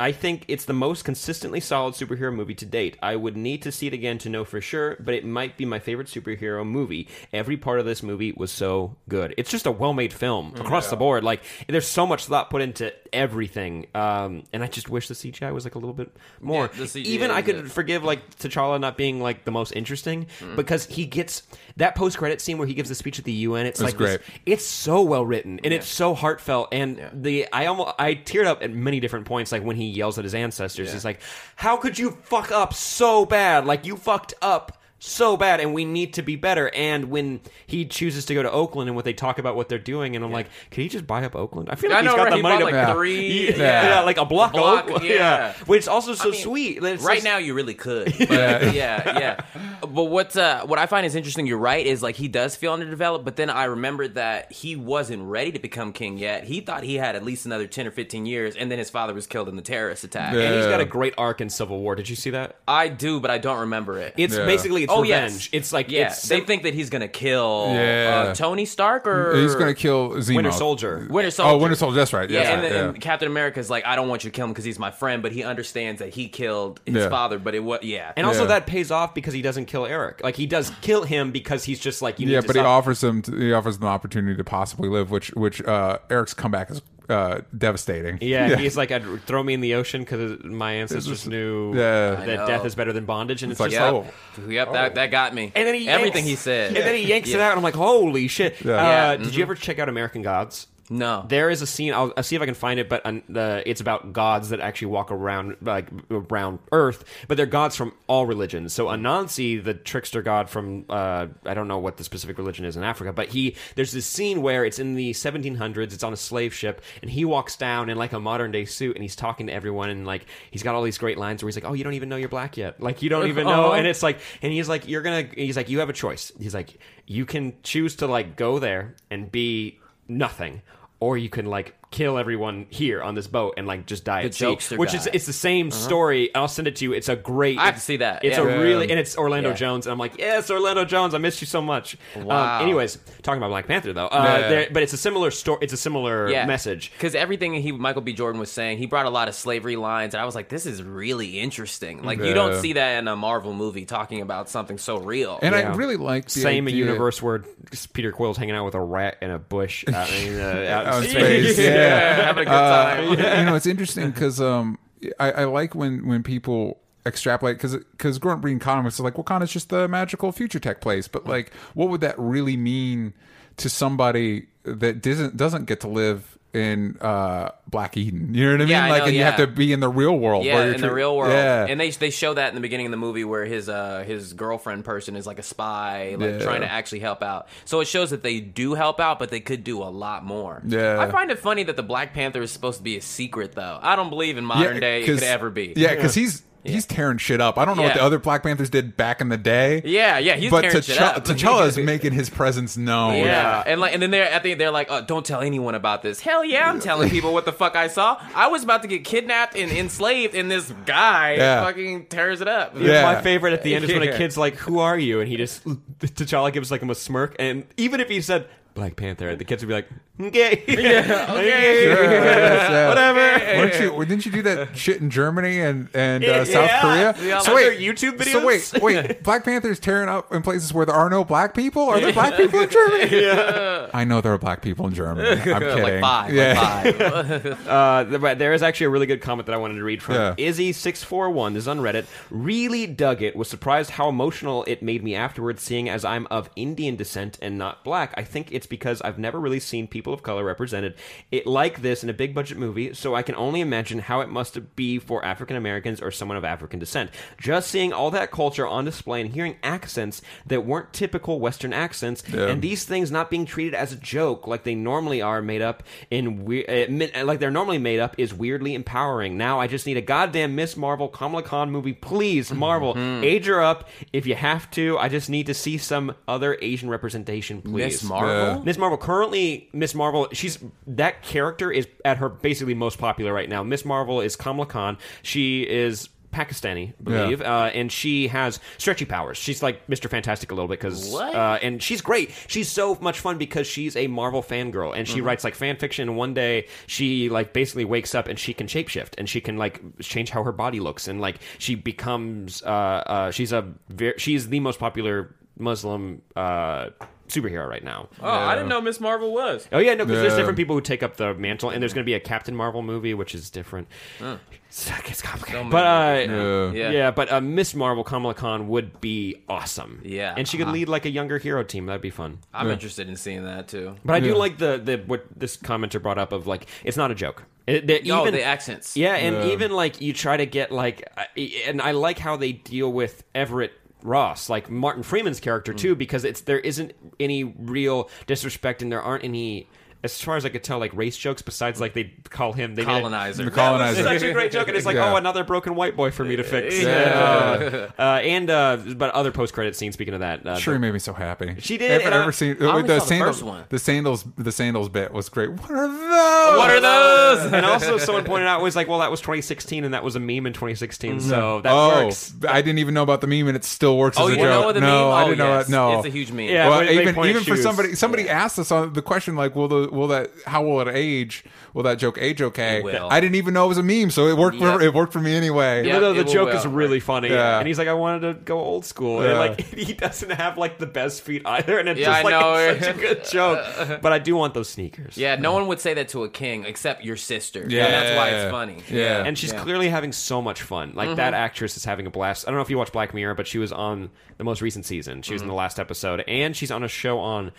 [0.00, 2.96] I think it's the most consistently solid superhero movie to date.
[3.00, 5.64] I would need to see it again to know for sure, but it might be
[5.64, 7.06] my favorite superhero movie.
[7.32, 9.34] Every part of this movie was so good.
[9.38, 11.22] It's just a well-made film across the board.
[11.22, 15.52] Like there's so much thought put into everything, um, and I just wish the CGI
[15.54, 16.70] was like a little bit more.
[16.76, 17.72] Yeah, Even I could good.
[17.72, 20.56] forgive like T'Challa not being like the most interesting Mm.
[20.56, 21.42] because he gets
[21.76, 23.66] that post-credit scene where he gives a speech at the UN.
[23.66, 27.66] It's It's like this- it's so well written and it's so heartfelt and the I
[27.66, 30.92] almost I teared up at many different points like when he yells at his ancestors
[30.92, 31.20] he's like
[31.56, 33.64] how could you fuck up so bad?
[33.66, 37.84] Like you fucked up so bad and we need to be better and when he
[37.84, 40.32] chooses to go to Oakland and what they talk about what they're doing and I'm
[40.32, 42.30] like can he just buy up Oakland I feel like I he's know, got right?
[42.30, 42.94] the He money bought, to like, Yeah.
[42.94, 43.50] three.
[43.50, 44.00] yeah, Yeah.
[44.00, 45.04] like a block, of block, Oakland.
[45.04, 45.52] yeah.
[45.66, 48.14] which is also so I mean, sweet It's right just- now you really could.
[48.18, 49.40] But yeah, yeah.
[49.80, 51.46] But what uh, what I find is interesting.
[51.46, 51.84] You're right.
[51.86, 55.58] Is like he does feel underdeveloped, but then I remembered that he wasn't ready to
[55.58, 56.44] become king yet.
[56.44, 59.12] He thought he had at least another ten or fifteen years, and then his father
[59.12, 60.32] was killed in the terrorist attack.
[60.34, 60.40] Yeah.
[60.40, 63.20] and he's got a great arc in Civil War did you see that I do,
[63.20, 64.14] but I don't remember it.
[64.16, 64.46] it's Yeah.
[64.46, 66.06] basically it's oh revenge yes, it's like yeah.
[66.08, 68.26] it's they think that he's gonna kill Yeah.
[68.30, 70.36] uh, Tony Stark or He's going to kill Zemo.
[70.36, 71.52] Winter Soldier Winter Soldier.
[71.54, 71.96] Oh, Winter Soldier.
[71.96, 72.28] That's right.
[72.30, 72.88] Yeah, That's and, right, then, yeah.
[72.90, 75.22] and Captain America's like, I don't want you to kill him because he's my friend,
[75.22, 77.08] but he understands that he killed his Yeah.
[77.08, 77.38] father.
[77.38, 78.46] But it was yeah, And also Yeah.
[78.48, 80.20] that pays off because he doesn't kill Eric.
[80.22, 82.26] Like he does kill him because he's just like you.
[82.28, 85.10] yeah, need to but he offers him he offers them the opportunity to possibly live,
[85.10, 88.18] which which uh, Eric's comeback is uh, devastating.
[88.22, 92.16] Yeah, he's like, I'd throw me in the ocean because my ancestors knew Yeah.
[92.18, 92.46] I that know.
[92.46, 93.92] death is better than bondage, and it's, like, just Yep.
[93.92, 94.14] like,
[94.46, 94.50] oh.
[94.50, 95.52] Yep, that, that got me.
[95.54, 97.62] and then he everything yanks- he said, and then he yanks it out, and I'm
[97.64, 98.64] like, holy shit!
[98.64, 98.72] Yeah.
[98.72, 100.66] Uh, Yeah, Did you ever check out American Gods?
[100.90, 101.94] No, There is a scene.
[101.94, 104.60] I'll, I'll see if I can find it, but uh, the, it's about gods that
[104.60, 108.72] actually walk around like around Earth, but they're gods from all religions.
[108.74, 112.76] So Anansi, the trickster god from uh, I don't know what the specific religion is
[112.76, 115.92] in Africa, but he there's this scene where it's in the 1700s.
[115.94, 118.94] It's on a slave ship, and he walks down in like a modern day suit,
[118.96, 121.56] and he's talking to everyone, and like he's got all these great lines where he's
[121.56, 122.80] like, "Oh, you don't even know you're black yet.
[122.80, 125.68] Like you don't even know." And it's like, and he's like, "You're gonna." He's like,
[125.68, 129.78] "You have a choice." He's like, "You can choose to like go there and be."
[130.08, 130.62] Nothing.
[131.00, 134.26] Or you can like kill everyone here on this boat and like just die The
[134.26, 135.12] at sea jokester which is guy.
[135.14, 137.80] it's the same story i'll send it to you it's a great I have to
[137.80, 138.42] see that, it's yeah.
[138.42, 139.54] a really and it's orlando Yeah.
[139.54, 142.56] jones and i'm like yes orlando jones i missed you so much Wow.
[142.58, 144.48] um, anyways talking about black panther though uh, Yeah.
[144.48, 146.46] there, but it's a similar story it's a similar yeah.
[146.46, 148.12] message because everything he Michael B.
[148.12, 150.64] Jordan was saying, he brought a lot of slavery lines, and I was like, this
[150.66, 152.02] is really interesting.
[152.02, 152.60] Like you don't Yeah.
[152.60, 155.38] see that in a Marvel movie talking about something so real.
[155.42, 155.72] And Yeah.
[155.72, 157.44] I really like the same idea- universe where
[157.92, 160.66] Peter Quill's hanging out with a rat in a bush out in, uh, out in
[160.92, 161.52] Out in space.
[161.54, 161.83] space, yeah.
[161.88, 163.10] Having a good time.
[163.10, 164.78] you know, it's interesting because um,
[165.18, 169.52] I, I like when when people extrapolate because because growing up reading comics, like Wakanda's
[169.52, 173.12] just the magical future tech place, but like, what would that really mean
[173.58, 176.33] to somebody that doesn't doesn't get to live?
[176.54, 178.68] In uh, Black Eden, you know what I mean?
[178.68, 180.44] Yeah, I like, know, and you have to be in the real world.
[180.44, 181.32] Yeah, in the real world.
[181.32, 184.04] Yeah, And they they show that in the beginning of the movie where his uh
[184.06, 186.38] his girlfriend person is like a spy, like Yeah.
[186.38, 187.48] trying to actually help out.
[187.64, 190.62] So it shows that they do help out, but they could do a lot more.
[190.64, 191.00] Yeah.
[191.00, 193.78] I find it funny that the Black Panther is supposed to be a secret though.
[193.82, 195.72] I don't believe in modern day it could ever be.
[195.74, 197.58] Yeah, because he's he's tearing shit up.
[197.58, 199.82] I don't know what the other Black Panthers did back in the day.
[199.84, 201.24] Yeah, yeah, he's but tearing shit T'Challa, up.
[201.24, 203.16] T'Challa is making his presence known.
[203.16, 203.62] Yeah.
[203.66, 206.20] and like, and then they're at the they're like, oh, "Don't tell anyone about this."
[206.20, 208.20] Hell yeah, I'm telling people what the fuck I saw.
[208.34, 211.62] I was about to get kidnapped and enslaved, and this guy Yeah.
[211.64, 212.74] fucking tears it up.
[212.78, 213.02] Yeah.
[213.02, 215.36] My favorite at the end is when a kid's like, "Who are you?" and he
[215.36, 215.64] just
[216.00, 219.62] T'Challa gives like him a smirk, and even if he said Black Panther, the kids
[219.62, 219.88] would be like,
[220.20, 221.84] "Okay, yeah, okay.
[221.84, 222.88] Sure, yeah.
[222.88, 223.20] whatever."
[223.58, 226.44] Weren't you, didn't you do that shit in Germany and and uh, Yeah.
[226.44, 227.14] South Korea?
[227.28, 228.32] Yeah, so wait, YouTube videos?
[228.70, 229.22] So wait, wait.
[229.24, 231.82] Black Panther's tearing up in places where there are no black people.
[231.88, 233.22] Are there black people in Germany?
[233.22, 233.90] Yeah.
[233.92, 235.28] I know there are black people in Germany.
[235.28, 235.82] I'm kidding.
[235.82, 236.82] like five, Yeah.
[236.84, 237.66] like five.
[237.66, 240.14] Uh, but there is actually a really good comment that I wanted to read from
[240.14, 240.34] Yeah.
[240.38, 241.54] Izzy six four one.
[241.54, 242.06] This is on Reddit.
[242.30, 243.34] Really dug it.
[243.34, 247.58] Was surprised how emotional it made me afterwards, seeing as I'm of Indian descent and
[247.58, 248.14] not black.
[248.16, 250.94] I think it's because I've never really seen people people of color represented
[251.32, 252.92] it like this in a big budget movie.
[252.92, 256.44] So I can only imagine how it must be for African Americans or someone of
[256.44, 257.10] African descent.
[257.40, 262.22] Just seeing all that culture on display and hearing accents that weren't typical Western accents,
[262.28, 262.48] Yeah.
[262.48, 265.82] and these things not being treated as a joke like they normally are, made up
[266.10, 269.38] in weird, eh, eh, like they're normally made up, is weirdly empowering.
[269.38, 273.24] Now I just need a goddamn Miss Marvel Kamala Khan movie, please, Marvel, mm-hmm.
[273.24, 274.98] age her up if you have to.
[274.98, 278.02] I just need to see some other Asian representation, please.
[278.02, 278.62] Miss Marvel.
[278.64, 283.48] Miss Marvel currently Miss Marvel she's that character is at her basically most popular right
[283.48, 283.62] now.
[283.62, 284.98] Miss Marvel is Kamala Khan.
[285.22, 289.38] She is Pakistani, I believe, uh, and she has stretchy powers.
[289.38, 290.10] She's like Mr.
[290.10, 292.32] Fantastic a little bit because, uh, and she's great.
[292.48, 295.14] She's so much fun because she's a Marvel fangirl and Mm-hmm.
[295.14, 296.08] she writes like fan fiction.
[296.08, 299.56] And one day she like basically wakes up and she can shapeshift and she can
[299.58, 304.18] like change how her body looks and like she becomes uh, uh, she's a ver-
[304.18, 306.88] she's the most popular Muslim uh,
[307.28, 308.08] superhero right now.
[308.22, 309.66] Oh, I didn't know Miss Marvel was.
[309.72, 310.38] Oh yeah, no, because there's Yeah.
[310.38, 312.82] different people who take up the mantle, and there's going to be a Captain Marvel
[312.82, 313.88] movie, which is different.
[314.76, 316.72] It's, it's complicated, So but uh, Yeah.
[316.72, 316.90] Yeah.
[316.90, 320.00] yeah, but uh, Miss Marvel, Kamala Khan would be awesome.
[320.04, 320.34] Yeah.
[320.36, 321.86] and she could lead like a younger hero team.
[321.86, 322.38] That'd be fun.
[322.52, 323.94] I'm interested in seeing that too.
[324.04, 324.34] But I do Yeah.
[324.34, 327.44] like the the what this commenter brought up of like it's not a joke.
[327.68, 328.96] It, the- Oh, even the accents.
[328.96, 329.52] yeah, and Yeah.
[329.52, 333.22] even like you try to get like, I- and I like how they deal with
[333.32, 333.72] Everett
[334.04, 335.78] Ross, like Martin Freeman's character Mm.
[335.78, 339.66] too, because it's there isn't any real disrespect and there aren't any.
[340.04, 341.42] As far as I could tell, like race jokes.
[341.42, 343.44] Besides, like they call him they made it- Colonizer.
[343.44, 344.00] The colonizer.
[344.00, 345.12] It's such a great joke, and it's like, Yeah.
[345.12, 346.78] oh, another broken white boy for me to fix.
[346.80, 347.90] Yeah.
[347.98, 349.94] Uh, uh, and uh, but other post credit scenes.
[349.94, 351.56] Speaking of that, uh, Shuri, made me so happy.
[351.58, 353.36] She did, Ever, and I- ever seen I only the saw the sandals?
[353.36, 353.64] first one.
[353.70, 354.24] The sandals.
[354.36, 355.50] The sandals bit was great.
[355.50, 356.58] What are those?
[356.58, 357.52] What are those?
[357.52, 360.20] and also someone pointed out was like, well, that was 2016, and that was a
[360.20, 362.34] meme in 2016, so that oh, works.
[362.46, 364.36] I didn't even know about the meme, and it still works Oh, as a you
[364.42, 364.50] joke.
[364.50, 365.14] know what the no, meme?
[365.14, 365.66] I Oh, didn't know yes.
[365.66, 365.72] that.
[365.72, 366.48] No, It's a huge meme.
[366.48, 366.68] Yeah.
[366.68, 370.08] well, even even for somebody, somebody asked us on the question like, will the will
[370.08, 371.44] that how will it age?
[371.72, 372.78] Will that joke age okay?
[372.78, 373.08] It will.
[373.10, 374.56] I didn't even know it was a meme, so it worked.
[374.58, 374.74] Yep.
[374.78, 375.82] For, it worked for me anyway.
[375.84, 375.90] Yeah.
[375.90, 376.56] Even though the it will joke well.
[376.58, 377.58] is really funny, Yeah.
[377.58, 379.30] and he's like, I wanted to go old school, Yeah.
[379.30, 382.30] and like he doesn't have like the best feet either, and it's Yeah, just like
[382.32, 382.54] know.
[382.54, 384.00] it's such a good joke.
[384.02, 385.16] But I do want those sneakers.
[385.16, 387.64] Yeah, no one would say that to a king except your sister.
[387.68, 387.84] Yeah.
[387.86, 388.82] and that's why it's funny.
[388.90, 389.24] Yeah.
[389.24, 389.62] and she's Yeah.
[389.62, 390.92] clearly having so much fun.
[390.94, 391.16] Like Mm-hmm.
[391.16, 392.46] that actress is having a blast.
[392.46, 394.84] I don't know if you watch Black Mirror, but she was on the most recent
[394.86, 395.22] season.
[395.22, 397.52] She was in the last episode, and she's on a show on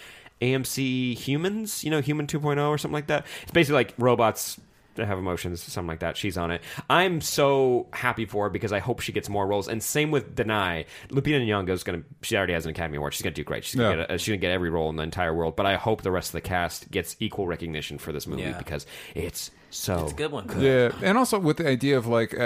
[0.45, 1.83] AMC Humans.
[1.83, 3.25] You know, Human 2.0 or something like that.
[3.43, 4.59] It's basically like robots
[4.97, 6.15] have emotions, something like that.
[6.15, 6.61] She's on it.
[6.89, 9.67] I'm so happy for her because I hope she gets more roles.
[9.67, 10.85] And same with Danai.
[11.09, 12.03] Lupita Nyong'o is gonna.
[12.21, 13.13] She already has an Academy Award.
[13.13, 13.65] She's gonna do great.
[13.65, 14.05] She's gonna, Yeah.
[14.05, 15.55] get, a, she's gonna get every role in the entire world.
[15.55, 18.57] But I hope the rest of the cast gets equal recognition for this movie Yeah.
[18.57, 18.85] because
[19.15, 20.49] it's so It's a good one.
[20.57, 22.43] Yeah, and also with the idea of like, uh,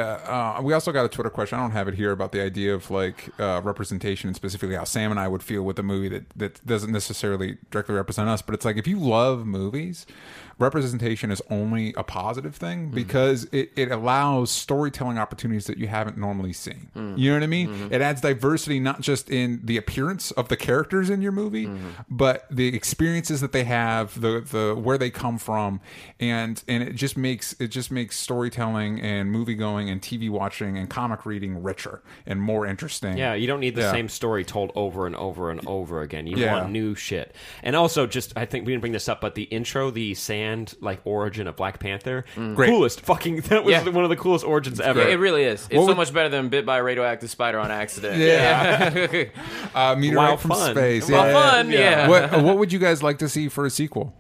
[0.57, 1.59] uh, we also got a Twitter question.
[1.59, 4.83] I don't have it here about the idea of like uh, representation and specifically how
[4.85, 8.41] Sam and I would feel with a movie that that doesn't necessarily directly represent us.
[8.41, 10.07] But it's like if you love movies,
[10.59, 12.95] representation is only a positive thing mm-hmm.
[12.95, 16.89] because it, it allows storytelling opportunities that you haven't normally seen.
[16.95, 17.69] You know what I mean?
[17.69, 17.93] Mm-hmm.
[17.93, 21.89] It adds diversity not just in the appearance of the characters in your movie, mm-hmm.
[22.09, 25.79] but the experiences that they have, the the where they come from,
[26.19, 30.77] and and it just makes it just makes storytelling and movie going and TV watching
[30.77, 33.17] and comic reading richer and more interesting.
[33.17, 33.91] Yeah, you don't need the Yeah.
[33.91, 36.27] same story told over and over and over again.
[36.27, 36.53] You Yeah.
[36.53, 37.33] want new shit.
[37.63, 40.48] And also, just I think we didn't bring this up, but the intro, the sand
[40.81, 42.69] like origin of Black Panther, Great.
[42.69, 43.01] coolest.
[43.01, 43.87] Fucking that was Yeah.
[43.89, 45.01] one of the coolest origins ever.
[45.01, 45.65] It really is.
[45.65, 48.17] It's What so would- much better than bit by a radioactive spider on accident.
[48.17, 49.25] Yeah.
[49.75, 50.71] uh, meteorite Wild from fun.
[50.75, 51.09] space.
[51.09, 51.33] Well, yeah.
[51.51, 52.07] fun, yeah.
[52.07, 54.13] What what would you guys like to see for a sequel?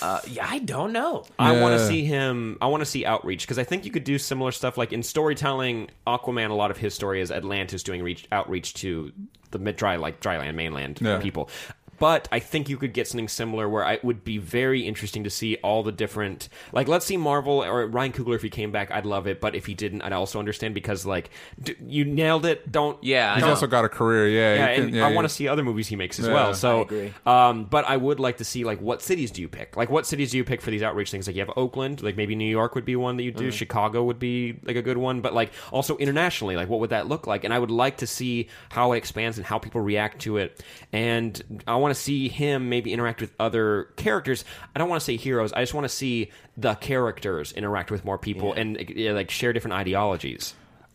[0.00, 1.24] Uh, yeah, I don't know.
[1.38, 2.56] I want to see him.
[2.60, 4.76] I want to see outreach because I think you could do similar stuff.
[4.78, 6.50] Like in storytelling, Aquaman.
[6.50, 9.12] A lot of his story is Atlantis doing reach, outreach to
[9.50, 11.18] the mid dry, like dryland, mainland Yeah.
[11.18, 11.48] people.
[11.98, 15.30] But I think you could get something similar where it would be very interesting to
[15.30, 16.48] see all the different.
[16.72, 19.40] Like, let's see Marvel or Ryan Coogler if he came back, I'd love it.
[19.40, 21.30] But if he didn't, I'd also understand because like
[21.62, 22.70] d- you nailed it.
[22.70, 23.50] Don't Yeah, I He's know.
[23.50, 24.28] also got a career.
[24.28, 26.32] Yeah, yeah, you and yeah, I want to see other movies he makes as Yeah.
[26.34, 26.54] well.
[26.54, 27.14] So, I agree.
[27.26, 29.76] Um, but I would like to see like what cities do you pick?
[29.76, 31.26] Like what cities do you pick for these outreach things?
[31.26, 33.36] Like you have Oakland, like maybe New York would be one that you Mm.
[33.36, 33.50] do.
[33.50, 37.08] Chicago would be like a good one, but like also internationally, like what would that
[37.08, 37.44] look like?
[37.44, 40.62] And I would like to see how it expands and how people react to it.
[40.92, 44.44] And I want to see him maybe interact with other characters.
[44.74, 45.52] I don't want to say heroes.
[45.52, 49.52] I just want to see the characters interact with more people and yeah, like share
[49.52, 50.54] different ideologies.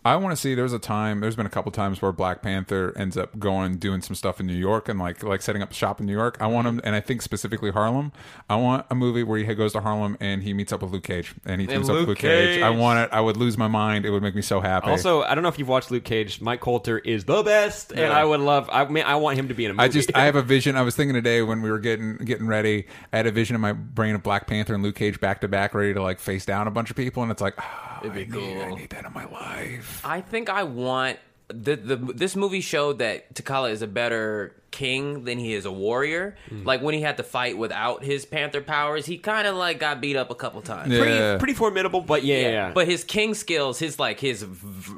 [0.10, 0.56] I want to see.
[0.56, 1.20] There's a time.
[1.20, 4.48] There's been a couple times where Black Panther ends up going doing some stuff in
[4.48, 6.38] New York and like like setting up shop in New York.
[6.40, 8.12] I want him, and I think specifically Harlem.
[8.50, 11.04] I want a movie where he goes to Harlem and he meets up with Luke
[11.04, 12.62] Cage and he teams up with Luke Luke Cage.
[12.62, 13.10] I want it.
[13.12, 14.04] I would lose my mind.
[14.04, 14.90] It would make me so happy.
[14.90, 16.42] Also, I don't know if you've watched Luke Cage.
[16.42, 18.68] Mike Colter is the best, and I would love.
[18.72, 19.84] I mean, I want him to be in a movie.
[19.84, 20.76] I just I have a vision.
[20.76, 23.62] I was thinking today when we were getting getting ready, I had a vision in
[23.62, 26.46] my brain of Black Panther and Luke Cage back to back, ready to like face
[26.46, 27.56] down a bunch of people, and it's like,
[28.02, 30.02] Oh, It'd be I need, I need that in my life.
[30.06, 35.24] I think I want the the this movie showed that T'Challa is a better king
[35.24, 36.36] than he is a warrior.
[36.50, 36.66] Mm.
[36.66, 40.00] Like when he had to fight without his panther powers, he kind of like got
[40.02, 40.92] beat up a couple times.
[40.92, 41.00] Yeah.
[41.00, 42.50] pretty, pretty formidable, but yeah, yeah.
[42.50, 42.72] yeah.
[42.74, 44.46] But his king skills, his like his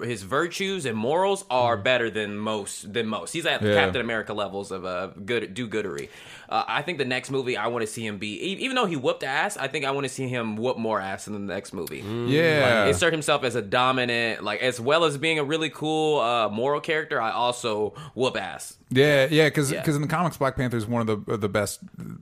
[0.03, 3.31] his virtues and morals are better than most than most.
[3.33, 3.67] He's at Mm.
[3.67, 3.75] Yeah.
[3.75, 6.09] Captain America levels of uh, good do goodery.
[6.49, 8.97] Uh, I think the next movie I want to see him be, even though he
[8.97, 11.71] whooped ass, I think I want to see him whoop more ass in the next
[11.73, 11.99] movie.
[11.99, 16.49] Yeah, Insert himself as a dominant, like as well as being a really cool uh,
[16.49, 17.21] moral character.
[17.21, 18.75] I also whoop ass.
[18.91, 19.47] Yeah, yeah.
[19.47, 19.83] Because Yeah.
[19.87, 21.79] in the comics, Black Panther is one of the the best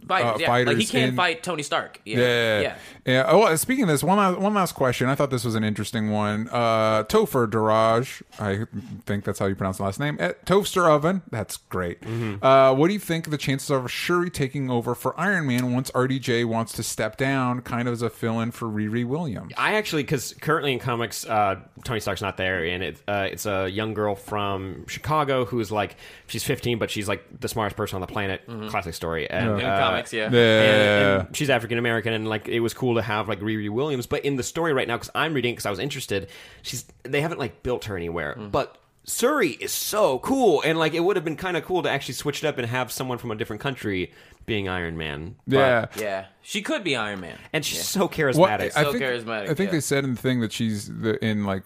[0.07, 0.47] Fight, uh, yeah.
[0.47, 0.73] fighters.
[0.75, 1.99] Like he can't in- fight Tony Stark.
[2.05, 2.75] Yeah, Yeah, yeah.
[3.09, 3.25] Yeah.
[3.27, 5.07] Oh, well, speaking of this, one last, one last question.
[5.09, 6.47] I thought this was an interesting one.
[6.51, 8.65] Uh, Topher Daraj, I
[9.05, 10.17] think that's how you pronounce the last name.
[10.19, 12.01] Eh, Toaster Oven, that's great.
[12.01, 12.43] Mm-hmm.
[12.43, 15.89] Uh, what do you think the chances of Shuri taking over for Iron Man once
[15.91, 19.53] RDJ wants to step down, kind of as a fill-in for Riri Williams?
[19.57, 23.45] I actually, because currently in comics, uh, Tony Stark's not there, and it, uh, it's
[23.45, 25.95] a young girl from Chicago who's like
[26.27, 28.41] she's 15, but she's like the smartest person on the planet.
[28.69, 29.29] Classic story.
[29.29, 30.29] And, In the uh, comics, yeah.
[30.31, 30.61] Yeah.
[30.61, 34.05] and, and she's African American, and like it was cool to have like Riri Williams.
[34.07, 36.29] But in the story right now, because I'm reading because I was interested,
[36.61, 38.49] she's they haven't like built her anywhere, mm-hmm.
[38.49, 38.75] but.
[39.07, 42.13] Shuri is so cool, and like it would have been kind of cool to actually
[42.13, 44.11] switch it up and have someone from a different country
[44.45, 45.35] being Iron Man.
[45.47, 45.85] But- yeah.
[45.95, 47.37] Yeah, she could be Iron Man.
[47.51, 48.71] and she's so Well, charismatic.
[48.75, 49.71] I So think, charismatic, I think yeah.
[49.71, 51.63] they said in the thing that she's the, in like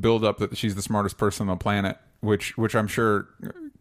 [0.00, 3.26] build up that she's the smartest person on the planet, which which I'm sure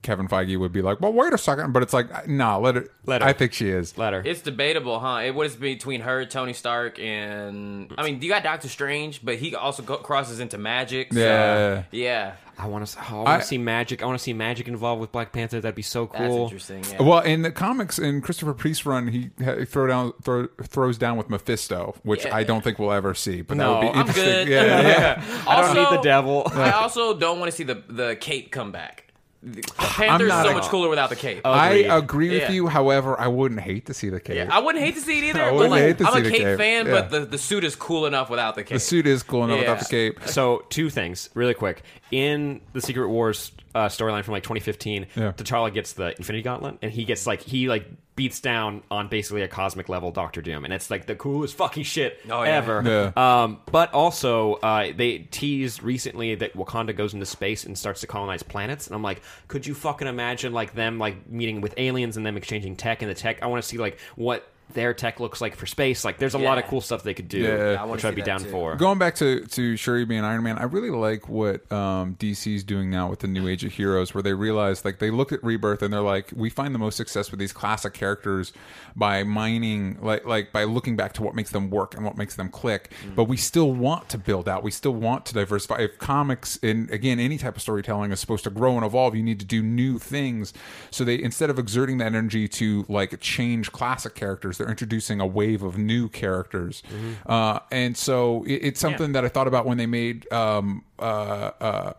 [0.02, 2.92] Kevin Feige would be like, well, wait a second, but it's like, nah, let it.
[3.06, 3.28] Let her.
[3.30, 3.98] I think she is.
[3.98, 4.22] Let her.
[4.26, 5.22] It's debatable, huh?
[5.24, 9.56] It was between her, Tony Stark, and I mean, you got Doctor Strange, but he
[9.56, 11.14] also go- crosses into magic.
[11.14, 11.84] So, Yeah.
[11.92, 12.98] yeah, I want to.
[13.00, 14.04] Oh, I want I- to see magic.
[14.04, 15.60] I want to see magic involved with Black Panther.
[15.60, 16.44] That'd be so that's cool.
[16.44, 16.84] interesting.
[16.92, 17.02] Yeah.
[17.02, 21.18] Well, in the comics, in Christopher Priest run, he ha- throw down throw, throws down
[21.18, 22.36] with Mephisto, which Yeah.
[22.36, 23.42] I don't think we'll ever see.
[23.42, 24.48] But No, that would be I'm interesting.
[24.48, 24.50] good.
[24.50, 25.44] Yeah, yeah.
[25.48, 26.44] I don't need the devil.
[26.54, 29.06] I also don't want to see the the cape come back.
[29.44, 31.42] The Panther's not so a- much cooler without the cape.
[31.46, 31.88] I Agreed.
[31.90, 32.52] agree with Yeah.
[32.52, 32.68] you.
[32.68, 34.36] However, I wouldn't hate to see the cape.
[34.36, 35.42] yeah, I wouldn't hate to see it either.
[35.44, 36.58] I but wouldn't like, hate to I'm see a the cape, cape.
[36.60, 36.92] fan, Yeah.
[36.92, 38.74] but the, the suit is cool enough without the cape.
[38.76, 40.10] the suit is cool enough without the Yeah.
[40.12, 40.28] cape.
[40.28, 41.82] So two things, really quick.
[42.12, 45.32] In the Secret Wars uh, storyline from like 2015, Yeah.
[45.34, 47.86] T'Challa gets the Infinity Gauntlet, and he gets like he like
[48.16, 51.84] beats down on basically a cosmic level Doctor Doom, and it's like the coolest fucking
[51.84, 52.50] shit Oh, yeah.
[52.50, 52.84] ever.
[53.16, 53.44] Yeah.
[53.44, 58.08] Um, but also, uh, they teased recently that Wakanda goes into space and starts to
[58.08, 62.18] colonize planets, and I'm like, could you fucking imagine like them like meeting with aliens
[62.18, 63.42] and them exchanging tech and the tech?
[63.42, 66.04] I want to see like what their tech looks like for space.
[66.06, 67.78] Like, there's a lot of cool stuff they could do, Yeah.
[67.82, 68.50] I which I'd be down too.
[68.50, 68.76] for.
[68.76, 72.90] Going back to to Shuri being Iron Man, I really like what um, DC's doing
[72.90, 75.82] now with the New Age of Heroes, where they realize like they look at Rebirth
[75.82, 78.54] and they're like, we find the most success with these classic characters
[78.96, 82.36] by mining, like like by looking back to what makes them work and what makes
[82.36, 82.92] them click.
[83.16, 84.64] But we still want to build out.
[84.64, 85.78] We still want to diversify.
[85.82, 89.24] If comics and again any type of storytelling is supposed to grow and evolve, you
[89.24, 90.54] need to do new things.
[90.92, 95.26] So they instead of exerting that energy to like change classic characters, they're introducing a
[95.26, 96.84] wave of new characters.
[97.26, 101.52] Uh, and so it, it's something that I thought about when they made um, uh,
[101.60, 101.94] uh,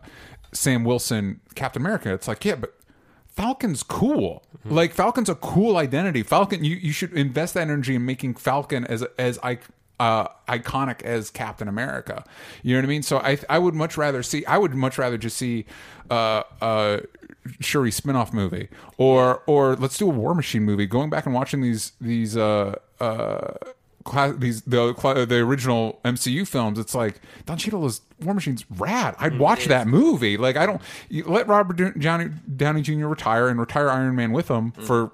[0.53, 2.13] Sam Wilson Captain America.
[2.13, 2.73] It's like, yeah, but
[3.27, 4.43] Falcon's cool.
[4.65, 6.23] Like Falcon's a cool identity.
[6.23, 9.59] Falcon, you, you should invest that energy in making Falcon as as I.
[9.99, 12.25] Uh, iconic as Captain America,
[12.63, 13.03] you know what I mean.
[13.03, 15.65] So I I would much rather see I would much rather just see
[16.09, 17.01] uh, uh,
[17.59, 20.85] Shuri spin-off movie or or let's do a War Machine movie.
[20.85, 23.53] Going back and watching these these uh uh
[24.05, 24.93] class, these the
[25.27, 29.15] the original MCU films, it's like Don Cheadle's War Machine's rad.
[29.19, 30.37] I'd watch that movie.
[30.37, 33.07] Like I don't you let Robert Downey- Downey, Downey Jr.
[33.07, 35.11] retire and retire Iron Man with him for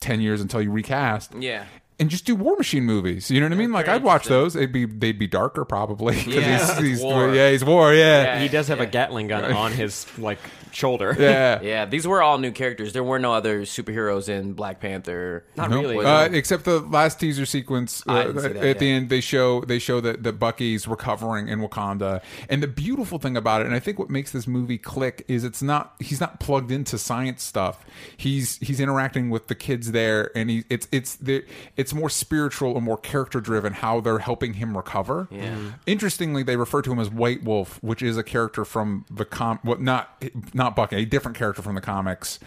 [0.00, 1.32] ten years until you recast.
[1.38, 1.64] Yeah.
[1.98, 3.30] And just do War Machine movies.
[3.30, 3.72] You know what I mean?
[3.72, 4.52] Like I'd watch those.
[4.52, 6.14] They'd be they'd be darker probably.
[6.26, 7.34] Yeah, he's, he's war.
[7.34, 7.94] yeah, he's war.
[7.94, 8.22] Yeah.
[8.22, 8.38] Yeah.
[8.40, 10.38] he does have a Gatling gun on his like
[10.76, 11.16] shoulder.
[11.18, 11.60] Yeah.
[11.66, 12.92] Yeah, these were all new characters.
[12.92, 15.44] There were no other superheroes in Black Panther.
[15.56, 15.82] Not Nope.
[15.82, 16.04] really.
[16.04, 18.92] Uh, except the last teaser sequence uh, didn't see that at the yet.
[18.96, 22.20] end, they show they show that, that Bucky's recovering in Wakanda.
[22.48, 25.44] And the beautiful thing about it, and I think what makes this movie click, is
[25.44, 27.84] it's not he's not plugged into science stuff.
[28.16, 31.44] He's he's interacting with the kids there, and he it's it's the
[31.76, 35.26] it's more spiritual and more character driven how they're helping him recover.
[35.30, 35.54] Yeah.
[35.56, 35.74] Mhm.
[35.86, 39.58] Interestingly, they refer to him as White Wolf, which is a character from the com.
[39.62, 40.22] What not
[40.52, 42.40] not Bucky, a different character from the comics.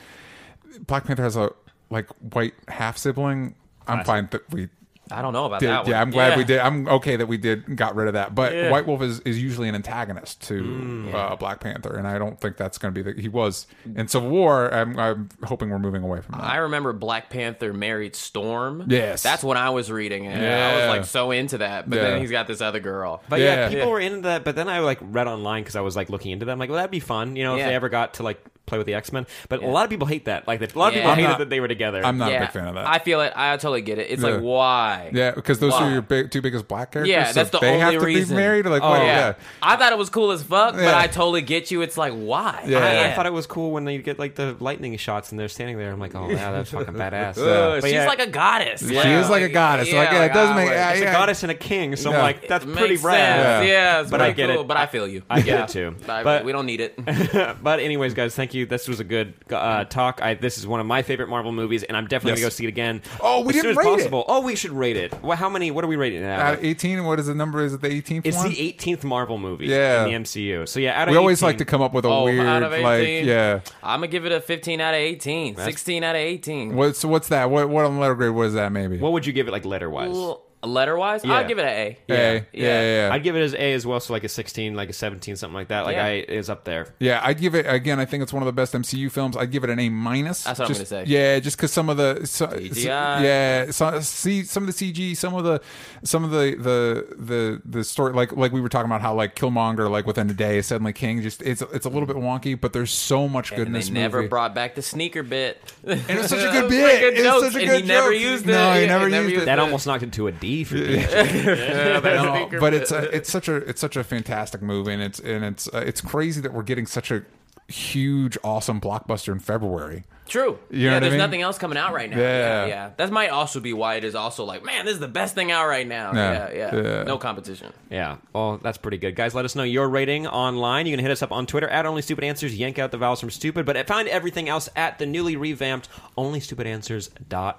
[0.82, 1.52] Black Panther has a
[1.90, 3.56] like white half sibling.
[3.88, 4.70] I'm fine that we
[5.12, 5.70] I don't know about did.
[5.70, 5.92] that one.
[5.92, 6.60] Yeah, I'm glad we did.
[6.60, 8.36] I'm okay that we did got rid of that.
[8.36, 8.70] But Yeah.
[8.72, 12.58] White Wolf is, is usually an antagonist to uh, Black Panther, and I don't think
[12.58, 13.20] that's going to be the.
[13.22, 14.74] He was in Civil War.
[14.74, 16.44] I'm, I'm hoping we're moving away from that.
[16.44, 18.86] I remember Black Panther married Storm.
[18.88, 19.24] Yes.
[19.24, 20.38] That's when I was reading it.
[20.38, 21.90] I was like so into that.
[21.90, 22.02] But Yeah.
[22.04, 23.24] then he's got this other girl.
[23.30, 23.70] But yeah, Yeah.
[23.70, 23.92] people Yeah.
[23.92, 24.44] were into that.
[24.44, 26.60] But then I like read online because I was like looking into them.
[26.60, 28.86] Like, well, that'd be fun, you know, if they ever got to like play with
[28.86, 29.26] the X Men.
[29.50, 30.48] But a lot of people hate that.
[30.48, 31.00] Like, a lot of Yeah.
[31.02, 32.06] people I'm hated not- that they were together.
[32.06, 32.88] I'm not yeah, a big fan of that.
[32.88, 33.34] I feel it.
[33.36, 34.12] I totally get it.
[34.12, 34.30] It's Yeah.
[34.30, 34.99] like why?
[35.14, 35.88] Yeah, because those Why?
[35.88, 37.12] are your big, two biggest black characters.
[37.12, 38.36] Yeah, so that's the they only have to reason.
[38.36, 38.66] be married.
[38.66, 39.18] Like, Oh, well, yeah.
[39.30, 39.34] yeah.
[39.62, 40.98] I thought it was cool as fuck, but Yeah.
[40.98, 41.82] I totally get you.
[41.82, 42.64] It's like why?
[42.68, 42.80] Yeah.
[42.80, 45.48] I, I thought it was cool when they get like the lightning shots and they're
[45.50, 45.92] standing there.
[45.92, 47.38] I'm like, oh yeah, that's fucking badass.
[47.38, 48.82] Ugh, But she's yeah, like a goddess.
[48.88, 49.92] She is like a goddess.
[49.92, 51.10] Like, yeah, it does I make- yeah, it's yeah.
[51.10, 51.96] a goddess and a king.
[51.96, 52.18] So Yeah.
[52.18, 53.66] I'm like, that's pretty rad.
[53.66, 53.70] Yeah.
[53.70, 54.68] Yeah, it's But I get cool, it.
[54.68, 55.24] But I feel you.
[55.30, 55.96] I get it too.
[56.10, 56.96] I- But- we don't need it.
[57.64, 58.66] but anyways, guys, thank you.
[58.66, 60.22] This was a good uh, talk.
[60.22, 62.40] I, this is one of my favorite Marvel movies, and I'm definitely Yes.
[62.42, 63.02] gonna go see it again.
[63.22, 63.98] Oh, we as didn't as rate it.
[63.98, 64.26] possible.
[64.28, 65.14] Oh, we should rate it.
[65.24, 65.72] Well, how many?
[65.72, 66.60] What are we rating it Out at?
[66.60, 67.64] of 18, what is the number?
[67.64, 68.50] Is it the 18th It's one?
[68.50, 70.06] the 18th Marvel movie Yeah.
[70.06, 70.66] in the MCU.
[70.68, 72.46] So yeah, out of we always 18 like to come up with a Oh, weird,
[72.46, 73.28] out of like, 18?
[73.28, 73.60] yeah.
[73.84, 76.76] I'm gonna give it a 15 out of 18, 16 out of 18.
[76.76, 77.50] What's what's that?
[77.50, 78.32] What what on letter grade?
[78.32, 78.72] was that?
[78.72, 78.98] Maybe.
[78.98, 80.16] What would you give it, like letter wise?
[80.62, 81.36] Letter wise, Yeah.
[81.36, 81.72] I'd give it an A.
[81.72, 81.98] A.
[82.08, 83.08] Yeah, yeah, yeah.
[83.08, 83.14] yeah.
[83.14, 85.54] I'd give it as A as well, so like a 16, like a 17, something
[85.54, 85.86] like that.
[85.86, 86.06] Like Yeah.
[86.06, 86.94] I is up there.
[87.00, 87.98] Yeah, I'd give it again.
[88.00, 89.38] I think it's one of the best MCU films.
[89.38, 90.44] I'd give it an A minus.
[90.44, 91.10] That's what I'm Just- gonna say.
[91.12, 93.24] Yeah, just because some of the so, CGI.
[93.24, 95.62] yeah, so, see some of the CG, some of the
[96.04, 99.36] some of the the the the story, like like we were talking about how like
[99.36, 101.22] Killmonger, like within a day, is suddenly king.
[101.22, 103.80] Just it's it's a little bit wonky, but there's so much good in And they
[103.80, 104.28] this never movie.
[104.28, 105.58] brought back the sneaker bit.
[105.86, 106.84] and it's such a good bit.
[106.84, 108.22] like good it's such a and good he never joke.
[108.22, 108.76] used No, it.
[108.76, 109.46] he Yeah, never he never used used it.
[109.46, 110.96] That almost knocked into a D for me.
[110.98, 115.20] Yeah, No, but it's a, it's such a it's such a fantastic movie, and it's
[115.20, 117.24] and it's uh, it's crazy that we're getting such a
[117.70, 120.04] huge, awesome blockbuster in February.
[120.28, 120.60] True.
[120.70, 121.18] You know yeah, what I there's mean?
[121.18, 122.18] nothing else coming out right now.
[122.18, 122.26] Yeah.
[122.26, 122.66] Yeah.
[122.68, 125.34] yeah, That might also be why it is also like, man, this is the best
[125.34, 126.14] thing out right now.
[126.14, 126.50] Yeah.
[126.52, 126.82] Yeah, yeah.
[126.82, 127.04] Yeah.
[127.04, 127.74] No competition.
[127.90, 128.18] Yeah.
[128.34, 129.16] Well, that's pretty good.
[129.16, 130.86] Guys, let us know your rating online.
[130.86, 132.56] You can hit us up on Twitter at Only Stupid Answers.
[132.56, 133.66] Yank out the vowels from stupid.
[133.66, 137.56] But find everything else at the newly revamped OnlyStupidAnswers.com.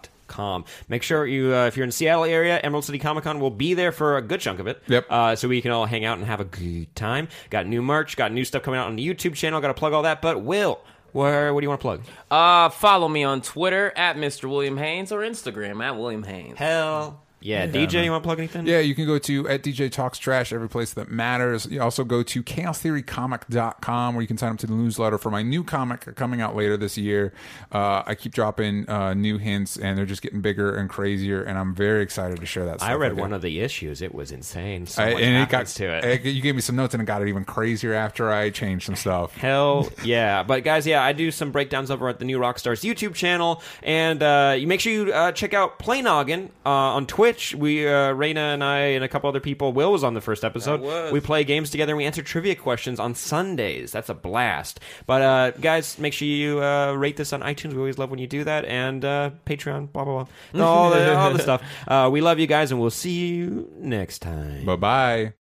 [0.89, 3.51] Make sure you, uh, if you're in the Seattle area, Emerald City Comic Con will
[3.51, 4.83] be there for a good chunk of it.
[4.87, 5.07] Yep.
[5.11, 7.29] Uh, so we can all hang out and have a good time.
[7.51, 9.61] Got new merch, got new stuff coming out on the YouTube channel.
[9.61, 10.23] Got to plug all that.
[10.23, 10.81] But Will,
[11.13, 11.53] where?
[11.53, 12.03] What do you want to plug?
[12.31, 14.49] Uh, follow me on Twitter at Mr.
[14.49, 16.59] William Haynes or Instagram at William Haynes.
[16.59, 17.23] Hell.
[17.41, 18.67] Yeah, DJ, you want to plug anything?
[18.67, 21.67] Yeah, you can go to at DJ Talks Trash, every place that matters.
[21.67, 25.43] You also go to chaostheorycomic.com where you can sign up to the newsletter for my
[25.43, 27.33] new comic coming out later this year.
[27.73, 31.59] Uh, I keep dropping uh, new hints and they're just getting bigger and crazier, and
[31.59, 32.91] I'm very excited to share that stuff.
[32.91, 34.03] I read with one of the issues.
[34.03, 34.87] It was insane.
[34.87, 36.25] So I- and it got to it.
[36.25, 38.97] You gave me some notes and it got it even crazier after I changed some
[38.97, 39.37] stuff.
[39.37, 40.43] Hell yeah!
[40.43, 44.23] But guys, yeah, I do some breakdowns over at the new Rockstars YouTube channel, and
[44.23, 47.55] uh, you make sure you uh, check out Play Noggin uh, on Twitch.
[47.55, 49.73] We, uh, Raina and I, and a couple other people.
[49.73, 50.81] Will was on the first episode.
[51.13, 51.93] We play games together.
[51.93, 53.93] and We answer trivia questions on Sundays.
[53.93, 54.81] That's a blast.
[55.07, 57.73] But uh, guys, make sure you uh, rate this on iTunes.
[57.73, 61.17] We always love when you do that, and uh, Patreon, blah blah blah, all the
[61.17, 61.63] all the stuff.
[61.87, 64.65] Uh, we love you guys, and we'll see you next time.
[64.65, 65.33] Bye bye.